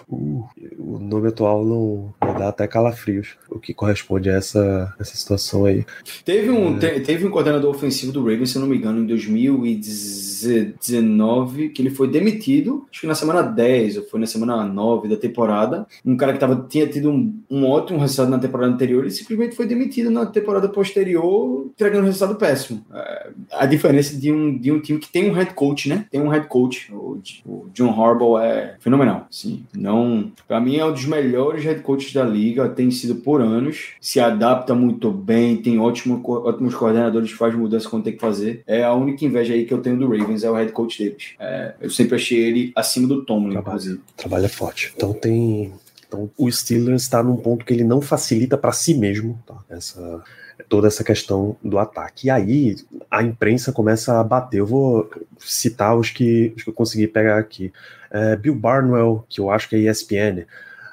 Uh, 0.08 0.48
o 0.80 1.00
nome 1.00 1.28
atual 1.28 1.66
não, 1.66 2.14
não 2.22 2.34
dá 2.34 2.48
até 2.48 2.66
calafrios 2.66 3.41
o 3.50 3.60
que 3.60 3.74
corresponde 3.74 4.30
a 4.30 4.34
essa, 4.34 4.94
essa 5.00 5.16
situação 5.16 5.64
aí. 5.66 5.84
Teve 6.24 6.50
um, 6.50 6.78
é... 6.78 6.80
te, 6.80 7.00
teve 7.02 7.28
um 7.28 7.30
coordenador 7.30 7.70
ofensivo 7.70 8.12
do 8.12 8.22
Ravens, 8.22 8.50
se 8.52 8.58
eu 8.58 8.62
não 8.62 8.70
me 8.70 8.78
engano, 8.78 9.02
em 9.02 9.06
2019, 9.06 11.70
que 11.70 11.82
ele 11.82 11.90
foi 11.90 12.08
demitido, 12.08 12.86
acho 12.90 13.02
que 13.02 13.08
na 13.08 13.16
semana 13.16 13.42
10, 13.42 13.98
ou 13.98 14.04
foi 14.04 14.20
na 14.20 14.26
semana 14.26 14.64
9 14.64 15.10
da 15.10 15.18
temporada. 15.18 15.86
Um 16.06 16.16
cara 16.16 16.34
que 16.34 16.40
tava, 16.40 16.66
tinha 16.70 16.88
tido 16.88 17.12
um, 17.12 17.42
um 17.50 17.66
ótimo 17.66 18.00
resultado 18.00 18.30
na 18.30 18.40
temporada 18.40 18.72
anterior, 18.72 19.04
ele 19.04 19.12
simplesmente 19.12 19.56
foi 19.56 19.66
demitido 19.66 20.10
na 20.10 20.26
temporada 20.26 20.70
posterior, 20.70 21.66
entregando 21.68 22.04
um 22.04 22.08
resultado 22.08 22.36
péssimo. 22.36 22.86
É, 22.94 23.30
a 23.52 23.66
diferença 23.66 24.18
de 24.18 24.32
um, 24.32 24.58
de 24.58 24.72
um 24.72 24.80
time 24.80 25.00
que 25.00 25.12
tem 25.12 25.30
um 25.30 25.34
head 25.34 25.54
coach, 25.54 25.90
né? 25.90 26.06
Tem 26.10 26.22
um 26.22 26.30
head 26.30 26.48
coach. 26.48 26.90
O, 26.94 27.20
o 27.46 27.70
John 27.74 27.90
Harbaugh 27.90 28.40
é 28.40 28.78
fenomenal. 28.80 29.28
Sim, 29.30 29.66
não. 29.76 30.32
Para 30.48 30.62
mim 30.62 30.78
é 30.78 30.86
um 30.86 30.94
dos 30.94 31.06
melhores 31.06 31.64
head 31.64 31.82
coaches 31.82 32.14
da 32.14 32.24
liga, 32.24 32.70
tem 32.70 32.92
sido 32.92 33.16
por 33.16 33.31
anos, 33.40 33.92
se 34.02 34.20
adapta 34.20 34.74
muito 34.74 35.12
bem, 35.12 35.56
tem 35.58 35.80
ótimo, 35.80 36.22
ótimos 36.26 36.74
coordenadores, 36.76 37.32
faz 37.32 37.56
mudança 37.56 37.88
quando 37.88 38.04
tem 38.04 38.14
que 38.14 38.20
fazer. 38.20 38.64
É 38.66 38.84
a 38.84 38.94
única 38.94 39.24
inveja 39.24 39.54
aí 39.54 39.66
que 39.66 39.74
eu 39.74 39.82
tenho 39.82 39.98
do 39.98 40.10
Ravens, 40.10 40.44
é 40.44 40.50
o 40.50 40.56
head 40.56 40.72
coach 40.72 41.02
deles. 41.02 41.36
É, 41.40 41.76
eu 41.80 41.90
sempre 41.90 42.16
achei 42.16 42.40
ele 42.40 42.72
acima 42.76 43.08
do 43.08 43.24
Tomlin, 43.24 43.52
Trabalha, 43.52 43.76
inclusive. 43.76 44.02
Trabalha 44.18 44.50
forte. 44.50 44.92
Então 44.96 45.14
tem. 45.14 45.72
Então, 46.08 46.30
o 46.38 46.52
Steelers 46.52 47.04
está 47.04 47.24
num 47.24 47.38
ponto 47.38 47.64
que 47.64 47.74
ele 47.74 47.86
não 47.86 48.02
facilita 48.02 48.58
para 48.58 48.74
si 48.74 48.94
mesmo 48.94 49.42
tá? 49.48 49.56
essa, 49.70 50.22
toda 50.68 50.88
essa 50.88 51.06
questão 51.06 51.56
do 51.64 51.80
ataque. 51.80 52.28
E 52.28 52.30
aí 52.30 52.76
a 53.10 53.24
imprensa 53.24 53.72
começa 53.72 54.20
a 54.20 54.24
bater. 54.24 54.60
Eu 54.60 54.66
vou 54.66 55.10
citar 55.40 55.96
os 55.98 56.10
que, 56.10 56.54
os 56.56 56.64
que 56.64 56.70
eu 56.70 56.74
consegui 56.74 57.08
pegar 57.08 57.38
aqui. 57.38 57.72
É, 58.10 58.36
Bill 58.36 58.56
Barnwell, 58.56 59.26
que 59.30 59.40
eu 59.40 59.50
acho 59.50 59.70
que 59.70 59.76
é 59.76 59.90
ESPN, 59.90 60.46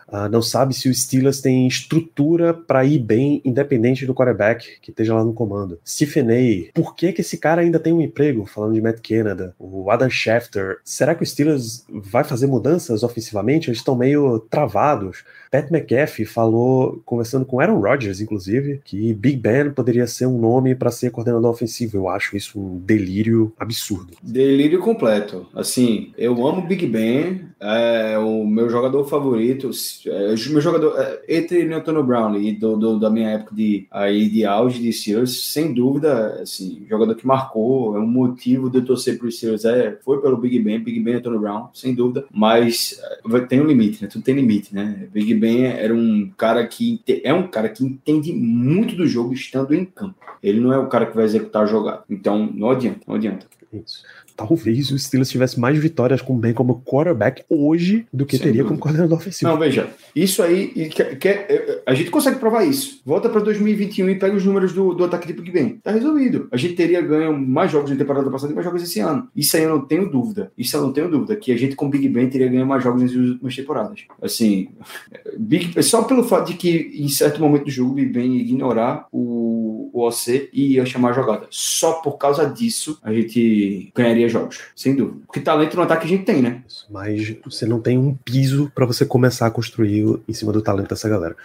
Uh, 0.08 0.28
não 0.30 0.40
sabe 0.40 0.74
se 0.74 0.88
o 0.88 0.94
Steelers 0.94 1.40
tem 1.40 1.66
estrutura 1.66 2.54
para 2.54 2.84
ir 2.84 2.98
bem, 2.98 3.42
independente 3.44 4.06
do 4.06 4.14
quarterback 4.14 4.80
que 4.80 4.90
esteja 4.90 5.14
lá 5.14 5.24
no 5.24 5.34
comando. 5.34 5.78
Stephen 5.86 6.28
A. 6.30 6.72
Por 6.72 6.94
que, 6.94 7.12
que 7.12 7.20
esse 7.20 7.36
cara 7.36 7.60
ainda 7.60 7.78
tem 7.78 7.92
um 7.92 8.00
emprego? 8.00 8.46
Falando 8.46 8.74
de 8.74 8.80
Matt 8.80 9.00
Canada, 9.06 9.54
o 9.58 9.90
Adam 9.90 10.08
Schefter. 10.08 10.78
Será 10.82 11.14
que 11.14 11.22
o 11.22 11.26
Steelers 11.26 11.84
vai 11.90 12.24
fazer 12.24 12.46
mudanças 12.46 13.02
ofensivamente? 13.02 13.68
Eles 13.68 13.78
estão 13.78 13.94
meio 13.94 14.38
travados. 14.50 15.24
Pat 15.50 15.70
McAfee 15.70 16.24
falou, 16.24 17.00
conversando 17.04 17.44
com 17.44 17.60
Aaron 17.60 17.80
Rodgers, 17.80 18.20
inclusive, 18.20 18.80
que 18.84 19.12
Big 19.14 19.36
Ben 19.36 19.70
poderia 19.70 20.06
ser 20.06 20.26
um 20.26 20.38
nome 20.38 20.74
para 20.74 20.90
ser 20.90 21.10
coordenador 21.10 21.50
ofensivo. 21.50 21.96
Eu 21.96 22.08
acho 22.08 22.36
isso 22.36 22.60
um 22.60 22.78
delírio 22.78 23.52
absurdo. 23.58 24.14
Delírio 24.22 24.80
completo. 24.80 25.46
Assim, 25.54 26.12
eu 26.16 26.46
amo 26.46 26.66
Big 26.66 26.86
Ben, 26.86 27.47
é 27.60 28.18
o 28.18 28.46
meu 28.46 28.70
jogador 28.70 29.04
favorito. 29.04 29.70
É, 30.06 30.34
o 30.34 30.52
meu 30.52 30.60
jogador 30.60 30.98
é, 30.98 31.22
entre 31.28 31.72
Antonio 31.72 32.04
Brown 32.04 32.36
e 32.36 32.52
do, 32.52 32.76
do, 32.76 32.98
da 32.98 33.10
minha 33.10 33.30
época 33.30 33.54
de, 33.54 33.86
aí, 33.90 34.28
de 34.28 34.44
auge 34.44 34.80
de 34.80 34.92
Steelers, 34.92 35.52
sem 35.52 35.72
dúvida, 35.72 36.40
assim, 36.42 36.86
jogador 36.88 37.14
que 37.14 37.26
marcou, 37.26 37.96
é 37.96 38.00
um 38.00 38.06
motivo 38.06 38.70
de 38.70 38.78
eu 38.78 38.84
torcer 38.84 39.18
para 39.18 39.30
Steelers, 39.30 39.64
é, 39.64 39.98
foi 40.04 40.20
pelo 40.20 40.36
Big 40.36 40.58
Ben, 40.58 40.80
Big 40.80 41.00
Ben 41.00 41.14
e 41.14 41.16
Antonio 41.18 41.40
Brown, 41.40 41.68
sem 41.74 41.94
dúvida, 41.94 42.24
mas 42.30 43.00
é, 43.32 43.40
tem 43.40 43.60
um 43.60 43.66
limite, 43.66 44.02
né? 44.02 44.08
Tudo 44.08 44.24
tem 44.24 44.34
limite, 44.34 44.74
né? 44.74 45.08
Big 45.12 45.34
Ben 45.34 45.64
era 45.64 45.94
um 45.94 46.30
cara 46.36 46.66
que 46.66 47.00
é 47.24 47.32
um 47.34 47.46
cara 47.48 47.68
que 47.68 47.84
entende 47.84 48.32
muito 48.32 48.94
do 48.94 49.06
jogo 49.06 49.32
estando 49.32 49.74
em 49.74 49.84
campo. 49.84 50.14
Ele 50.42 50.60
não 50.60 50.72
é 50.72 50.78
o 50.78 50.88
cara 50.88 51.06
que 51.06 51.16
vai 51.16 51.24
executar 51.24 51.64
a 51.64 51.66
jogada. 51.66 52.04
Então, 52.08 52.48
não 52.54 52.70
adianta, 52.70 53.00
não 53.06 53.16
adianta. 53.16 53.46
Isso. 53.72 54.02
Talvez 54.38 54.92
o 54.92 54.98
Steelers 54.98 55.28
tivesse 55.30 55.58
mais 55.58 55.76
vitórias 55.76 56.22
com 56.22 56.32
o 56.34 56.38
Ben 56.38 56.54
como 56.54 56.80
quarterback 56.82 57.42
hoje 57.50 58.06
do 58.12 58.24
que 58.24 58.36
Sem 58.36 58.46
teria 58.46 58.62
dúvida. 58.62 58.68
como 58.68 58.80
coordenador 58.80 59.18
ofensivo. 59.18 59.50
Não, 59.50 59.58
veja, 59.58 59.88
isso 60.14 60.40
aí, 60.44 60.68
que- 60.88 61.16
que- 61.16 61.80
a 61.84 61.92
gente 61.92 62.08
consegue 62.08 62.38
provar 62.38 62.64
isso. 62.64 63.00
Volta 63.04 63.28
para 63.28 63.40
2021 63.40 64.08
e 64.10 64.14
pega 64.14 64.36
os 64.36 64.44
números 64.44 64.72
do, 64.72 64.94
do 64.94 65.04
ataque 65.04 65.26
de 65.26 65.32
Big 65.32 65.50
Ben. 65.50 65.70
Tá 65.82 65.90
resolvido. 65.90 66.46
A 66.52 66.56
gente 66.56 66.74
teria 66.74 67.00
ganho 67.00 67.36
mais 67.36 67.72
jogos 67.72 67.90
na 67.90 67.96
temporada 67.96 68.30
passada 68.30 68.52
e 68.52 68.54
mais 68.54 68.64
jogos 68.64 68.80
esse 68.82 69.00
ano. 69.00 69.28
Isso 69.34 69.56
aí 69.56 69.64
eu 69.64 69.70
não 69.70 69.80
tenho 69.84 70.08
dúvida. 70.08 70.52
Isso 70.56 70.76
eu 70.76 70.82
não 70.82 70.92
tenho 70.92 71.10
dúvida. 71.10 71.34
Que 71.34 71.50
a 71.50 71.56
gente 71.58 71.74
com 71.74 71.90
Big 71.90 72.08
Ben 72.08 72.28
teria 72.30 72.46
ganho 72.48 72.64
mais 72.66 72.82
jogos 72.84 73.02
nas 73.02 73.12
últimas 73.12 73.56
temporadas. 73.56 74.04
Assim, 74.22 74.68
Big, 75.36 75.82
só 75.82 76.02
pelo 76.04 76.22
fato 76.22 76.48
de 76.52 76.54
que 76.54 76.92
em 76.94 77.08
certo 77.08 77.40
momento 77.40 77.64
do 77.64 77.70
jogo 77.72 77.90
o 77.90 77.94
Big 77.94 78.12
Ben 78.12 78.36
ignorar 78.36 79.06
o, 79.10 79.67
o 79.92 80.06
OC 80.06 80.50
e 80.52 80.74
ia 80.74 80.86
chamar 80.86 81.10
a 81.10 81.12
jogada. 81.12 81.46
Só 81.50 81.94
por 81.94 82.18
causa 82.18 82.44
disso 82.46 82.98
a 83.02 83.12
gente 83.12 83.90
ganharia 83.94 84.28
jogos. 84.28 84.60
Sem 84.74 84.94
dúvida. 84.94 85.18
Porque 85.26 85.40
talento 85.40 85.76
no 85.76 85.82
ataque 85.82 86.06
a 86.06 86.08
gente 86.08 86.24
tem, 86.24 86.42
né? 86.42 86.62
Mas 86.90 87.34
você 87.44 87.66
não 87.66 87.80
tem 87.80 87.96
um 87.98 88.14
piso 88.14 88.70
para 88.74 88.86
você 88.86 89.04
começar 89.04 89.46
a 89.46 89.50
construir 89.50 90.04
o- 90.04 90.22
em 90.28 90.32
cima 90.32 90.52
do 90.52 90.62
talento 90.62 90.88
dessa 90.90 91.08
galera. 91.08 91.36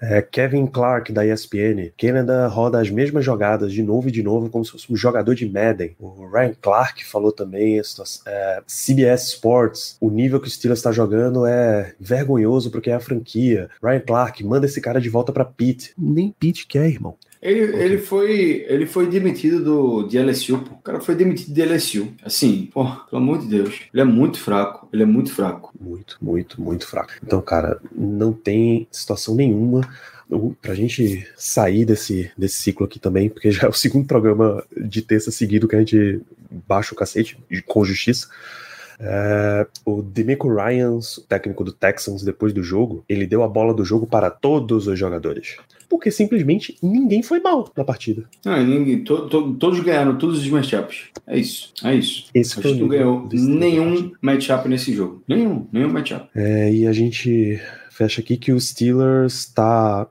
É, 0.00 0.20
Kevin 0.22 0.66
Clark, 0.66 1.12
da 1.12 1.24
ESPN, 1.26 1.92
Canada 1.96 2.46
roda 2.48 2.80
as 2.80 2.90
mesmas 2.90 3.24
jogadas 3.24 3.72
de 3.72 3.82
novo 3.82 4.08
e 4.08 4.12
de 4.12 4.22
novo, 4.22 4.48
como 4.50 4.64
se 4.64 4.72
fosse 4.72 4.92
um 4.92 4.96
jogador 4.96 5.34
de 5.34 5.48
Madden. 5.48 5.94
O 5.98 6.26
Ryan 6.26 6.54
Clark 6.60 7.04
falou 7.04 7.30
também, 7.32 7.78
é, 8.26 8.62
CBS 8.66 9.28
Sports, 9.28 9.96
o 10.00 10.10
nível 10.10 10.40
que 10.40 10.48
o 10.48 10.50
Steelers 10.50 10.78
está 10.80 10.90
jogando 10.92 11.46
é 11.46 11.94
vergonhoso 12.00 12.70
porque 12.70 12.90
é 12.90 12.94
a 12.94 13.00
franquia. 13.00 13.70
Ryan 13.82 14.00
Clark, 14.00 14.44
manda 14.44 14.66
esse 14.66 14.80
cara 14.80 15.00
de 15.00 15.08
volta 15.08 15.32
para 15.32 15.44
Pitt. 15.44 15.92
Nem 15.96 16.34
Pitt 16.38 16.66
quer, 16.66 16.88
irmão. 16.88 17.16
Ele, 17.42 17.60
ele, 17.82 17.98
foi, 17.98 18.64
ele 18.68 18.86
foi 18.86 19.08
demitido 19.08 19.64
do, 19.64 20.02
de 20.04 20.16
LSU, 20.16 20.58
pô. 20.58 20.74
O 20.76 20.78
cara 20.78 21.00
foi 21.00 21.16
demitido 21.16 21.52
de 21.52 21.64
LSU. 21.64 22.14
Assim, 22.22 22.70
pô, 22.72 22.84
pelo 22.84 23.20
amor 23.20 23.40
de 23.40 23.48
Deus. 23.48 23.80
Ele 23.92 24.00
é 24.00 24.04
muito 24.04 24.38
fraco. 24.38 24.88
Ele 24.92 25.02
é 25.02 25.06
muito 25.06 25.34
fraco. 25.34 25.72
Muito, 25.78 26.16
muito, 26.22 26.62
muito 26.62 26.86
fraco. 26.86 27.12
Então, 27.20 27.42
cara, 27.42 27.80
não 27.92 28.32
tem 28.32 28.86
situação 28.92 29.34
nenhuma 29.34 29.80
pra 30.62 30.74
gente 30.74 31.26
sair 31.36 31.84
desse, 31.84 32.30
desse 32.38 32.56
ciclo 32.56 32.86
aqui 32.86 33.00
também, 33.00 33.28
porque 33.28 33.50
já 33.50 33.66
é 33.66 33.68
o 33.68 33.72
segundo 33.72 34.06
programa 34.06 34.64
de 34.76 35.02
terça 35.02 35.32
seguido 35.32 35.66
que 35.66 35.74
a 35.74 35.80
gente 35.80 36.20
baixa 36.68 36.94
o 36.94 36.96
cacete 36.96 37.36
com 37.66 37.84
justiça. 37.84 38.28
É, 39.00 39.66
o 39.84 40.02
Demico 40.02 40.48
Ryans, 40.52 41.18
o 41.18 41.22
técnico 41.26 41.64
do 41.64 41.72
Texans, 41.72 42.22
depois 42.22 42.52
do 42.52 42.62
jogo, 42.62 43.04
ele 43.08 43.26
deu 43.26 43.42
a 43.42 43.48
bola 43.48 43.72
do 43.74 43.84
jogo 43.84 44.06
para 44.06 44.30
todos 44.30 44.86
os 44.86 44.98
jogadores. 44.98 45.56
Porque 45.88 46.10
simplesmente 46.10 46.76
ninguém 46.82 47.22
foi 47.22 47.38
mal 47.40 47.70
na 47.76 47.84
partida. 47.84 48.24
Não, 48.44 48.60
e 48.60 48.64
ninguém, 48.64 49.04
to- 49.04 49.28
to- 49.28 49.52
todos 49.54 49.80
ganharam 49.80 50.16
todos 50.16 50.38
os 50.38 50.48
matchups. 50.48 51.10
É 51.26 51.38
isso. 51.38 51.72
É 51.84 51.94
isso. 51.94 52.26
Esse 52.34 52.58
A 52.58 52.62
foi 52.62 52.70
o 52.70 52.74
gente 52.74 52.80
não 52.82 52.88
ganhou 52.88 53.28
nenhum 53.32 54.12
matchup 54.22 54.68
nesse 54.68 54.92
jogo. 54.94 55.22
Nenhum, 55.28 55.66
nenhum 55.70 55.90
matchup. 55.92 56.28
É, 56.34 56.72
e 56.72 56.86
a 56.86 56.92
gente 56.92 57.60
fecha 58.02 58.20
aqui 58.20 58.36
que 58.36 58.52
o 58.52 58.60
Steelers 58.60 59.34
está, 59.34 60.08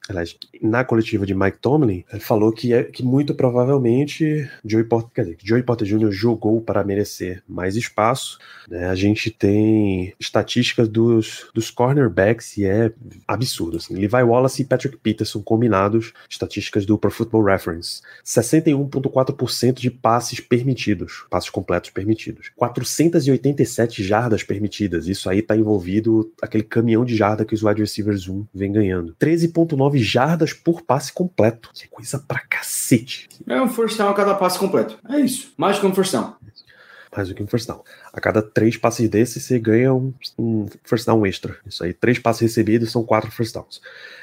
na 0.62 0.84
coletiva 0.84 1.26
de 1.26 1.34
Mike 1.34 1.58
Tomlin, 1.58 2.06
ele 2.12 2.22
falou 2.22 2.52
que 2.52 2.74
é 2.74 2.84
que 2.84 3.04
muito 3.04 3.34
provavelmente 3.34 4.50
Joey 4.64 4.86
Porter, 4.86 5.12
quer 5.14 5.22
dizer, 5.24 5.38
Joey 5.44 5.64
Porter 5.64 5.88
Jr. 5.88 6.12
jogou 6.12 6.62
para 6.62 6.84
merecer 6.84 7.44
mais 7.50 7.76
espaço. 7.76 8.38
né? 8.70 8.88
A 8.88 8.96
gente 8.96 9.30
tem 9.30 10.14
estatísticas 10.20 10.88
dos, 10.88 11.48
dos 11.54 11.70
cornerbacks 11.70 12.58
e 12.58 12.66
é 12.66 12.94
absurdo. 13.28 13.78
Assim. 13.78 13.96
Levi 13.96 14.24
Wallace 14.24 14.62
e 14.62 14.66
Patrick 14.66 14.98
Peterson 14.98 15.42
combinados, 15.42 16.14
estatísticas 16.30 16.86
do 16.86 16.98
Pro 16.98 17.12
Football 17.12 17.44
Reference, 17.44 18.02
61,4% 18.26 19.80
de 19.80 19.92
passes 19.92 20.40
permitidos, 20.40 21.26
passes 21.30 21.50
completos 21.50 21.90
permitidos, 21.90 22.52
487 22.56 24.04
jardas 24.04 24.44
permitidas. 24.44 25.08
Isso 25.08 25.30
aí 25.30 25.42
tá 25.42 25.58
envolvido 25.58 26.32
aquele 26.42 26.64
caminhão 26.64 27.04
de 27.04 27.16
jarda 27.16 27.44
que 27.44 27.54
os 27.54 27.64
wide 27.64 27.81
receivers 27.82 28.28
1 28.28 28.48
vem 28.54 28.72
ganhando. 28.72 29.16
13,9 29.20 29.98
jardas 29.98 30.54
por 30.54 30.82
passe 30.82 31.12
completo. 31.12 31.72
Que 31.74 31.88
coisa 31.88 32.20
pra 32.20 32.40
cacete. 32.40 33.30
É 33.48 33.62
um 33.62 33.68
first 33.68 33.98
down 33.98 34.10
a 34.10 34.14
cada 34.14 34.36
passe 34.36 34.58
completo. 34.58 34.98
É 35.10 35.20
isso. 35.20 35.54
Mais 35.58 35.80
que 35.80 35.86
um 35.86 35.94
first 35.94 36.14
down. 36.14 36.36
Mais 37.16 37.28
do 37.28 37.36
que 37.36 37.44
um 37.44 37.48
first 37.48 37.68
down. 37.68 37.84
A 38.14 38.20
cada 38.20 38.42
três 38.42 38.76
passes 38.76 39.10
desses, 39.10 39.44
você 39.44 39.58
ganha 39.58 39.94
um, 39.94 40.14
um 40.38 40.66
first 40.84 41.06
down 41.06 41.26
extra. 41.26 41.56
Isso 41.66 41.84
aí, 41.84 41.94
três 41.94 42.20
passes 42.20 42.42
recebidos 42.42 42.92
são 42.92 43.04
quatro 43.04 43.32
first 43.32 43.54
downs. 43.54 43.82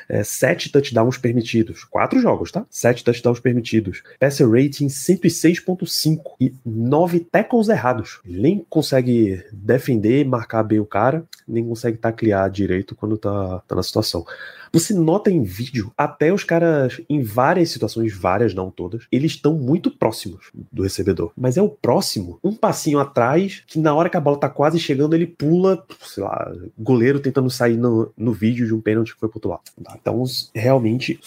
É, 0.09 0.25
sete 0.25 0.71
touchdowns 0.71 1.19
permitidos. 1.19 1.85
Quatro 1.85 2.21
jogos, 2.21 2.51
tá? 2.51 2.67
Sete 2.71 3.05
touchdowns 3.05 3.41
permitidos. 3.41 4.03
Passer 4.19 4.49
rating 4.49 4.87
106.5 4.87 6.21
e 6.41 6.55
nove 6.65 7.21
tackles 7.21 7.69
errados. 7.69 8.21
Nem 8.25 8.65
consegue 8.69 9.45
defender, 9.53 10.25
marcar 10.25 10.63
bem 10.63 10.81
o 10.81 10.87
cara, 10.87 11.25
nem 11.47 11.67
consegue 11.67 11.99
taclear 11.99 12.51
direito 12.51 12.95
quando 12.95 13.19
tá, 13.19 13.63
tá 13.67 13.75
na 13.75 13.83
situação. 13.83 14.25
Você 14.73 14.93
nota 14.93 15.31
em 15.31 15.43
vídeo, 15.43 15.93
até 15.97 16.33
os 16.33 16.45
caras, 16.45 17.01
em 17.09 17.23
várias 17.23 17.71
situações, 17.71 18.15
várias, 18.15 18.55
não 18.55 18.71
todas, 18.71 19.07
eles 19.11 19.33
estão 19.33 19.55
muito 19.55 19.91
próximos 19.91 20.51
do 20.71 20.83
recebedor. 20.83 21.33
Mas 21.37 21.57
é 21.57 21.63
o 21.63 21.69
próximo, 21.69 22.39
um 22.45 22.55
passinho 22.55 22.99
atrás, 22.99 23.63
que 23.67 23.78
na 23.79 23.95
hora 23.95 24.09
que 24.11 24.17
a 24.17 24.21
bola 24.21 24.37
tá 24.39 24.49
quase 24.49 24.79
chegando, 24.79 25.15
ele 25.15 25.27
pula, 25.27 25.85
sei 26.05 26.23
lá, 26.23 26.53
goleiro 26.79 27.21
tentando 27.21 27.49
sair 27.51 27.77
no, 27.77 28.11
no 28.17 28.33
vídeo 28.33 28.67
de 28.67 28.75
um 28.75 28.81
pênalti 28.81 29.15
que 29.15 29.21
foi 29.21 29.29
pro 29.29 29.39
outro 29.39 29.51
lado. 29.51 29.63
Então, 30.01 30.23
realmente, 30.55 31.19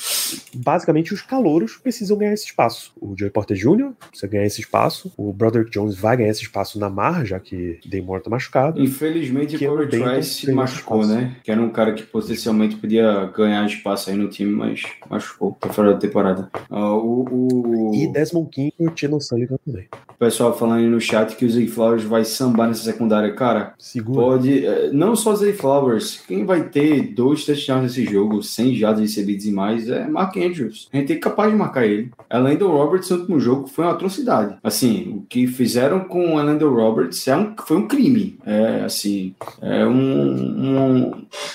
basicamente, 0.53 1.13
os 1.13 1.21
calouros 1.21 1.77
precisam 1.77 2.17
ganhar 2.17 2.33
esse 2.33 2.45
espaço. 2.45 2.91
O 2.99 3.13
Joey 3.17 3.31
Porter 3.31 3.55
Jr. 3.57 3.91
precisa 4.09 4.27
ganhar 4.31 4.45
esse 4.45 4.61
espaço. 4.61 5.11
O 5.17 5.31
Broderick 5.33 5.71
Jones 5.71 5.95
vai 5.95 6.17
ganhar 6.17 6.29
esse 6.29 6.41
espaço 6.43 6.79
na 6.79 6.89
marra, 6.89 7.25
já 7.25 7.39
que 7.39 7.79
Daymore 7.85 8.23
tá 8.23 8.29
machucado. 8.29 8.81
Infelizmente, 8.81 9.57
Que 9.57 9.67
o 9.67 9.71
Corey 9.71 9.87
Trice 9.89 10.45
se 10.45 10.51
machucou, 10.51 11.01
espaço. 11.01 11.19
né? 11.19 11.35
Que 11.43 11.51
era 11.51 11.61
um 11.61 11.69
cara 11.69 11.93
que 11.93 12.03
potencialmente 12.03 12.75
podia 12.75 13.25
ganhar 13.35 13.65
espaço 13.65 14.09
aí 14.09 14.15
no 14.15 14.27
time, 14.29 14.51
mas 14.51 14.83
machucou. 15.09 15.57
Tá 15.59 15.69
fora 15.69 15.93
da 15.93 15.99
temporada. 15.99 16.49
Ah, 16.69 16.93
o, 16.93 17.25
o- 17.31 17.91
E 17.95 18.07
Desmond 18.11 18.49
King 18.49 18.73
e 18.79 18.87
o 18.87 18.91
Tino 18.91 19.19
Sullivan 19.21 19.57
também. 19.65 19.87
o 20.09 20.13
pessoal 20.17 20.57
falando 20.57 20.79
aí 20.79 20.87
no 20.87 20.99
chat 20.99 21.35
que 21.35 21.45
o 21.45 21.49
Zay 21.49 21.67
Flowers 21.67 22.03
vai 22.03 22.23
sambar 22.41 22.67
nessa 22.67 22.83
secundária. 22.83 23.33
Cara, 23.33 23.73
Segura. 23.77 24.21
pode. 24.21 24.65
eh, 24.65 24.89
Não 24.91 25.15
só 25.15 25.35
Zay 25.35 25.53
Flowers. 25.53 26.21
Quem 26.27 26.45
vai 26.45 26.63
ter 26.69 27.13
dois 27.13 27.45
touchdowns 27.45 27.83
nesse 27.83 28.03
jogo, 28.05 28.41
100 28.41 28.75
jardas 28.75 29.01
recebidos 29.01 29.45
e 29.45 29.51
mais, 29.51 29.87
é 29.89 30.07
Mark 30.07 30.35
Andrews. 30.37 30.89
A 30.91 30.97
gente 30.97 31.07
tem 31.07 31.19
capaz 31.19 31.51
de 31.51 31.57
marcar 31.57 31.85
ele. 31.85 32.11
Além 32.29 32.57
Roberts 32.67 33.09
no 33.09 33.17
último 33.17 33.39
jogo 33.39 33.67
foi 33.67 33.85
uma 33.85 33.93
atrocidade. 33.93 34.55
Assim, 34.63 35.13
o 35.17 35.25
que 35.27 35.45
fizeram 35.47 36.01
com 36.01 36.33
o 36.35 36.39
Alendo 36.39 36.69
Roberts 36.73 37.27
é 37.27 37.35
um, 37.35 37.53
foi 37.65 37.77
um 37.77 37.87
crime. 37.87 38.37
É 38.45 38.81
assim, 38.85 39.35
é 39.61 39.85
um, 39.85 41.09
um 41.09 41.11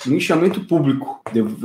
linchamento 0.07 0.61
público. 0.61 1.21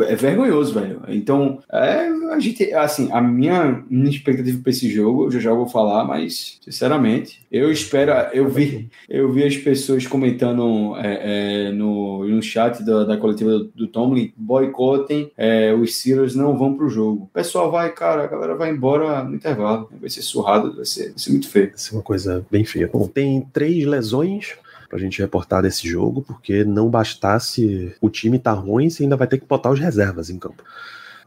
É 0.07 0.15
vergonhoso, 0.15 0.74
velho. 0.74 1.01
Então, 1.07 1.59
é, 1.72 2.07
a 2.32 2.39
gente, 2.39 2.74
assim, 2.74 3.09
a 3.11 3.22
minha, 3.22 3.84
minha 3.89 4.09
expectativa 4.09 4.59
para 4.61 4.72
esse 4.72 4.89
jogo, 4.89 5.26
eu 5.26 5.32
já 5.32 5.39
já 5.39 5.53
vou 5.53 5.67
falar, 5.67 6.05
mas, 6.05 6.59
sinceramente, 6.63 7.41
eu 7.51 7.72
espero, 7.72 8.11
eu 8.34 8.47
vi, 8.47 8.89
eu 9.14 9.30
vi 9.30 9.43
as 9.43 9.57
pessoas 9.57 10.07
comentando 10.07 10.95
é, 10.95 11.68
é, 11.68 11.72
no, 11.74 12.26
no 12.26 12.41
chat 12.41 12.82
da, 12.82 13.03
da 13.03 13.18
coletiva 13.18 13.51
do, 13.51 13.66
do 13.66 13.88
Tomlin, 13.88 14.32
boicotem, 14.38 15.30
é, 15.38 15.74
os 15.74 15.97
Steelers 15.97 16.34
não 16.34 16.57
vão 16.57 16.78
pro 16.78 16.89
jogo. 16.89 17.24
O 17.24 17.28
pessoal 17.34 17.70
vai, 17.70 17.91
cara, 17.91 18.24
a 18.24 18.28
galera 18.28 18.55
vai 18.55 18.72
embora 18.72 19.22
no 19.22 19.36
intervalo. 19.36 19.89
Vai 19.99 20.09
ser 20.09 20.22
surrado, 20.22 20.74
vai 20.78 20.86
ser, 20.86 21.09
vai 21.09 21.20
ser 21.20 21.32
muito 21.32 21.49
feio. 21.49 21.70
Vai 21.72 21.78
ser 21.78 21.93
uma 21.93 22.01
coisa 22.01 22.45
bem 22.49 22.64
feia. 22.64 22.88
Bom, 22.88 23.05
tem 23.05 23.45
três 23.51 23.86
lesões 23.86 24.55
pra 24.89 24.97
gente 24.97 25.22
reportar 25.22 25.62
desse 25.62 25.86
jogo, 25.86 26.22
porque 26.22 26.64
não 26.64 26.89
bastasse 26.89 27.93
o 27.99 28.09
time 28.09 28.39
tá 28.39 28.53
ruim, 28.53 28.89
você 28.89 29.03
ainda 29.03 29.18
vai 29.18 29.28
ter 29.28 29.39
que 29.39 29.45
botar 29.45 29.72
os 29.72 29.80
reservas 29.80 30.30
em 30.30 30.39
campo. 30.39 30.64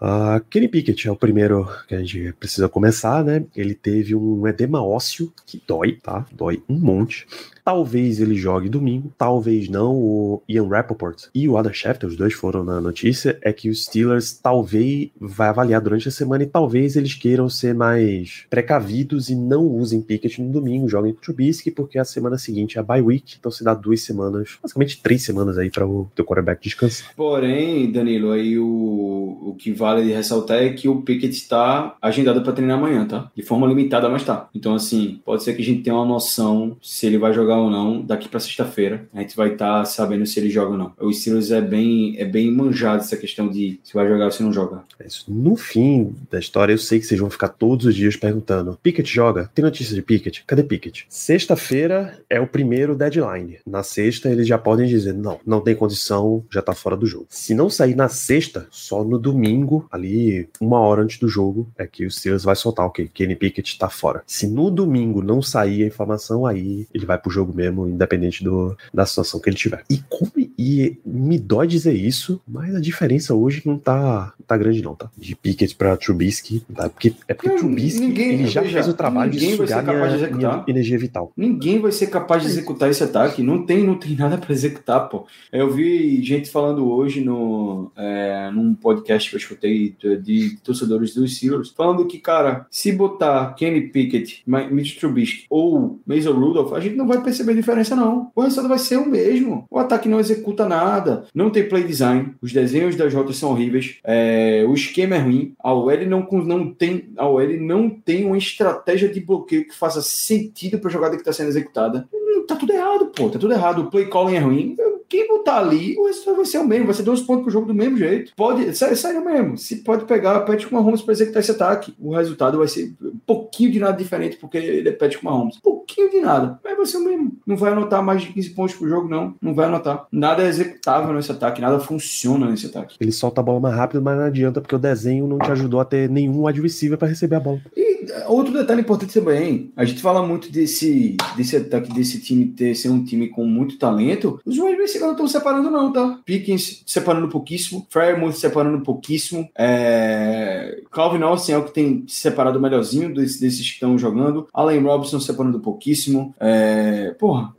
Uh, 0.00 0.42
Kenny 0.50 0.68
Pickett 0.68 1.08
é 1.08 1.10
o 1.10 1.16
primeiro 1.16 1.68
que 1.86 1.94
a 1.94 1.98
gente 1.98 2.32
precisa 2.38 2.68
começar, 2.68 3.22
né? 3.24 3.44
Ele 3.54 3.74
teve 3.74 4.14
um 4.14 4.46
edema 4.46 4.84
ósseo 4.84 5.32
que 5.46 5.62
dói, 5.66 5.92
tá? 5.92 6.26
Dói 6.32 6.62
um 6.68 6.78
monte. 6.78 7.26
Talvez 7.64 8.20
ele 8.20 8.34
jogue 8.34 8.68
domingo, 8.68 9.12
talvez 9.16 9.68
não. 9.68 9.94
O 9.94 10.42
Ian 10.48 10.68
Rappaport 10.68 11.28
e 11.34 11.48
o 11.48 11.56
Adam 11.56 11.72
Schefter, 11.72 12.08
os 12.08 12.16
dois 12.16 12.34
foram 12.34 12.62
na 12.62 12.80
notícia, 12.80 13.38
é 13.42 13.52
que 13.52 13.70
os 13.70 13.84
Steelers 13.84 14.32
talvez 14.32 15.08
vai 15.18 15.48
avaliar 15.48 15.80
durante 15.80 16.08
a 16.08 16.10
semana 16.10 16.44
e 16.44 16.46
talvez 16.46 16.96
eles 16.96 17.14
queiram 17.14 17.48
ser 17.48 17.74
mais 17.74 18.44
precavidos 18.50 19.30
e 19.30 19.34
não 19.34 19.64
usem 19.66 20.02
Pickett 20.02 20.42
no 20.42 20.52
domingo, 20.52 20.88
joguem 20.88 21.14
com 21.14 21.20
Trubisky, 21.20 21.70
porque 21.70 21.98
a 21.98 22.04
semana 22.04 22.36
seguinte 22.36 22.76
é 22.76 22.80
a 22.80 22.84
bye 22.84 23.00
week, 23.00 23.36
então 23.38 23.50
se 23.50 23.64
dá 23.64 23.72
duas 23.72 24.02
semanas, 24.02 24.58
basicamente 24.62 25.00
três 25.02 25.22
semanas 25.22 25.56
aí 25.56 25.70
para 25.70 25.86
o 25.86 26.10
teu 26.14 26.24
quarterback 26.24 26.62
descansar. 26.62 27.14
Porém, 27.16 27.90
Danilo, 27.90 28.32
aí 28.32 28.58
o, 28.58 29.38
o 29.42 29.56
que 29.58 29.72
vale 29.72 30.12
ressaltar 30.12 30.58
é 30.58 30.70
que 30.70 30.88
o 30.88 31.02
Pickett 31.02 31.34
está 31.34 31.96
agendado 32.00 32.42
para 32.42 32.52
treinar 32.52 32.78
amanhã, 32.78 33.06
tá? 33.06 33.30
De 33.34 33.42
forma 33.42 33.66
limitada, 33.66 34.08
mas 34.08 34.24
tá. 34.24 34.48
Então, 34.54 34.74
assim, 34.74 35.20
pode 35.24 35.42
ser 35.42 35.54
que 35.54 35.62
a 35.62 35.64
gente 35.64 35.82
tenha 35.82 35.96
uma 35.96 36.04
noção 36.04 36.76
se 36.82 37.06
ele 37.06 37.18
vai 37.18 37.32
jogar 37.32 37.53
ou 37.56 37.70
não 37.70 38.00
daqui 38.00 38.28
para 38.28 38.40
sexta-feira. 38.40 39.08
A 39.12 39.20
gente 39.20 39.36
vai 39.36 39.52
estar 39.52 39.80
tá 39.80 39.84
sabendo 39.84 40.26
se 40.26 40.38
ele 40.38 40.50
joga 40.50 40.72
ou 40.72 40.78
não. 40.78 40.92
O 41.00 41.12
Steelers 41.12 41.50
é 41.50 41.60
bem, 41.60 42.16
é 42.18 42.24
bem 42.24 42.50
manjado 42.50 43.02
essa 43.02 43.16
questão 43.16 43.48
de 43.48 43.80
se 43.82 43.94
vai 43.94 44.08
jogar 44.08 44.26
ou 44.26 44.30
se 44.30 44.42
não 44.42 44.52
joga. 44.52 44.82
É 45.00 45.06
no 45.28 45.56
fim 45.56 46.14
da 46.30 46.38
história, 46.38 46.72
eu 46.72 46.78
sei 46.78 46.98
que 46.98 47.06
vocês 47.06 47.20
vão 47.20 47.30
ficar 47.30 47.48
todos 47.48 47.86
os 47.86 47.94
dias 47.94 48.16
perguntando: 48.16 48.78
Pickett 48.82 49.12
joga? 49.12 49.50
Tem 49.54 49.64
notícia 49.64 49.94
de 49.94 50.02
Pickett? 50.02 50.44
Cadê 50.46 50.62
Pickett? 50.62 51.06
Sexta-feira 51.08 52.18
é 52.28 52.40
o 52.40 52.46
primeiro 52.46 52.94
deadline. 52.94 53.58
Na 53.66 53.82
sexta, 53.82 54.28
eles 54.28 54.46
já 54.46 54.58
podem 54.58 54.86
dizer: 54.86 55.12
não, 55.14 55.40
não 55.46 55.60
tem 55.60 55.74
condição, 55.74 56.44
já 56.50 56.62
tá 56.62 56.74
fora 56.74 56.96
do 56.96 57.06
jogo. 57.06 57.26
Se 57.28 57.54
não 57.54 57.68
sair 57.68 57.94
na 57.94 58.08
sexta, 58.08 58.66
só 58.70 59.04
no 59.04 59.18
domingo, 59.18 59.86
ali, 59.90 60.48
uma 60.60 60.78
hora 60.78 61.02
antes 61.02 61.18
do 61.18 61.28
jogo, 61.28 61.68
é 61.76 61.86
que 61.86 62.06
o 62.06 62.10
Steelers 62.10 62.44
vai 62.44 62.56
soltar 62.56 62.86
o 62.86 62.88
okay, 62.88 63.06
que 63.06 63.24
Kenny 63.24 63.34
Pickett 63.34 63.78
tá 63.78 63.88
fora. 63.88 64.22
Se 64.26 64.46
no 64.46 64.70
domingo 64.70 65.22
não 65.22 65.42
sair 65.42 65.84
a 65.84 65.86
informação, 65.86 66.46
aí 66.46 66.86
ele 66.92 67.06
vai 67.06 67.18
pro 67.18 67.30
jogo 67.30 67.43
mesmo, 67.52 67.88
independente 67.88 68.44
do, 68.44 68.76
da 68.92 69.04
situação 69.04 69.40
que 69.40 69.48
ele 69.48 69.56
tiver. 69.56 69.84
E 69.90 69.98
como 70.08 70.32
e 70.56 70.96
me 71.04 71.38
dói 71.38 71.66
dizer 71.66 71.94
isso, 71.94 72.40
mas 72.46 72.74
a 72.74 72.80
diferença 72.80 73.34
hoje 73.34 73.62
não 73.64 73.78
tá, 73.78 74.32
tá 74.46 74.56
grande, 74.56 74.82
não, 74.82 74.94
tá? 74.94 75.10
De 75.16 75.34
Pickett 75.34 75.74
pra 75.74 75.96
Trubisky, 75.96 76.62
tá? 76.74 76.88
Porque, 76.88 77.12
é 77.26 77.34
porque 77.34 77.50
o 77.50 77.56
Trubisky 77.56 78.00
ninguém, 78.00 78.32
ele 78.34 78.46
já 78.46 78.62
fez 78.62 78.88
o 78.88 78.94
trabalho 78.94 79.30
de 79.30 79.56
sugar 79.56 79.82
minha, 79.82 80.28
de 80.28 80.34
minha 80.34 80.64
energia 80.68 80.98
vital. 80.98 81.32
Ninguém 81.36 81.80
vai 81.80 81.92
ser 81.92 82.06
capaz 82.06 82.42
de 82.42 82.48
executar 82.48 82.88
esse 82.88 83.02
ataque. 83.02 83.42
Não 83.42 83.66
tem, 83.66 83.84
não 83.84 83.98
tem 83.98 84.14
nada 84.16 84.38
para 84.38 84.52
executar, 84.52 85.08
pô. 85.08 85.26
Eu 85.52 85.70
vi 85.72 86.22
gente 86.22 86.50
falando 86.50 86.88
hoje 86.88 87.20
no, 87.20 87.90
é, 87.96 88.50
num 88.52 88.74
podcast 88.74 89.28
que 89.28 89.36
eu 89.36 89.40
escutei 89.40 89.94
de, 89.98 90.16
de 90.18 90.56
torcedores 90.62 91.14
dos 91.14 91.36
Steelers, 91.36 91.72
falando 91.76 92.06
que, 92.06 92.18
cara, 92.18 92.66
se 92.70 92.92
botar 92.92 93.54
Kenny 93.54 93.82
Pickett, 93.88 94.42
Mitch 94.46 94.98
Trubisky 94.98 95.46
ou 95.50 96.00
Mason 96.06 96.32
Rudolph, 96.32 96.72
a 96.72 96.80
gente 96.80 96.96
não 96.96 97.06
vai 97.06 97.20
perceber 97.22 97.33
diferença, 97.54 97.96
não. 97.96 98.30
O 98.34 98.42
resultado 98.42 98.68
vai 98.68 98.78
ser 98.78 98.96
o 98.96 99.08
mesmo. 99.08 99.66
O 99.70 99.78
ataque 99.78 100.08
não 100.08 100.20
executa 100.20 100.68
nada. 100.68 101.24
Não 101.34 101.50
tem 101.50 101.68
play 101.68 101.84
design. 101.84 102.34
Os 102.40 102.52
desenhos 102.52 102.96
das 102.96 103.12
rotas 103.12 103.36
são 103.36 103.50
horríveis. 103.50 103.98
É, 104.04 104.64
o 104.68 104.74
esquema 104.74 105.16
é 105.16 105.18
ruim. 105.18 105.54
A 105.58 105.72
OL 105.72 106.06
não, 106.06 106.26
não 106.44 106.72
tem 106.72 107.08
a 107.16 107.28
OL 107.28 107.60
não 107.60 107.88
tem 107.90 108.24
uma 108.24 108.38
estratégia 108.38 109.08
de 109.08 109.20
bloqueio 109.20 109.66
que 109.66 109.76
faça 109.76 110.02
sentido 110.02 110.78
para 110.78 110.88
a 110.88 110.92
jogada 110.92 111.16
que 111.16 111.22
está 111.22 111.32
sendo 111.32 111.48
executada. 111.48 112.08
Tá 112.46 112.56
tudo 112.56 112.72
errado, 112.72 113.06
pô. 113.06 113.28
Tá 113.30 113.38
tudo 113.38 113.52
errado. 113.52 113.82
O 113.82 113.90
play 113.90 114.06
calling 114.06 114.36
é 114.36 114.40
ruim 114.40 114.76
quem 115.08 115.28
botar 115.28 115.58
ali, 115.58 115.96
o 115.98 116.06
resultado 116.06 116.36
vai 116.36 116.44
ser 116.44 116.58
o 116.58 116.66
mesmo, 116.66 116.86
vai 116.86 116.94
ser 116.94 117.02
dois 117.02 117.20
pontos 117.20 117.44
pro 117.44 117.52
jogo 117.52 117.66
do 117.66 117.74
mesmo 117.74 117.96
jeito. 117.96 118.32
Pode, 118.36 118.74
sério, 118.76 118.96
sério 118.96 119.24
mesmo. 119.24 119.56
Se 119.58 119.76
pode 119.76 120.04
pegar 120.04 120.40
Patrick 120.40 120.72
Mahomes 120.72 121.02
para 121.02 121.12
executar 121.12 121.42
esse 121.42 121.50
ataque, 121.50 121.94
o 121.98 122.14
resultado 122.14 122.58
vai 122.58 122.68
ser 122.68 122.94
um 123.02 123.18
pouquinho 123.26 123.70
de 123.70 123.80
nada 123.80 123.96
diferente, 123.96 124.36
porque 124.36 124.58
ele 124.58 124.88
é 124.88 124.92
Patrick 124.92 125.24
Mahomes. 125.24 125.56
Um 125.58 125.60
pouquinho 125.60 126.10
de 126.10 126.20
nada. 126.20 126.58
Mas 126.64 126.76
vai 126.76 126.86
ser 126.86 126.96
o 126.98 127.04
mesmo. 127.04 127.32
Não 127.46 127.56
vai 127.56 127.72
anotar 127.72 128.02
mais 128.02 128.22
de 128.22 128.32
15 128.32 128.50
pontos 128.50 128.74
pro 128.74 128.88
jogo, 128.88 129.08
não. 129.08 129.34
Não 129.40 129.54
vai 129.54 129.66
anotar. 129.66 130.06
Nada 130.10 130.42
é 130.42 130.48
executável 130.48 131.12
nesse 131.12 131.30
ataque, 131.30 131.60
nada 131.60 131.78
funciona 131.78 132.50
nesse 132.50 132.66
ataque. 132.66 132.96
Ele 133.00 133.12
solta 133.12 133.40
a 133.40 133.44
bola 133.44 133.60
mais 133.60 133.76
rápido, 133.76 134.02
mas 134.02 134.16
não 134.16 134.24
adianta, 134.24 134.60
porque 134.60 134.74
o 134.74 134.78
desenho 134.78 135.26
não 135.26 135.38
te 135.38 135.50
ajudou 135.50 135.80
a 135.80 135.84
ter 135.84 136.08
nenhum 136.08 136.44
receiver 136.44 136.98
para 136.98 137.08
receber 137.08 137.36
a 137.36 137.40
bola. 137.40 137.60
E 137.76 137.83
outro 138.28 138.52
detalhe 138.52 138.80
importante 138.80 139.14
também, 139.14 139.72
a 139.76 139.84
gente 139.84 140.00
fala 140.00 140.26
muito 140.26 140.50
desse, 140.50 141.16
desse 141.36 141.56
ataque, 141.56 141.92
desse 141.92 142.20
time 142.20 142.46
ter 142.46 142.74
ser 142.74 142.88
um 142.88 143.04
time 143.04 143.28
com 143.28 143.44
muito 143.44 143.78
talento. 143.78 144.40
Os 144.44 144.58
wide 144.58 144.76
receivers 144.76 145.02
não 145.02 145.12
estão 145.12 145.28
separando, 145.28 145.70
não, 145.70 145.92
tá? 145.92 146.20
Pickens 146.24 146.82
separando 146.86 147.28
pouquíssimo, 147.28 147.86
Fairmouth 147.90 148.32
separando 148.32 148.80
pouquíssimo, 148.80 149.48
é... 149.56 150.82
Calvin 150.90 151.22
Austin 151.22 151.52
é 151.52 151.58
o 151.58 151.64
que 151.64 151.72
tem 151.72 152.04
separado 152.06 152.60
melhorzinho 152.60 153.12
desses, 153.14 153.40
desses 153.40 153.66
que 153.66 153.74
estão 153.74 153.98
jogando, 153.98 154.48
Allen 154.52 154.80
Robinson 154.80 155.20
separando 155.20 155.60
pouquíssimo. 155.60 156.34
É... 156.40 157.14
Porra, 157.18 157.52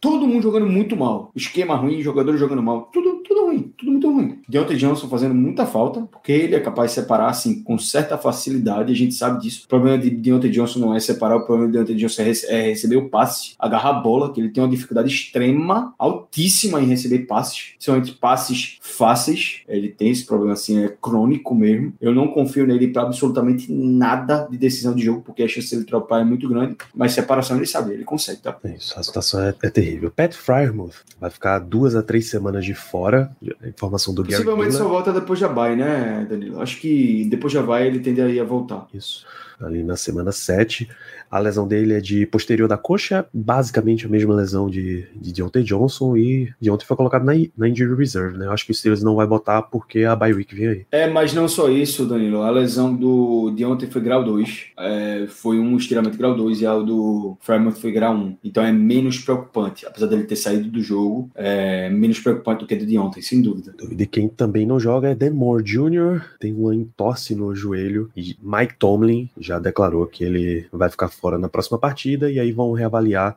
todo 0.00 0.26
mundo 0.26 0.42
jogando 0.42 0.66
muito 0.66 0.96
mal. 0.96 1.30
Esquema 1.36 1.76
ruim, 1.76 2.02
jogadores 2.02 2.40
jogando 2.40 2.62
mal. 2.62 2.88
Tudo 2.92 3.19
ruim, 3.50 3.72
tudo 3.76 3.90
muito 3.90 4.10
ruim. 4.10 4.38
Deontay 4.48 4.76
Johnson 4.76 5.08
fazendo 5.08 5.34
muita 5.34 5.66
falta, 5.66 6.02
porque 6.02 6.32
ele 6.32 6.54
é 6.54 6.60
capaz 6.60 6.90
de 6.90 7.00
separar 7.00 7.28
assim 7.28 7.62
com 7.62 7.78
certa 7.78 8.16
facilidade, 8.16 8.92
a 8.92 8.96
gente 8.96 9.14
sabe 9.14 9.40
disso. 9.40 9.64
O 9.64 9.68
problema 9.68 9.98
de 9.98 10.10
Deontay 10.10 10.50
Johnson 10.50 10.78
não 10.78 10.94
é 10.94 11.00
separar, 11.00 11.36
o 11.36 11.44
problema 11.44 11.70
de 11.70 11.72
Deontay 11.74 11.96
Johnson 11.96 12.22
é, 12.22 12.30
é 12.48 12.62
receber 12.68 12.96
o 12.96 13.08
passe, 13.08 13.54
agarrar 13.58 13.90
a 13.90 13.94
bola, 13.94 14.32
que 14.32 14.40
ele 14.40 14.50
tem 14.50 14.62
uma 14.62 14.70
dificuldade 14.70 15.08
extrema, 15.08 15.94
altíssima 15.98 16.80
em 16.80 16.86
receber 16.86 17.20
passes, 17.20 17.72
principalmente 17.74 18.12
passes 18.12 18.78
fáceis. 18.80 19.62
Ele 19.68 19.88
tem 19.88 20.10
esse 20.10 20.24
problema 20.24 20.52
assim, 20.52 20.84
é 20.84 20.88
crônico 21.00 21.54
mesmo. 21.54 21.92
Eu 22.00 22.14
não 22.14 22.28
confio 22.28 22.66
nele 22.66 22.88
para 22.88 23.02
absolutamente 23.02 23.70
nada 23.70 24.46
de 24.50 24.56
decisão 24.56 24.94
de 24.94 25.04
jogo, 25.04 25.22
porque 25.22 25.42
a 25.42 25.48
chance 25.48 25.68
de 25.68 25.76
ele 25.76 25.84
dropar 25.84 26.20
é 26.20 26.24
muito 26.24 26.48
grande, 26.48 26.76
mas 26.94 27.12
separação 27.12 27.56
ele 27.56 27.66
sabe, 27.66 27.92
ele 27.92 28.04
consegue, 28.04 28.40
tá? 28.40 28.56
Isso, 28.64 28.98
a 28.98 29.02
situação 29.02 29.42
é, 29.42 29.54
é 29.62 29.70
terrível. 29.70 30.10
Pat 30.10 30.34
Fryermuth 30.34 30.94
vai 31.20 31.30
ficar 31.30 31.58
duas 31.58 31.94
a 31.94 32.02
três 32.02 32.28
semanas 32.28 32.64
de 32.64 32.74
fora. 32.74 33.30
Informação 33.66 34.12
do 34.12 34.22
Gary 34.22 34.44
Possivelmente 34.44 34.74
só 34.74 34.86
volta 34.86 35.12
depois 35.12 35.40
da 35.40 35.48
bye, 35.48 35.74
né, 35.74 36.26
Danilo? 36.28 36.60
Acho 36.60 36.78
que 36.78 37.24
depois 37.24 37.52
da 37.54 37.62
bye 37.62 37.86
ele 37.86 38.00
tenderia 38.00 38.42
a 38.42 38.44
voltar. 38.44 38.86
Isso. 38.92 39.26
Ali 39.58 39.82
na 39.82 39.96
semana 39.96 40.30
7. 40.30 40.88
A 41.30 41.38
lesão 41.38 41.66
dele 41.66 41.94
é 41.94 42.00
de 42.00 42.26
posterior 42.26 42.68
da 42.68 42.76
coxa, 42.76 43.24
basicamente 43.32 44.04
a 44.04 44.08
mesma 44.08 44.34
lesão 44.34 44.68
de, 44.68 45.06
de 45.14 45.32
Deontay 45.32 45.62
Johnson 45.62 46.16
e 46.16 46.52
Deontay 46.60 46.86
foi 46.86 46.96
colocado 46.96 47.24
na, 47.24 47.32
na 47.56 47.68
injury 47.68 47.94
reserve, 47.94 48.36
né? 48.36 48.46
Eu 48.46 48.52
acho 48.52 48.66
que 48.66 48.72
o 48.72 48.74
Steelers 48.74 49.02
não 49.02 49.14
vai 49.14 49.26
botar 49.26 49.62
porque 49.62 50.04
a 50.04 50.16
bye 50.16 50.32
week 50.32 50.54
vem 50.54 50.68
aí. 50.68 50.86
É, 50.90 51.08
mas 51.08 51.32
não 51.32 51.46
só 51.46 51.68
isso, 51.68 52.04
Danilo. 52.04 52.42
A 52.42 52.50
lesão 52.50 52.94
do 52.94 53.52
Deontay 53.52 53.88
foi 53.88 54.00
grau 54.00 54.24
2, 54.24 54.66
é, 54.78 55.26
foi 55.28 55.60
um 55.60 55.76
estiramento 55.76 56.18
grau 56.18 56.34
2 56.34 56.62
e 56.62 56.66
a 56.66 56.74
do 56.80 57.36
Fremont 57.40 57.78
foi 57.78 57.92
grau 57.92 58.14
1. 58.14 58.38
Então 58.42 58.64
é 58.64 58.72
menos 58.72 59.18
preocupante, 59.18 59.86
apesar 59.86 60.06
dele 60.06 60.24
ter 60.24 60.36
saído 60.36 60.68
do 60.68 60.82
jogo, 60.82 61.30
é 61.34 61.88
menos 61.90 62.18
preocupante 62.18 62.60
do 62.60 62.66
que 62.66 62.74
do 62.74 62.86
Deontay, 62.86 63.22
sem 63.22 63.40
dúvida. 63.40 63.74
E 63.88 64.06
quem 64.06 64.28
também 64.28 64.66
não 64.66 64.80
joga 64.80 65.10
é 65.10 65.14
Dan 65.14 65.34
Moore 65.34 65.62
Jr., 65.62 66.22
tem 66.40 66.52
uma 66.52 66.74
entorse 66.74 67.34
no 67.36 67.54
joelho 67.54 68.10
e 68.16 68.36
Mike 68.42 68.76
Tomlin 68.78 69.30
já 69.38 69.58
declarou 69.58 70.06
que 70.06 70.24
ele 70.24 70.66
vai 70.72 70.88
ficar 70.88 71.08
fora 71.20 71.38
na 71.38 71.48
próxima 71.48 71.78
partida 71.78 72.30
e 72.30 72.40
aí 72.40 72.52
vão 72.52 72.72
reavaliar 72.72 73.36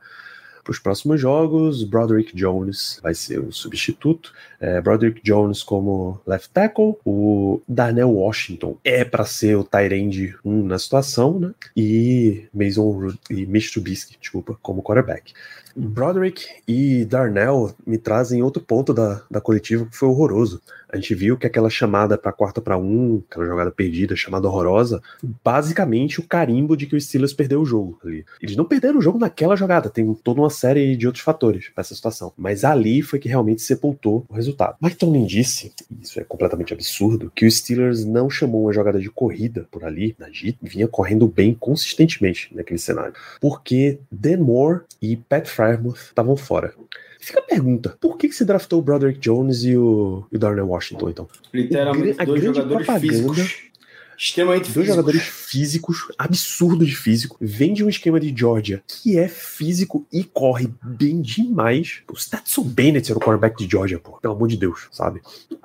para 0.64 0.72
os 0.72 0.80
próximos 0.80 1.20
jogos. 1.20 1.84
Broderick 1.84 2.36
Jones 2.36 3.00
vai 3.04 3.14
ser 3.14 3.40
o 3.40 3.52
substituto. 3.52 4.34
É, 4.60 4.82
Broderick 4.82 5.22
Jones 5.22 5.62
como 5.62 6.22
left 6.26 6.50
tackle. 6.52 6.96
O 7.06 7.62
Darnell 7.68 8.12
Washington 8.12 8.78
é 8.84 9.04
para 9.04 9.26
ser 9.26 9.56
o 9.56 9.64
Tyrande 9.64 10.36
1 10.44 10.64
na 10.64 10.80
situação, 10.80 11.40
né? 11.40 11.54
E 11.76 12.46
Mason 12.54 13.14
e 13.30 13.46
Mitch 13.46 13.72
Trubisky, 13.72 14.18
desculpa, 14.20 14.58
como 14.62 14.82
quarterback. 14.82 15.34
Broderick 15.76 16.46
e 16.68 17.06
Darnell 17.06 17.74
me 17.86 17.98
trazem 17.98 18.42
outro 18.42 18.62
ponto 18.62 18.94
da, 18.94 19.22
da 19.30 19.42
coletiva 19.42 19.86
que 19.86 19.98
foi 19.98 20.10
horroroso. 20.10 20.62
A 20.94 20.98
gente 20.98 21.16
viu 21.16 21.36
que 21.36 21.48
aquela 21.48 21.72
chamada 21.72 22.20
para 22.20 22.32
quarta 22.32 22.62
para 22.62 22.78
um, 22.78 23.24
aquela 23.28 23.48
jogada 23.48 23.72
perdida, 23.72 24.16
chamada 24.16 24.48
horrorosa, 24.48 25.02
basicamente 25.44 26.20
o 26.20 26.28
carimbo 26.28 26.78
de 26.78 26.86
que 26.86 26.96
o 26.96 27.02
Steelers 27.02 27.34
perdeu 27.34 27.62
o 27.62 27.66
jogo 27.66 28.00
ali. 28.06 28.24
Eles 28.40 28.56
não 28.56 28.64
perderam 28.64 29.00
o 29.00 29.02
jogo 29.02 29.18
naquela 29.18 29.56
jogada, 29.56 29.90
tem 29.90 30.14
toda 30.14 30.40
uma 30.40 30.52
série 30.52 30.96
de 30.96 31.08
outros 31.08 31.24
fatores 31.24 31.70
para 31.70 31.82
essa 31.82 31.96
situação. 31.96 32.32
Mas 32.38 32.64
ali 32.64 33.02
foi 33.02 33.18
que 33.18 33.28
realmente 33.28 33.64
sepultou 33.64 34.24
o 34.30 34.36
resultado. 34.36 34.78
Mike 34.80 34.98
Tomlin 34.98 35.26
disse, 35.26 35.74
isso 36.00 36.20
é 36.20 36.24
completamente 36.24 36.74
absurdo, 36.74 37.32
que 37.36 37.48
o 37.48 37.52
Steelers 37.52 38.06
não 38.06 38.30
chamou 38.30 38.66
uma 38.66 38.74
jogada 38.74 39.00
de 39.00 39.10
corrida 39.10 39.68
por 39.72 39.84
ali, 39.84 40.16
na 40.20 40.30
G, 40.30 40.56
vinha 40.62 40.88
correndo 40.88 41.28
bem 41.28 41.56
consistentemente 41.56 42.56
naquele 42.56 42.78
cenário. 42.78 43.16
Porque 43.42 43.98
Dan 44.12 44.44
Moore 44.44 44.82
e 45.02 45.18
Pat 45.18 45.48
Frymouth 45.64 45.98
estavam 45.98 46.36
fora. 46.36 46.74
Fica 47.20 47.40
a 47.40 47.44
pergunta: 47.44 47.98
por 48.02 48.18
que, 48.18 48.28
que 48.28 48.36
se 48.36 48.46
draftou 48.46 48.80
o 48.80 48.82
Broderick 48.82 49.20
Jones 49.20 49.64
e 49.64 49.78
o, 49.78 50.26
e 50.32 50.36
o 50.36 50.40
Darnell 50.40 50.68
Washington, 50.68 51.10
então? 51.10 51.28
Literalmente, 51.54 52.20
a 52.20 52.26
dois 52.26 52.44
jogadores 52.44 52.88
físicos 53.00 53.73
extremamente 54.18 54.72
Dois 54.72 54.74
físicos. 54.74 54.88
jogadores 54.88 55.22
físicos, 55.24 55.98
absurdo 56.18 56.86
de 56.86 56.96
físico. 56.96 57.38
Vem 57.40 57.74
de 57.74 57.84
um 57.84 57.90
esquema 57.90 58.20
de 58.20 58.34
Georgia 58.36 58.84
que 58.88 59.18
é 59.18 59.28
físico 59.28 60.06
e 60.12 60.24
corre 60.24 60.70
bem 60.82 61.22
demais. 61.22 62.02
O 62.12 62.16
Stetson 62.16 62.64
Bennett 62.64 63.12
era 63.12 63.18
o 63.18 63.22
quarterback 63.22 63.58
de 63.58 63.72
Georgia, 63.72 64.00
pô. 64.00 64.20
Pelo 64.22 64.34
amor 64.34 64.48
de 64.48 64.58
Deus, 64.58 64.88
sabe? 64.92 65.22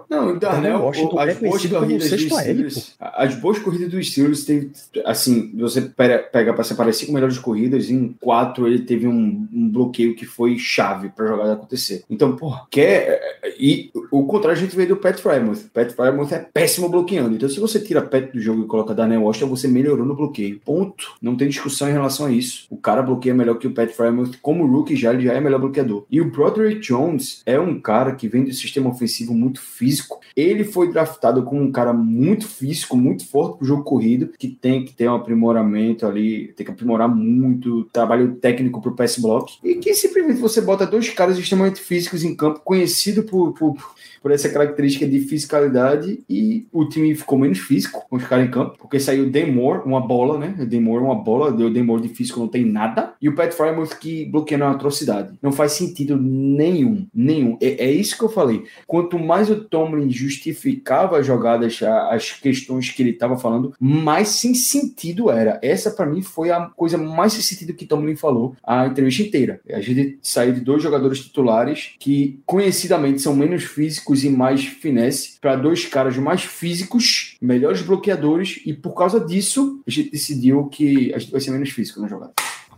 Não, 0.09 0.35
o 0.35 0.39
Darnell, 0.39 0.79
Washington 0.79 1.19
as, 1.19 1.29
é 1.29 1.35
boas 1.35 1.67
corridas 1.67 2.11
dos 2.11 2.23
Steelers, 2.23 2.97
as 2.99 3.35
boas 3.35 3.59
corridas 3.59 3.91
dos 3.91 4.11
Steelers 4.11 4.45
teve, 4.45 4.71
assim, 5.05 5.53
você 5.55 5.83
pega 5.83 6.55
para 6.55 6.65
separar 6.65 6.93
cinco 6.95 7.13
melhores 7.13 7.39
corridas, 7.39 7.91
em 7.91 8.17
quatro 8.19 8.67
ele 8.67 8.81
teve 8.81 9.07
um, 9.07 9.47
um 9.53 9.69
bloqueio 9.69 10.17
que 10.17 10.25
foi 10.25 10.59
chave 10.59 11.11
para 11.11 11.27
a 11.27 11.29
jogada 11.29 11.53
acontecer. 11.53 12.05
Então, 12.09 12.35
porra, 12.37 12.67
quer. 12.71 13.21
E 13.59 13.91
o 14.11 14.25
contrário 14.25 14.59
a 14.59 14.63
gente 14.63 14.75
veio 14.75 14.89
do 14.89 14.97
Pat 14.97 15.19
Frymouth. 15.19 15.69
Pat 15.75 15.93
Frymouth 15.93 16.33
é 16.33 16.39
péssimo 16.39 16.89
bloqueando. 16.89 17.35
Então, 17.35 17.49
se 17.49 17.61
você 17.61 17.79
tira 17.79 18.01
Pat 18.01 18.31
do 18.39 18.45
jogo 18.45 18.63
e 18.63 18.67
coloca 18.67 18.95
Daniel 18.95 19.23
Washington, 19.23 19.49
você 19.49 19.69
melhorou 19.69 20.07
no 20.07 20.15
bloqueio. 20.15 20.61
Ponto. 20.65 21.15
Não 21.21 21.37
tem 21.37 21.49
discussão 21.49 21.89
em 21.89 21.93
relação 21.93 22.27
a 22.27 22.31
isso. 22.31 22.67
O 22.71 22.77
cara 22.77 23.03
bloqueia 23.03 23.35
melhor 23.35 23.59
que 23.59 23.67
o 23.67 23.73
Pat 23.73 23.91
Frymouth. 23.91 24.39
Como 24.41 24.67
rookie 24.67 24.97
já, 24.97 25.13
ele 25.13 25.25
já 25.25 25.35
é 25.35 25.41
melhor 25.41 25.61
bloqueador. 25.61 26.05
E 26.11 26.21
o 26.21 26.31
Broderick 26.31 26.81
Jones 26.81 27.43
é 27.45 27.59
um 27.59 27.81
cara 27.81 28.15
que 28.15 28.29
vem 28.29 28.45
do 28.45 28.53
sistema 28.53 28.89
ofensivo 28.91 29.35
muito 29.35 29.61
físico. 29.61 30.21
Ele 30.37 30.65
foi 30.65 30.91
draftado 30.91 31.43
como 31.43 31.61
um 31.61 31.73
cara 31.73 31.93
muito 31.93 32.47
físico, 32.47 32.97
muito 32.97 33.27
forte 33.27 33.59
pro 33.59 33.67
jogo 33.67 33.83
corrido, 33.83 34.31
que 34.39 34.49
tem 34.49 34.85
que 34.85 34.93
ter 34.93 35.09
um 35.09 35.15
aprimoramento 35.15 36.07
ali, 36.07 36.53
tem 36.57 36.65
que 36.65 36.73
aprimorar 36.73 37.09
muito, 37.09 37.85
trabalho 37.93 38.37
técnico 38.37 38.81
pro 38.81 38.95
pass 38.95 39.19
block. 39.19 39.59
E 39.65 39.75
que 39.77 39.93
simplesmente 39.95 40.41
você 40.41 40.61
bota 40.61 40.87
dois 40.87 41.09
caras 41.11 41.39
extremamente 41.39 41.81
físicos 41.81 42.23
em 42.23 42.37
campo, 42.37 42.61
conhecido 42.61 43.25
por, 43.25 43.53
por 43.53 43.77
por 44.21 44.31
essa 44.33 44.49
característica 44.49 45.07
de 45.07 45.21
fisicalidade 45.21 46.23
e 46.29 46.67
o 46.73 46.85
time 46.89 47.15
ficou 47.15 47.39
menos 47.39 47.59
físico 47.59 48.05
com 48.09 48.17
os 48.17 48.25
caras 48.29 48.47
em 48.47 48.51
campo, 48.51 48.77
porque 48.79 49.01
saiu 49.01 49.31
Demore, 49.31 49.83
uma 49.85 50.01
bola, 50.01 50.39
né? 50.39 50.55
Demore, 50.67 51.03
uma 51.03 51.15
bola, 51.15 51.51
deu 51.51 51.71
Demore 51.71 52.03
de 52.03 52.09
físico, 52.09 52.41
não 52.41 52.49
tem 52.49 52.65
nada, 52.65 53.15
e 53.21 53.29
o 53.29 53.35
Pat 53.35 53.53
Frymouth 53.53 53.99
que 54.01 54.25
bloqueando 54.27 54.65
uma 54.65 54.73
atrocidade. 54.73 55.37
Não 55.43 55.53
faz 55.53 55.73
sentido 55.73 56.17
nenhum, 56.17 57.07
nenhum. 57.15 57.57
É, 57.61 57.87
é, 57.87 57.91
isso 57.91 58.17
que 58.17 58.25
eu 58.25 58.29
falei. 58.29 58.65
Quanto 58.87 59.19
mais 59.19 59.51
o 59.51 59.65
Tomlin 59.65 60.11
justificava 60.11 61.19
as 61.19 61.27
jogadas, 61.27 61.81
as 61.83 62.33
questões 62.33 62.91
que 62.91 63.03
ele 63.03 63.11
estava 63.11 63.37
falando, 63.37 63.73
mais 63.81 64.29
sem 64.29 64.55
sentido 64.55 65.31
era. 65.31 65.59
Essa, 65.63 65.91
para 65.91 66.07
mim, 66.07 66.23
foi 66.23 66.51
a 66.51 66.67
coisa 66.77 66.99
mais 66.99 67.33
sem 67.33 67.43
sentido 67.43 67.75
que 67.75 67.87
Tomlin 67.87 68.17
falou 68.17 68.55
a 68.63 68.87
entrevista 68.87 69.23
inteira. 69.23 69.61
A 69.71 69.81
gente 69.81 70.19
saiu 70.23 70.53
de 70.53 70.61
dois 70.61 70.83
jogadores 70.83 71.21
titulares 71.21 71.95
que, 71.99 72.41
conhecidamente, 72.45 73.21
são 73.21 73.35
menos 73.35 73.65
físicos 73.65 74.25
e 74.25 74.31
mais 74.31 74.65
finesse 74.65 75.39
para 75.41 75.57
dois 75.57 75.87
caras 75.87 76.17
mais 76.17 76.43
físicos, 76.43 77.37
melhores 77.41 77.83
bloqueadores, 77.83 78.18
e 78.65 78.73
por 78.73 78.95
causa 78.95 79.21
disso 79.21 79.81
a 79.87 79.91
gente 79.91 80.11
decidiu 80.11 80.67
que 80.67 81.13
a 81.15 81.19
gente 81.19 81.33
vai 81.33 81.41
ser 81.41 81.51
menos 81.51 81.71
físico 81.71 82.01
na 82.01 82.09
jogada. 82.09 82.33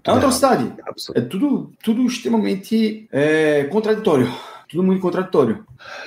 É 0.04 0.10
uma 0.10 0.18
atrocidade. 0.18 0.72
É 1.14 1.20
tudo, 1.20 1.72
tudo 1.82 2.06
extremamente 2.06 3.06
é, 3.12 3.64
contraditório. 3.64 4.32
Tudo 4.68 4.84
muito 4.84 5.00
contraditório. 5.00 5.64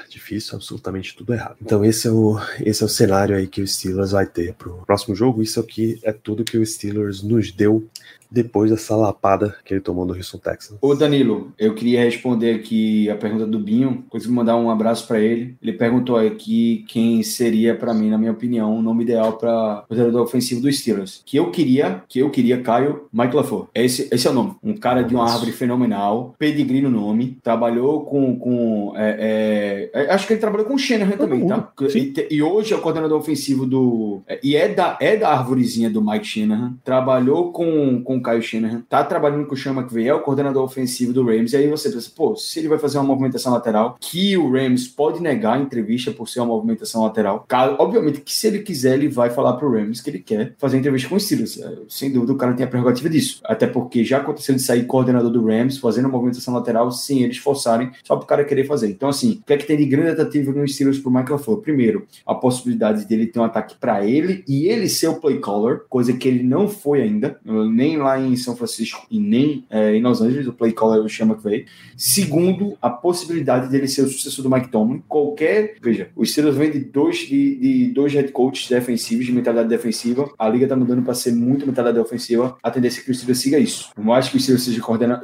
Difícil, 0.10 0.56
absolutamente 0.56 1.16
tudo 1.16 1.34
errado. 1.34 1.58
Então 1.62 1.84
esse 1.84 2.08
é 2.08 2.12
o, 2.12 2.40
esse 2.62 2.82
é 2.82 2.86
o 2.86 2.90
cenário 2.90 3.36
aí 3.36 3.46
que 3.46 3.62
o 3.62 3.68
Steelers 3.68 4.12
vai 4.12 4.26
ter 4.26 4.54
para 4.54 4.70
o 4.70 4.86
próximo 4.86 5.14
jogo. 5.14 5.44
Isso 5.44 5.60
aqui 5.60 6.00
é 6.02 6.14
tudo 6.14 6.46
que 6.46 6.58
o 6.58 6.66
Steelers 6.66 7.22
nos 7.22 7.52
deu 7.52 7.86
depois 8.34 8.72
dessa 8.72 8.96
lapada 8.96 9.56
que 9.64 9.76
ele 9.76 9.82
tomou 9.82 10.06
do 10.06 10.14
Houston 10.14 10.40
Texans. 10.40 10.80
Ô 10.82 10.96
Danilo, 10.96 11.54
eu 11.58 11.76
queria 11.76 12.04
responder 12.04 12.56
aqui 12.56 13.08
a 13.10 13.16
pergunta 13.16 13.46
do 13.46 13.60
Binho, 13.60 14.04
consegui 14.10 14.34
mandar 14.34 14.56
um 14.58 14.72
abraço 14.72 15.08
para 15.08 15.20
ele. 15.20 15.56
Ele 15.62 15.74
perguntou 15.74 16.18
aqui 16.18 16.84
quem 16.88 17.22
seria 17.22 17.76
para 17.76 17.94
mim, 17.94 18.10
na 18.10 18.18
minha 18.18 18.32
opinião, 18.32 18.76
o 18.76 18.82
nome 18.82 19.04
ideal 19.04 19.34
para 19.34 19.86
o 19.88 19.96
jogador 19.96 20.24
ofensivo 20.24 20.62
dos 20.62 20.80
Steelers. 20.80 21.22
Que 21.24 21.38
eu 21.38 21.52
queria, 21.52 22.04
que 22.10 22.20
eu 22.20 22.30
queria, 22.32 22.62
Caio, 22.62 23.08
Mike 23.14 23.36
LaFleur. 23.36 23.68
Esse, 23.76 24.10
esse 24.12 24.28
é 24.28 24.32
o 24.32 24.34
nome. 24.34 24.56
Um 24.64 24.76
cara 24.76 25.04
de 25.04 25.14
uma 25.14 25.30
árvore 25.30 25.52
fenomenal, 25.52 26.34
pedigree 26.40 26.82
no 26.82 26.90
nome, 26.90 27.38
trabalhou 27.44 28.02
com, 28.02 28.38
com 28.40 28.94
é, 28.96 29.90
é, 29.94 30.02
é 30.02 30.14
acho 30.14 30.26
que 30.26 30.34
ele 30.34 30.40
trabalhou 30.40 30.66
com 30.66 30.74
o 30.74 30.80
Shanahan 30.80 31.18
também, 31.18 31.46
tá? 31.48 31.72
E, 31.94 32.28
e, 32.32 32.42
hoje 32.42 32.74
é 32.74 32.78
o 32.78 32.82
coordenador 32.82 33.20
ofensivo 33.20 33.66
do 33.66 34.22
é, 34.28 34.40
e 34.44 34.56
é 34.56 34.68
da 34.68 34.98
é 35.00 35.16
da 35.18 35.30
árvorezinha 35.30 35.90
do 35.90 36.02
Mike 36.02 36.26
Shanahan. 36.26 36.76
Trabalhou 36.84 37.52
com, 37.52 38.02
com 38.04 38.23
Kyle 38.24 38.42
Shanahan, 38.42 38.82
tá 38.90 39.04
trabalhando 39.04 39.46
com 39.46 39.54
o 39.54 39.58
Sean 39.58 39.74
McVay, 39.74 40.08
é 40.08 40.14
o 40.14 40.22
coordenador 40.22 40.64
ofensivo 40.64 41.14
do 41.14 41.26
Rams, 41.26 41.54
e 41.54 41.58
aí 41.58 41.68
você 41.68 41.90
pensa, 41.90 42.12
pô, 42.16 42.36
se 42.36 42.60
ele 42.60 42.68
vai 42.68 42.80
fazer 42.80 42.98
uma 42.98 43.04
movimentação 43.04 43.54
lateral, 43.54 43.98
que 44.00 44.38
o 44.38 44.52
Rams 44.52 44.88
pode 44.88 45.22
negar 45.22 45.58
a 45.58 45.60
entrevista 45.60 46.12
por 46.12 46.28
ser 46.28 46.40
uma 46.40 46.48
movimentação 46.48 47.04
lateral, 47.04 47.46
obviamente 47.78 48.22
que 48.22 48.34
se 48.34 48.48
ele 48.48 48.60
quiser, 48.60 48.96
ele 48.96 49.08
vai 49.08 49.30
falar 49.30 49.54
pro 49.54 49.72
Rams 49.72 50.02
que 50.02 50.10
ele 50.10 50.20
quer 50.20 50.56
fazer 50.58 50.78
entrevista 50.78 51.10
com 51.10 51.16
o 51.16 51.20
Steelers. 51.20 51.60
É, 51.60 51.74
sem 51.90 52.12
dúvida, 52.12 52.34
o 52.34 52.38
cara 52.38 52.54
tem 52.54 52.66
a 52.66 52.70
prerrogativa 52.70 53.10
disso. 53.10 53.42
Até 53.44 53.68
porque 53.68 54.04
já 54.04 54.18
aconteceu 54.18 54.56
de 54.56 54.62
sair 54.62 54.86
coordenador 54.86 55.30
do 55.30 55.46
Rams 55.46 55.78
fazendo 55.78 56.06
uma 56.06 56.14
movimentação 56.14 56.54
lateral 56.54 56.92
sem 56.92 57.24
eles 57.24 57.38
forçarem, 57.38 57.92
só 58.04 58.16
pro 58.16 58.26
cara 58.26 58.44
querer 58.46 58.66
fazer. 58.66 58.90
Então, 58.90 59.10
assim, 59.10 59.40
o 59.42 59.46
que 59.46 59.54
é 59.54 59.58
que 59.58 59.66
tem 59.66 59.78
de 59.78 59.86
grande 59.86 60.10
atrativo 60.12 60.52
no 60.52 60.68
Steelers 60.68 61.00
pro 61.00 61.12
Michael 61.12 61.40
Floyd? 61.40 61.62
Primeiro, 61.62 62.08
a 62.26 62.36
possibilidade 62.36 63.06
dele 63.06 63.28
ter 63.28 63.40
um 63.40 63.44
ataque 63.44 63.76
para 63.80 64.06
ele 64.06 64.44
e 64.48 64.68
ele 64.68 64.88
ser 64.88 65.08
o 65.08 65.16
play 65.16 65.40
caller, 65.40 65.82
coisa 65.90 66.14
que 66.14 66.28
ele 66.28 66.44
não 66.44 66.68
foi 66.68 67.02
ainda, 67.02 67.40
nem 67.44 67.98
lá 67.98 68.13
em 68.20 68.36
São 68.36 68.56
Francisco 68.56 69.06
e 69.10 69.20
nem 69.20 69.66
é, 69.70 69.96
em 69.96 70.02
Los 70.02 70.22
Angeles, 70.22 70.48
o 70.48 70.54
play 70.54 70.72
caller 70.72 71.04
o 71.04 71.10
Sean 71.10 71.28
McVay. 71.28 71.66
Segundo, 71.96 72.78
a 72.82 72.90
possibilidade 72.90 73.70
dele 73.70 73.88
ser 73.88 74.04
o 74.04 74.10
sucessor 74.10 74.44
do 74.44 74.50
Mike 74.50 74.70
Tomlin. 74.70 75.04
Qualquer. 75.08 75.76
Veja, 75.82 76.10
os 76.16 76.32
Steelers 76.32 76.56
vêm 76.56 76.72
de 76.72 76.80
dois, 76.80 77.20
de, 77.20 77.56
de 77.56 77.86
dois 77.92 78.14
head 78.14 78.32
coaches 78.32 78.68
defensivos, 78.70 79.26
de 79.26 79.32
mentalidade 79.32 79.70
defensiva. 79.70 80.32
A 80.38 80.50
liga 80.50 80.68
tá 80.68 80.76
mudando 80.76 81.04
para 81.04 81.14
ser 81.14 81.34
muito 81.34 81.66
mentalidade 81.66 82.00
ofensiva. 82.00 82.58
A 82.62 82.72
tendência 82.72 83.02
é 83.02 83.04
que 83.04 83.12
o 83.12 83.16
Steelers 83.16 83.40
siga 83.40 83.60
isso. 83.60 83.92
Por 83.94 84.04
mais 84.04 84.28
que 84.28 84.38
o 84.38 84.40
Steelers 84.40 84.64
seja, 84.64 84.82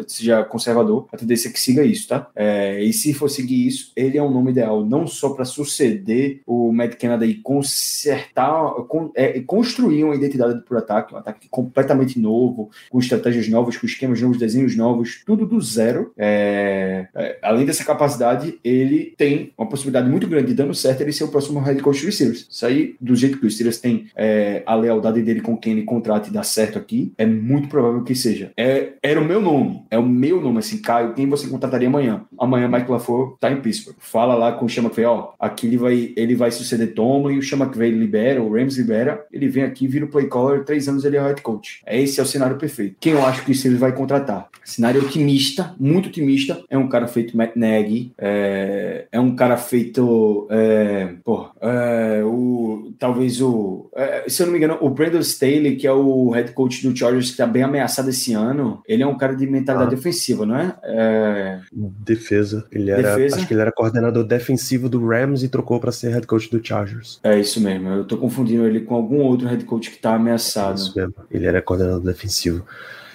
seja 0.07 0.43
conservador, 0.43 1.07
a 1.11 1.17
tendência 1.17 1.49
é 1.49 1.51
que 1.51 1.59
siga 1.59 1.83
isso, 1.83 2.07
tá? 2.07 2.29
É, 2.35 2.83
e 2.83 2.93
se 2.93 3.13
for 3.13 3.29
seguir 3.29 3.67
isso, 3.67 3.91
ele 3.95 4.17
é 4.17 4.23
um 4.23 4.31
nome 4.31 4.51
ideal, 4.51 4.85
não 4.85 5.07
só 5.07 5.29
para 5.29 5.45
suceder 5.45 6.41
o 6.45 6.71
Matt 6.71 6.95
Canada 6.95 7.25
e 7.25 7.35
consertar, 7.35 8.73
con, 8.87 9.11
é, 9.15 9.39
construir 9.41 10.03
uma 10.03 10.15
identidade 10.15 10.63
por 10.65 10.77
ataque, 10.77 11.13
um 11.13 11.17
ataque 11.17 11.47
completamente 11.49 12.19
novo, 12.19 12.69
com 12.89 12.99
estratégias 12.99 13.47
novas, 13.47 13.77
com 13.77 13.85
esquemas 13.85 14.21
novos, 14.21 14.37
desenhos 14.37 14.75
novos, 14.75 15.21
tudo 15.25 15.45
do 15.45 15.59
zero. 15.61 16.11
É, 16.17 17.07
é, 17.15 17.37
além 17.41 17.65
dessa 17.65 17.83
capacidade, 17.83 18.59
ele 18.63 19.13
tem 19.17 19.53
uma 19.57 19.67
possibilidade 19.67 20.09
muito 20.09 20.27
grande 20.27 20.47
de 20.47 20.53
dando 20.53 20.73
certo 20.73 21.01
ele 21.01 21.11
ser 21.11 21.23
o 21.23 21.29
próximo 21.29 21.59
head 21.59 21.81
coach 21.81 22.05
dos 22.05 22.15
Steelers. 22.15 22.47
Isso 22.49 22.65
aí, 22.65 22.95
do 22.99 23.15
jeito 23.15 23.39
que 23.39 23.45
os 23.45 23.53
Steelers 23.53 23.79
têm 23.79 24.07
é, 24.15 24.63
a 24.65 24.75
lealdade 24.75 25.21
dele 25.21 25.41
com 25.41 25.57
quem 25.57 25.73
ele 25.73 25.83
contrata 25.83 26.29
e 26.29 26.31
dá 26.31 26.43
certo 26.43 26.77
aqui, 26.77 27.13
é 27.17 27.25
muito 27.25 27.67
provável 27.67 28.03
que 28.03 28.15
seja. 28.15 28.51
É, 28.57 28.93
era 29.01 29.19
o 29.19 29.25
meu 29.25 29.41
nome, 29.41 29.83
é 29.89 29.97
o 29.97 30.05
meu 30.05 30.41
nome, 30.41 30.59
assim, 30.59 30.81
Caio, 30.81 31.13
quem 31.13 31.27
você 31.27 31.47
contrataria 31.47 31.87
amanhã? 31.87 32.25
Amanhã 32.37 32.67
Mike 32.67 32.91
LaFleur 32.91 33.37
tá 33.39 33.51
em 33.51 33.61
Pittsburgh. 33.61 33.95
Fala 33.99 34.35
lá 34.35 34.51
com 34.53 34.65
o 34.65 34.69
Chama 34.69 34.89
que 34.89 35.03
ó, 35.03 35.31
aqui 35.39 35.67
ele 35.67 35.77
vai, 35.77 36.13
ele 36.15 36.35
vai 36.35 36.51
suceder 36.51 36.93
Tomlin, 36.93 37.37
o 37.37 37.41
Chama 37.41 37.69
que 37.69 37.79
libera, 37.89 38.41
o 38.41 38.53
Rams 38.53 38.77
libera, 38.77 39.25
ele 39.31 39.47
vem 39.47 39.63
aqui, 39.63 39.87
vira 39.87 40.05
o 40.05 40.09
play 40.09 40.27
caller, 40.27 40.63
três 40.63 40.87
anos 40.87 41.05
ele 41.05 41.17
é 41.17 41.21
head 41.21 41.41
coach. 41.41 41.81
Esse 41.87 42.19
é 42.19 42.23
o 42.23 42.25
cenário 42.25 42.57
perfeito. 42.59 42.97
Quem 42.99 43.13
eu 43.13 43.25
acho 43.25 43.43
que 43.43 43.51
o 43.51 43.55
Steelers 43.55 43.79
vai 43.79 43.93
contratar? 43.93 44.47
Cenário 44.63 45.01
otimista, 45.01 45.73
muito 45.79 46.09
otimista, 46.09 46.61
é 46.69 46.77
um 46.77 46.87
cara 46.87 47.07
feito 47.07 47.35
Matt 47.35 47.55
Nagy, 47.55 48.13
é, 48.17 49.07
é 49.11 49.19
um 49.19 49.35
cara 49.35 49.57
feito, 49.57 50.47
é, 50.51 51.15
porra, 51.23 51.51
é, 51.61 52.21
o, 52.23 52.93
talvez 52.99 53.41
o, 53.41 53.89
é, 53.95 54.25
se 54.27 54.41
eu 54.41 54.45
não 54.45 54.53
me 54.53 54.59
engano, 54.59 54.77
o 54.81 54.89
Brandon 54.89 55.19
Staley, 55.19 55.75
que 55.75 55.87
é 55.87 55.91
o 55.91 56.29
head 56.29 56.51
coach 56.51 56.87
do 56.87 56.95
Chargers, 56.95 57.27
que 57.27 57.31
está 57.31 57.47
bem 57.47 57.63
ameaçado 57.63 58.09
esse 58.09 58.33
ano, 58.33 58.81
ele 58.87 59.01
é 59.01 59.07
um 59.07 59.17
cara 59.17 59.35
de 59.35 59.47
mentalidade 59.47 59.93
ah. 59.93 59.95
defensiva, 59.95 60.45
não 60.45 60.55
é? 60.55 60.75
é? 60.83 61.59
Defesa. 61.71 62.67
Ele 62.71 62.91
era, 62.91 63.15
Defesa. 63.15 63.37
acho 63.37 63.47
que 63.47 63.53
ele 63.53 63.61
era 63.61 63.71
coordenador 63.71 64.23
defensivo 64.23 64.89
do 64.89 65.05
Rams 65.05 65.43
e 65.43 65.49
trocou 65.49 65.79
para 65.79 65.91
ser 65.91 66.11
head 66.11 66.27
coach 66.27 66.49
do 66.49 66.65
Chargers. 66.65 67.19
É 67.23 67.39
isso 67.39 67.61
mesmo. 67.61 67.89
Eu 67.89 68.05
tô 68.05 68.17
confundindo 68.17 68.65
ele 68.65 68.81
com 68.81 68.95
algum 68.95 69.21
outro 69.21 69.47
head 69.47 69.63
coach 69.65 69.89
que 69.89 69.97
está 69.97 70.15
ameaçado. 70.15 70.79
É 70.79 70.83
isso 70.83 70.93
mesmo. 70.95 71.13
Ele 71.31 71.45
era 71.45 71.61
coordenador 71.61 72.01
defensivo. 72.01 72.48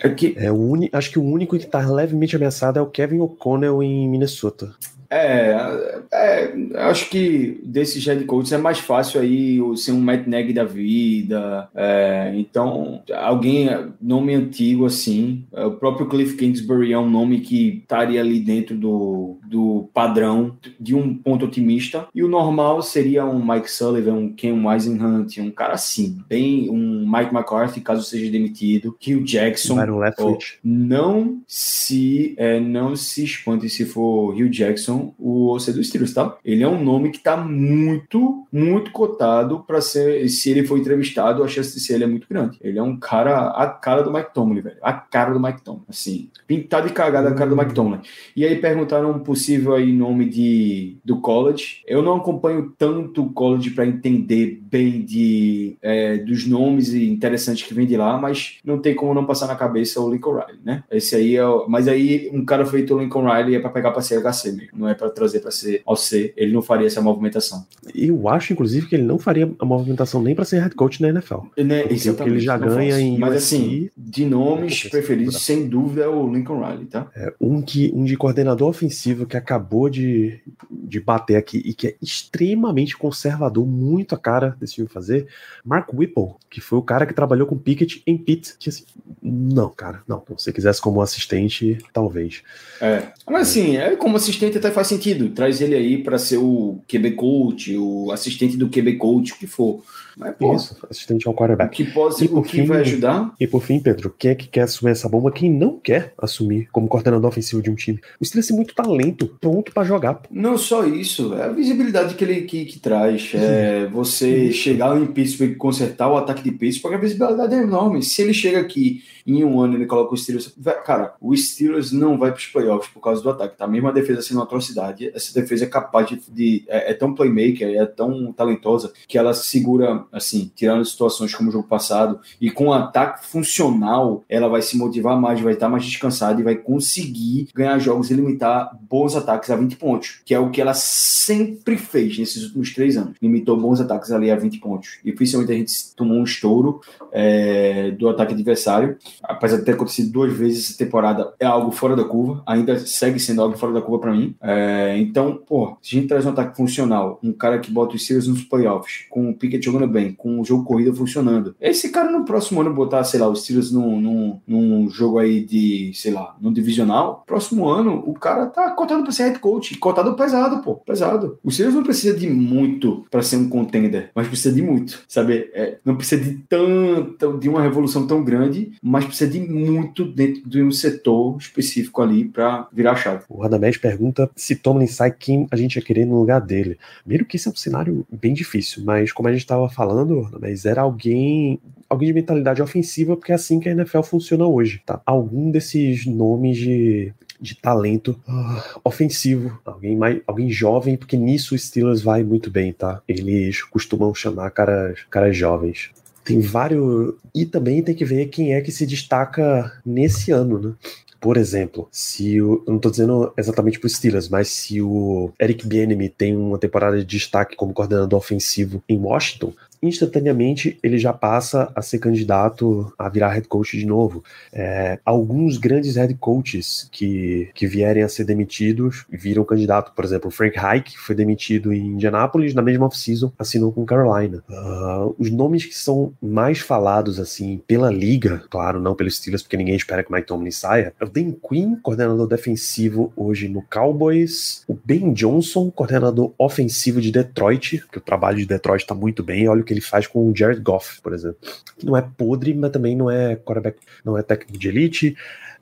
É 0.02 0.08
que... 0.08 0.34
é 0.36 0.50
o 0.50 0.56
uni... 0.56 0.90
Acho 0.92 1.10
que 1.10 1.18
o 1.18 1.24
único 1.24 1.56
que 1.56 1.64
está 1.64 1.80
levemente 1.88 2.36
ameaçado 2.36 2.78
é 2.78 2.82
o 2.82 2.86
Kevin 2.86 3.20
O'Connell 3.20 3.82
em 3.82 4.08
Minnesota. 4.08 4.74
É, 5.10 6.02
é, 6.12 6.54
acho 6.74 7.08
que 7.08 7.60
desses 7.62 8.04
head 8.04 8.24
coaches 8.24 8.52
é 8.52 8.58
mais 8.58 8.80
fácil 8.80 9.20
aí 9.20 9.60
ser 9.76 9.92
um 9.92 10.00
Matt 10.00 10.26
Neg 10.26 10.52
da 10.52 10.64
vida. 10.64 11.68
É, 11.72 12.32
então, 12.34 13.00
alguém, 13.14 13.68
nome 14.00 14.34
antigo 14.34 14.84
assim, 14.84 15.44
é, 15.52 15.64
o 15.64 15.72
próprio 15.72 16.08
Cliff 16.08 16.36
Kingsbury 16.36 16.92
é 16.92 16.98
um 16.98 17.08
nome 17.08 17.40
que 17.40 17.78
estaria 17.82 18.20
ali 18.20 18.40
dentro 18.40 18.76
do, 18.76 19.38
do 19.54 19.88
padrão 19.94 20.56
de 20.80 20.96
um 20.96 21.14
ponto 21.14 21.44
otimista. 21.44 22.08
E 22.12 22.24
o 22.24 22.28
normal 22.28 22.82
seria 22.82 23.24
um 23.24 23.40
Mike 23.40 23.70
Sullivan, 23.70 24.14
um 24.14 24.32
Ken 24.32 24.66
Wisenhunt, 24.66 25.38
um 25.38 25.50
cara 25.52 25.74
assim, 25.74 26.18
bem 26.28 26.68
um 26.68 27.08
Mike 27.08 27.32
McCarthy, 27.32 27.80
caso 27.80 28.02
seja 28.02 28.28
demitido, 28.32 28.96
Hugh 29.00 29.22
Jackson. 29.22 29.76
Oh, 30.18 30.38
não 30.64 31.40
se 31.46 32.34
é, 32.36 32.58
não 32.58 32.96
se 32.96 33.22
espante 33.22 33.68
se 33.68 33.84
for 33.84 34.34
Hugh 34.34 34.48
Jackson 34.48 35.14
o 35.16 35.54
OC 35.54 35.72
do 35.72 35.84
Steelers, 35.84 36.12
tá? 36.12 36.36
Ele 36.44 36.64
é 36.64 36.68
um 36.68 36.82
nome 36.82 37.10
que 37.10 37.20
tá 37.20 37.36
muito, 37.36 38.48
muito 38.50 38.90
cotado 38.90 39.60
para 39.60 39.80
ser. 39.80 40.28
Se 40.28 40.50
ele 40.50 40.66
for 40.66 40.78
entrevistado, 40.78 41.44
a 41.44 41.48
chance 41.48 41.72
de 41.72 41.80
ser 41.80 41.94
ele 41.94 42.04
é 42.04 42.08
muito 42.08 42.26
grande. 42.28 42.58
Ele 42.60 42.78
é 42.78 42.82
um 42.82 42.96
cara, 42.96 43.50
a 43.50 43.68
cara 43.68 44.02
do 44.02 44.12
Mike 44.12 44.34
Tomlin, 44.34 44.62
velho. 44.62 44.78
A 44.82 44.92
cara 44.92 45.32
do 45.32 45.40
Mike 45.40 45.62
Tomlin. 45.62 45.84
Assim, 45.88 46.28
pintado 46.46 46.88
e 46.88 46.92
cagado 46.92 47.28
a 47.28 47.34
cara 47.34 47.50
do 47.50 47.56
Mike 47.56 47.72
Tomlin. 47.72 48.00
E 48.34 48.44
aí 48.44 48.56
perguntaram 48.56 49.20
possível 49.44 49.74
aí 49.74 49.92
nome 49.92 50.28
de, 50.28 50.96
do 51.04 51.20
college. 51.20 51.82
Eu 51.86 52.02
não 52.02 52.16
acompanho 52.16 52.72
tanto 52.78 53.22
o 53.22 53.32
college 53.32 53.70
para 53.70 53.86
entender 53.86 54.60
bem 54.62 55.02
de, 55.02 55.76
é, 55.82 56.16
dos 56.16 56.46
nomes 56.46 56.94
interessantes 56.94 57.62
que 57.62 57.74
vem 57.74 57.86
de 57.86 57.96
lá, 57.96 58.16
mas 58.16 58.56
não 58.64 58.78
tem 58.78 58.94
como 58.94 59.12
não 59.12 59.26
passar 59.26 59.46
na 59.46 59.54
cabeça 59.54 60.00
o 60.00 60.10
Lincoln 60.10 60.38
Riley, 60.38 60.60
né? 60.64 60.82
Esse 60.90 61.14
aí 61.14 61.36
é. 61.36 61.44
O, 61.44 61.66
mas 61.68 61.88
aí 61.88 62.30
um 62.32 62.44
cara 62.44 62.64
feito 62.64 62.94
o 62.94 62.98
Lincoln 62.98 63.30
Riley 63.30 63.56
é 63.56 63.60
para 63.60 63.70
pegar 63.70 63.90
para 63.90 64.00
CHC 64.00 64.52
mesmo, 64.52 64.78
não 64.78 64.88
é 64.88 64.94
para 64.94 65.10
trazer 65.10 65.40
para 65.40 65.50
ser 65.50 65.82
ao 65.84 65.96
C. 65.96 66.32
Ele 66.36 66.52
não 66.52 66.62
faria 66.62 66.86
essa 66.86 67.02
movimentação. 67.02 67.66
Eu 67.94 68.28
acho, 68.28 68.52
inclusive, 68.52 68.86
que 68.86 68.94
ele 68.94 69.04
não 69.04 69.18
faria 69.18 69.50
a 69.58 69.64
movimentação 69.64 70.22
nem 70.22 70.34
para 70.34 70.44
ser 70.44 70.60
head 70.60 70.74
coach 70.74 71.02
na 71.02 71.08
NFL. 71.08 71.40
Né? 71.58 71.82
Porque 71.82 72.22
ele 72.22 72.40
já 72.40 72.56
ganha 72.56 72.98
em. 72.98 73.18
Mas 73.18 73.34
assim, 73.34 73.90
de 73.96 74.24
nomes 74.24 74.84
preferidos, 74.84 75.42
sem 75.42 75.68
dúvida, 75.68 76.04
é 76.04 76.08
o 76.08 76.32
Lincoln 76.32 76.64
Riley, 76.64 76.86
tá? 76.86 77.08
É, 77.14 77.32
um, 77.40 77.60
que, 77.60 77.92
um 77.94 78.04
de 78.04 78.16
coordenador 78.16 78.68
ofensivo 78.68 79.23
que 79.26 79.36
acabou 79.36 79.88
de, 79.88 80.40
de 80.70 81.00
bater 81.00 81.36
aqui 81.36 81.62
e 81.64 81.74
que 81.74 81.88
é 81.88 81.94
extremamente 82.00 82.96
conservador, 82.96 83.66
muito 83.66 84.14
a 84.14 84.18
cara 84.18 84.56
desse 84.60 84.74
time 84.74 84.88
fazer, 84.88 85.26
Mark 85.64 85.92
Whipple, 85.92 86.34
que 86.50 86.60
foi 86.60 86.78
o 86.78 86.82
cara 86.82 87.06
que 87.06 87.14
trabalhou 87.14 87.46
com 87.46 87.58
Pickett 87.58 88.02
em 88.06 88.16
Pitt. 88.16 88.56
Que 88.58 88.68
assim, 88.68 88.84
não, 89.22 89.68
cara, 89.70 90.02
não. 90.06 90.22
Se 90.36 90.44
você 90.44 90.52
quisesse 90.52 90.80
como 90.80 91.00
assistente, 91.00 91.78
talvez. 91.92 92.42
É. 92.80 93.08
Mas 93.28 93.48
assim, 93.48 93.76
é, 93.76 93.96
como 93.96 94.16
assistente 94.16 94.58
até 94.58 94.70
faz 94.70 94.86
sentido. 94.86 95.30
Traz 95.30 95.60
ele 95.60 95.74
aí 95.74 96.02
para 96.02 96.18
ser 96.18 96.38
o 96.38 96.78
QB 96.88 97.12
coach, 97.12 97.76
o 97.76 98.10
assistente 98.12 98.56
do 98.56 98.68
QB 98.68 98.96
coach, 98.96 99.32
o 99.32 99.36
que 99.36 99.46
for. 99.46 99.82
Mas, 100.16 100.34
pô, 100.36 100.54
Isso, 100.54 100.76
assistente 100.88 101.26
ao 101.26 101.34
quarterback. 101.34 101.68
O 101.82 101.84
que, 101.86 101.92
pode, 101.92 102.24
E 102.24 102.28
por 102.28 102.38
o 102.38 102.42
que 102.42 102.50
fim- 102.52 102.64
vai 102.66 102.80
ajudar? 102.80 103.34
E 103.40 103.46
por 103.46 103.62
fim, 103.62 103.80
Pedro, 103.80 104.14
quem 104.18 104.30
é 104.30 104.34
que 104.34 104.46
quer 104.48 104.62
assumir 104.62 104.92
essa 104.92 105.08
bomba? 105.08 105.32
Quem 105.32 105.50
não 105.50 105.78
quer 105.78 106.12
assumir 106.18 106.68
como 106.72 106.86
coordenador 106.88 107.28
ofensivo 107.28 107.60
de 107.62 107.70
um 107.70 107.74
time? 107.74 108.00
O 108.20 108.24
Steelers 108.24 108.46
tem 108.46 108.56
muito 108.56 108.74
talento, 108.74 109.26
pronto 109.40 109.72
pra 109.72 109.82
jogar. 109.84 110.14
pô. 110.14 110.28
Não 110.30 110.56
só 110.56 110.84
isso, 110.86 111.34
é 111.34 111.44
a 111.44 111.48
visibilidade 111.48 112.14
que 112.14 112.22
ele 112.24 112.42
que, 112.42 112.64
que 112.64 112.78
traz. 112.78 113.32
É 113.34 113.86
você 113.86 114.52
chegar 114.52 114.96
em 115.00 115.06
Pittsburgh 115.06 115.50
e 115.52 115.54
consertar 115.56 116.08
o 116.10 116.16
ataque 116.16 116.42
de 116.42 116.52
Pittsburgh, 116.52 116.94
a 116.94 116.98
visibilidade 116.98 117.54
é 117.54 117.58
enorme. 117.62 118.02
Se 118.02 118.22
ele 118.22 118.32
chega 118.34 118.60
aqui 118.60 119.02
em 119.26 119.42
um 119.42 119.58
ano 119.60 119.74
ele 119.74 119.86
coloca 119.86 120.14
o 120.14 120.16
Steelers. 120.16 120.54
Cara, 120.84 121.14
o 121.20 121.34
Steelers 121.36 121.90
não 121.92 122.18
vai 122.18 122.30
para 122.30 122.38
os 122.38 122.46
playoffs 122.46 122.92
por 122.92 123.00
causa 123.00 123.22
do 123.22 123.30
ataque, 123.30 123.56
tá? 123.56 123.66
Mesmo 123.66 123.88
a 123.88 123.92
defesa 123.92 124.20
sendo 124.22 124.36
uma 124.38 124.44
atrocidade, 124.44 125.10
essa 125.14 125.32
defesa 125.38 125.64
é 125.64 125.68
capaz 125.68 126.06
de. 126.08 126.20
de- 126.30 126.64
é, 126.68 126.90
é 126.90 126.94
tão 126.94 127.14
playmaker, 127.14 127.68
é 127.74 127.86
tão 127.86 128.32
talentosa, 128.32 128.92
que 129.08 129.16
ela 129.16 129.32
segura, 129.34 130.03
assim, 130.12 130.50
tirando 130.54 130.84
situações 130.84 131.34
como 131.34 131.48
o 131.48 131.52
jogo 131.52 131.66
passado, 131.66 132.20
e 132.40 132.50
com 132.50 132.68
o 132.68 132.72
ataque 132.72 133.26
funcional, 133.26 134.24
ela 134.28 134.48
vai 134.48 134.62
se 134.62 134.76
motivar 134.76 135.20
mais, 135.20 135.40
vai 135.40 135.54
estar 135.54 135.68
mais 135.68 135.84
descansada 135.84 136.40
e 136.40 136.44
vai 136.44 136.56
conseguir 136.56 137.48
ganhar 137.54 137.78
jogos 137.78 138.10
e 138.10 138.14
limitar 138.14 138.76
bons 138.88 139.16
ataques 139.16 139.50
a 139.50 139.56
20 139.56 139.76
pontos, 139.76 140.20
que 140.24 140.34
é 140.34 140.38
o 140.38 140.50
que 140.50 140.60
ela 140.60 140.74
sempre 140.74 141.76
fez 141.76 142.18
nesses 142.18 142.44
últimos 142.44 142.74
três 142.74 142.96
anos. 142.96 143.16
Limitou 143.20 143.56
bons 143.56 143.80
ataques 143.80 144.12
ali 144.12 144.30
a 144.30 144.36
20 144.36 144.58
pontos. 144.58 144.98
E 145.04 145.12
principalmente 145.12 145.52
a 145.52 145.56
gente 145.56 145.94
tomou 145.96 146.18
um 146.18 146.24
estouro 146.24 146.80
é, 147.12 147.90
do 147.92 148.08
ataque 148.08 148.34
adversário. 148.34 148.96
Apesar 149.22 149.58
de 149.58 149.64
ter 149.64 149.72
acontecido 149.72 150.10
duas 150.10 150.32
vezes 150.32 150.70
essa 150.70 150.78
temporada, 150.78 151.32
é 151.38 151.46
algo 151.46 151.70
fora 151.70 151.96
da 151.96 152.04
curva. 152.04 152.42
Ainda 152.46 152.78
segue 152.78 153.18
sendo 153.18 153.42
algo 153.42 153.56
fora 153.56 153.72
da 153.72 153.80
curva 153.80 154.00
para 154.00 154.12
mim. 154.12 154.34
É, 154.42 154.96
então, 154.98 155.40
pô, 155.46 155.76
se 155.82 155.96
a 155.96 156.00
gente 156.00 156.08
traz 156.08 156.26
um 156.26 156.30
ataque 156.30 156.56
funcional, 156.56 157.18
um 157.22 157.32
cara 157.32 157.58
que 157.58 157.70
bota 157.70 157.94
os 157.94 158.02
Steelers 158.02 158.28
nos 158.28 158.42
playoffs, 158.42 159.06
com 159.08 159.30
o 159.30 159.34
Pickett 159.34 159.64
jogando 159.64 159.84
bem, 159.94 160.12
com 160.12 160.40
o 160.40 160.44
jogo 160.44 160.64
corrida 160.64 160.92
funcionando, 160.92 161.54
esse 161.60 161.90
cara 161.90 162.10
no 162.10 162.24
próximo 162.24 162.60
ano 162.60 162.74
botar, 162.74 163.04
sei 163.04 163.20
lá, 163.20 163.28
os 163.28 163.42
Steelers 163.42 163.70
num, 163.70 164.00
num, 164.00 164.40
num 164.46 164.90
jogo 164.90 165.18
aí 165.18 165.44
de, 165.44 165.92
sei 165.94 166.12
lá, 166.12 166.36
num 166.40 166.52
divisional, 166.52 167.22
próximo 167.26 167.68
ano 167.68 168.02
o 168.06 168.14
cara 168.14 168.46
tá 168.46 168.70
cotado 168.70 169.02
para 169.02 169.12
ser 169.12 169.24
head 169.24 169.38
coach, 169.38 169.76
cotado 169.78 170.14
pesado, 170.14 170.62
pô, 170.62 170.74
pesado. 170.76 171.38
O 171.42 171.50
Steelers 171.50 171.74
não 171.74 171.82
precisa 171.82 172.16
de 172.16 172.28
muito 172.28 173.06
para 173.10 173.22
ser 173.22 173.36
um 173.36 173.48
contender, 173.48 174.10
mas 174.14 174.26
precisa 174.26 174.54
de 174.54 174.62
muito, 174.62 175.02
sabe? 175.08 175.50
É, 175.54 175.78
não 175.84 175.96
precisa 175.96 176.22
de 176.22 176.34
tanta, 176.48 177.32
de 177.38 177.48
uma 177.48 177.62
revolução 177.62 178.06
tão 178.06 178.24
grande, 178.24 178.72
mas 178.82 179.04
precisa 179.04 179.30
de 179.30 179.40
muito 179.40 180.04
dentro 180.04 180.48
de 180.48 180.62
um 180.62 180.70
setor 180.70 181.36
específico 181.38 182.02
ali 182.02 182.24
para 182.24 182.68
virar 182.72 182.92
a 182.92 182.96
chave. 182.96 183.24
O 183.28 183.40
Radamés 183.40 183.76
pergunta 183.76 184.30
se 184.34 184.56
Tomlin 184.56 184.86
sai, 184.86 185.10
quem 185.10 185.46
a 185.50 185.56
gente 185.56 185.76
ia 185.76 185.82
querer 185.82 186.04
no 186.04 186.18
lugar 186.18 186.40
dele. 186.40 186.78
Primeiro 187.02 187.24
que 187.24 187.36
esse 187.36 187.48
é 187.48 187.50
um 187.50 187.54
cenário 187.54 188.06
bem 188.10 188.32
difícil, 188.32 188.82
mas 188.84 189.12
como 189.12 189.28
a 189.28 189.32
gente 189.32 189.42
estava 189.42 189.68
falando, 189.68 189.83
Radamés, 189.92 190.64
era 190.64 190.82
alguém 190.82 191.60
alguém 191.88 192.08
de 192.08 192.14
mentalidade 192.14 192.62
ofensiva, 192.62 193.16
porque 193.16 193.30
é 193.30 193.34
assim 193.34 193.60
que 193.60 193.68
a 193.68 193.72
NFL 193.72 194.02
funciona 194.02 194.46
hoje, 194.46 194.82
tá? 194.84 195.00
Algum 195.06 195.50
desses 195.50 196.06
nomes 196.06 196.56
de 196.56 197.12
de 197.40 197.54
talento 197.54 198.18
ah, 198.26 198.80
ofensivo, 198.82 199.60
alguém 199.64 199.96
mais, 199.96 200.20
alguém 200.26 200.50
jovem, 200.50 200.96
porque 200.96 201.16
nisso 201.16 201.54
o 201.54 201.58
Steelers 201.58 202.00
vai 202.00 202.22
muito 202.22 202.50
bem, 202.50 202.72
tá? 202.72 203.02
Eles 203.06 203.62
costumam 203.62 204.14
chamar 204.14 204.50
caras, 204.50 205.00
caras 205.10 205.36
jovens. 205.36 205.90
Tem 206.24 206.40
vários. 206.40 207.14
E 207.34 207.44
também 207.44 207.82
tem 207.82 207.94
que 207.94 208.04
ver 208.04 208.26
quem 208.26 208.54
é 208.54 208.60
que 208.62 208.72
se 208.72 208.86
destaca 208.86 209.70
nesse 209.84 210.30
ano, 210.30 210.58
né? 210.58 210.72
Por 211.20 211.36
exemplo, 211.36 211.88
se 211.90 212.40
o. 212.40 212.62
Eu 212.66 212.72
não 212.72 212.78
tô 212.78 212.90
dizendo 212.90 213.32
exatamente 213.36 213.78
pro 213.78 213.88
Steelers, 213.88 214.28
mas 214.28 214.48
se 214.48 214.80
o 214.80 215.30
Eric 215.40 215.66
Bieniemy 215.66 216.08
tem 216.08 216.36
uma 216.36 216.58
temporada 216.58 216.98
de 216.98 217.04
destaque 217.04 217.56
como 217.56 217.74
coordenador 217.74 218.18
ofensivo 218.18 218.82
em 218.88 218.98
Washington, 218.98 219.52
instantaneamente 219.88 220.78
ele 220.82 220.98
já 220.98 221.12
passa 221.12 221.70
a 221.74 221.82
ser 221.82 221.98
candidato 221.98 222.92
a 222.98 223.08
virar 223.08 223.32
head 223.32 223.48
coach 223.48 223.78
de 223.78 223.86
novo. 223.86 224.22
É, 224.52 224.98
alguns 225.04 225.58
grandes 225.58 225.96
head 225.96 226.14
coaches 226.14 226.88
que, 226.90 227.50
que 227.54 227.66
vierem 227.66 228.02
a 228.02 228.08
ser 228.08 228.24
demitidos 228.24 229.04
viram 229.10 229.44
candidato. 229.44 229.92
Por 229.94 230.04
exemplo, 230.04 230.30
Frank 230.30 230.58
Reich 230.58 230.96
foi 230.96 231.14
demitido 231.14 231.72
em 231.72 231.88
Indianapolis, 231.88 232.54
na 232.54 232.62
mesma 232.62 232.86
off-season 232.86 233.32
assinou 233.38 233.72
com 233.72 233.84
Carolina. 233.84 234.42
Uh, 234.48 235.14
os 235.18 235.30
nomes 235.30 235.64
que 235.64 235.76
são 235.76 236.12
mais 236.20 236.60
falados 236.60 237.18
assim 237.18 237.60
pela 237.66 237.90
liga, 237.90 238.42
claro, 238.50 238.80
não 238.80 238.94
pelos 238.94 239.16
Steelers, 239.16 239.42
porque 239.42 239.56
ninguém 239.56 239.76
espera 239.76 240.02
que 240.02 240.10
o 240.10 240.14
Mike 240.14 240.26
Tomlin 240.26 240.50
saia, 240.50 240.94
é 240.98 241.04
o 241.04 241.08
Dan 241.08 241.32
Quinn, 241.32 241.76
coordenador 241.82 242.26
defensivo 242.26 243.12
hoje 243.16 243.48
no 243.48 243.62
Cowboys, 243.62 244.64
o 244.68 244.76
Ben 244.84 245.12
Johnson, 245.12 245.70
coordenador 245.70 246.32
ofensivo 246.38 247.00
de 247.00 247.10
Detroit, 247.10 247.84
que 247.90 247.98
o 247.98 248.00
trabalho 248.00 248.38
de 248.38 248.46
Detroit 248.46 248.82
está 248.82 248.94
muito 248.94 249.22
bem, 249.22 249.48
olha 249.48 249.60
o 249.60 249.64
que 249.64 249.73
ele 249.74 249.80
faz 249.80 250.06
com 250.06 250.28
o 250.28 250.36
Jared 250.36 250.60
Goff, 250.60 251.00
por 251.02 251.12
exemplo, 251.12 251.38
que 251.78 251.84
não 251.84 251.96
é 251.96 252.02
podre, 252.02 252.54
mas 252.54 252.70
também 252.70 252.96
não 252.96 253.10
é 253.10 253.36
quarterback, 253.36 253.78
não 254.04 254.16
é 254.16 254.22
técnico 254.22 254.58
de 254.58 254.68
elite. 254.68 255.16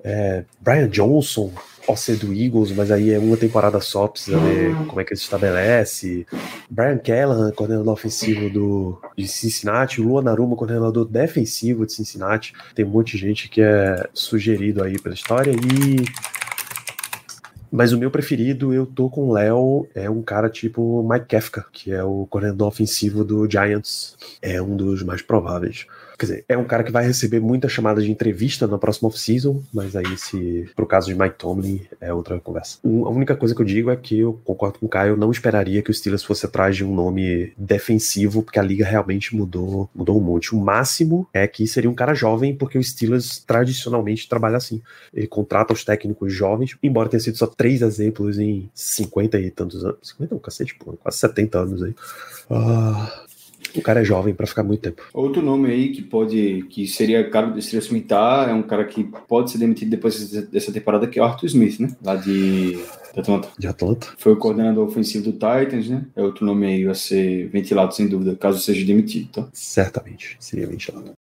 É, 0.04 0.44
Brian 0.60 0.88
Johnson, 0.88 1.52
OC 1.86 2.16
do 2.16 2.32
Eagles, 2.32 2.72
mas 2.72 2.90
aí 2.90 3.10
é 3.10 3.18
uma 3.18 3.36
temporada 3.36 3.80
só, 3.80 4.08
precisa 4.08 4.38
ver 4.38 4.74
como 4.86 5.00
é 5.00 5.04
que 5.04 5.12
ele 5.12 5.18
se 5.18 5.24
estabelece. 5.24 6.26
Brian 6.70 6.98
Callahan, 6.98 7.50
coordenador 7.52 7.92
ofensivo 7.92 8.50
do, 8.50 9.00
de 9.16 9.26
Cincinnati, 9.26 10.00
o 10.00 10.04
Luan 10.04 10.22
Naruma, 10.22 10.56
coordenador 10.56 11.04
defensivo 11.04 11.86
de 11.86 11.92
Cincinnati. 11.92 12.52
Tem 12.74 12.84
um 12.84 12.88
monte 12.88 13.12
de 13.12 13.18
gente 13.18 13.48
que 13.48 13.60
é 13.60 14.08
sugerido 14.12 14.82
aí 14.82 14.98
pela 14.98 15.14
história 15.14 15.52
e 15.52 16.04
mas 17.72 17.90
o 17.90 17.98
meu 17.98 18.10
preferido, 18.10 18.74
eu 18.74 18.84
tô 18.84 19.08
com 19.08 19.28
o 19.28 19.32
Léo, 19.32 19.88
é 19.94 20.10
um 20.10 20.20
cara 20.20 20.50
tipo 20.50 21.02
Mike 21.08 21.24
Kafka, 21.26 21.64
que 21.72 21.90
é 21.90 22.04
o 22.04 22.26
coordenador 22.28 22.68
ofensivo 22.68 23.24
do 23.24 23.50
Giants. 23.50 24.14
É 24.42 24.60
um 24.60 24.76
dos 24.76 25.02
mais 25.02 25.22
prováveis. 25.22 25.86
Quer 26.22 26.26
dizer, 26.26 26.44
é 26.48 26.56
um 26.56 26.62
cara 26.62 26.84
que 26.84 26.92
vai 26.92 27.04
receber 27.04 27.40
muita 27.40 27.68
chamada 27.68 28.00
de 28.00 28.08
entrevista 28.08 28.64
na 28.68 28.78
próxima 28.78 29.08
off-season, 29.08 29.60
mas 29.74 29.96
aí, 29.96 30.16
se 30.16 30.70
pro 30.76 30.86
caso 30.86 31.08
de 31.08 31.18
Mike 31.18 31.34
Tomlin, 31.36 31.80
é 32.00 32.14
outra 32.14 32.38
conversa. 32.38 32.78
Um, 32.84 33.04
a 33.06 33.10
única 33.10 33.34
coisa 33.34 33.56
que 33.56 33.60
eu 33.60 33.66
digo 33.66 33.90
é 33.90 33.96
que 33.96 34.20
eu 34.20 34.40
concordo 34.44 34.78
com 34.78 34.86
o 34.86 34.88
Caio, 34.88 35.16
não 35.16 35.32
esperaria 35.32 35.82
que 35.82 35.90
o 35.90 35.94
Steelers 35.94 36.22
fosse 36.22 36.46
atrás 36.46 36.76
de 36.76 36.84
um 36.84 36.94
nome 36.94 37.52
defensivo, 37.56 38.44
porque 38.44 38.60
a 38.60 38.62
liga 38.62 38.84
realmente 38.84 39.34
mudou, 39.34 39.90
mudou 39.92 40.16
um 40.16 40.22
monte. 40.22 40.54
O 40.54 40.60
máximo 40.60 41.26
é 41.34 41.44
que 41.48 41.66
seria 41.66 41.90
um 41.90 41.94
cara 41.94 42.14
jovem, 42.14 42.54
porque 42.54 42.78
o 42.78 42.84
Steelers 42.84 43.42
tradicionalmente 43.44 44.28
trabalha 44.28 44.58
assim. 44.58 44.80
Ele 45.12 45.26
contrata 45.26 45.72
os 45.72 45.84
técnicos 45.84 46.32
jovens, 46.32 46.78
embora 46.84 47.08
tenha 47.08 47.18
sido 47.18 47.36
só 47.36 47.48
três 47.48 47.82
exemplos 47.82 48.38
em 48.38 48.70
50 48.72 49.40
e 49.40 49.50
tantos 49.50 49.84
anos. 49.84 49.98
50 50.10 50.32
não, 50.32 50.40
cacete, 50.40 50.76
pô, 50.76 50.92
quase 50.92 51.18
70 51.18 51.58
anos 51.58 51.82
aí. 51.82 51.96
Ah, 52.48 53.24
o 53.78 53.82
cara 53.82 54.00
é 54.00 54.04
jovem 54.04 54.34
para 54.34 54.46
ficar 54.46 54.62
muito 54.62 54.80
tempo. 54.80 55.02
Outro 55.12 55.42
nome 55.42 55.70
aí 55.70 55.90
que 55.90 56.02
pode, 56.02 56.64
que 56.68 56.86
seria 56.86 57.28
caro 57.28 57.52
de 57.52 57.62
se 57.62 57.76
assumitar, 57.76 58.48
é 58.48 58.52
um 58.52 58.62
cara 58.62 58.84
que 58.84 59.04
pode 59.28 59.50
ser 59.50 59.58
demitido 59.58 59.90
depois 59.90 60.30
dessa 60.48 60.72
temporada, 60.72 61.06
que 61.06 61.18
é 61.18 61.22
o 61.22 61.24
Arthur 61.24 61.46
Smith, 61.46 61.80
né? 61.80 61.94
Lá 62.04 62.16
de, 62.16 62.72
de 62.72 63.20
Atlanta. 63.20 63.48
De 63.58 63.66
Atlanta. 63.66 64.08
Foi 64.18 64.32
o 64.32 64.36
coordenador 64.36 64.86
ofensivo 64.86 65.24
do 65.24 65.32
Titans, 65.32 65.88
né? 65.88 66.04
É 66.16 66.22
outro 66.22 66.44
nome 66.44 66.66
aí 66.66 66.86
a 66.86 66.94
ser 66.94 67.48
ventilado, 67.48 67.94
sem 67.94 68.06
dúvida, 68.06 68.36
caso 68.36 68.60
seja 68.60 68.84
demitido, 68.84 69.28
tá? 69.30 69.48
Certamente 69.52 70.36
seria 70.38 70.66
ventilado. 70.66 71.12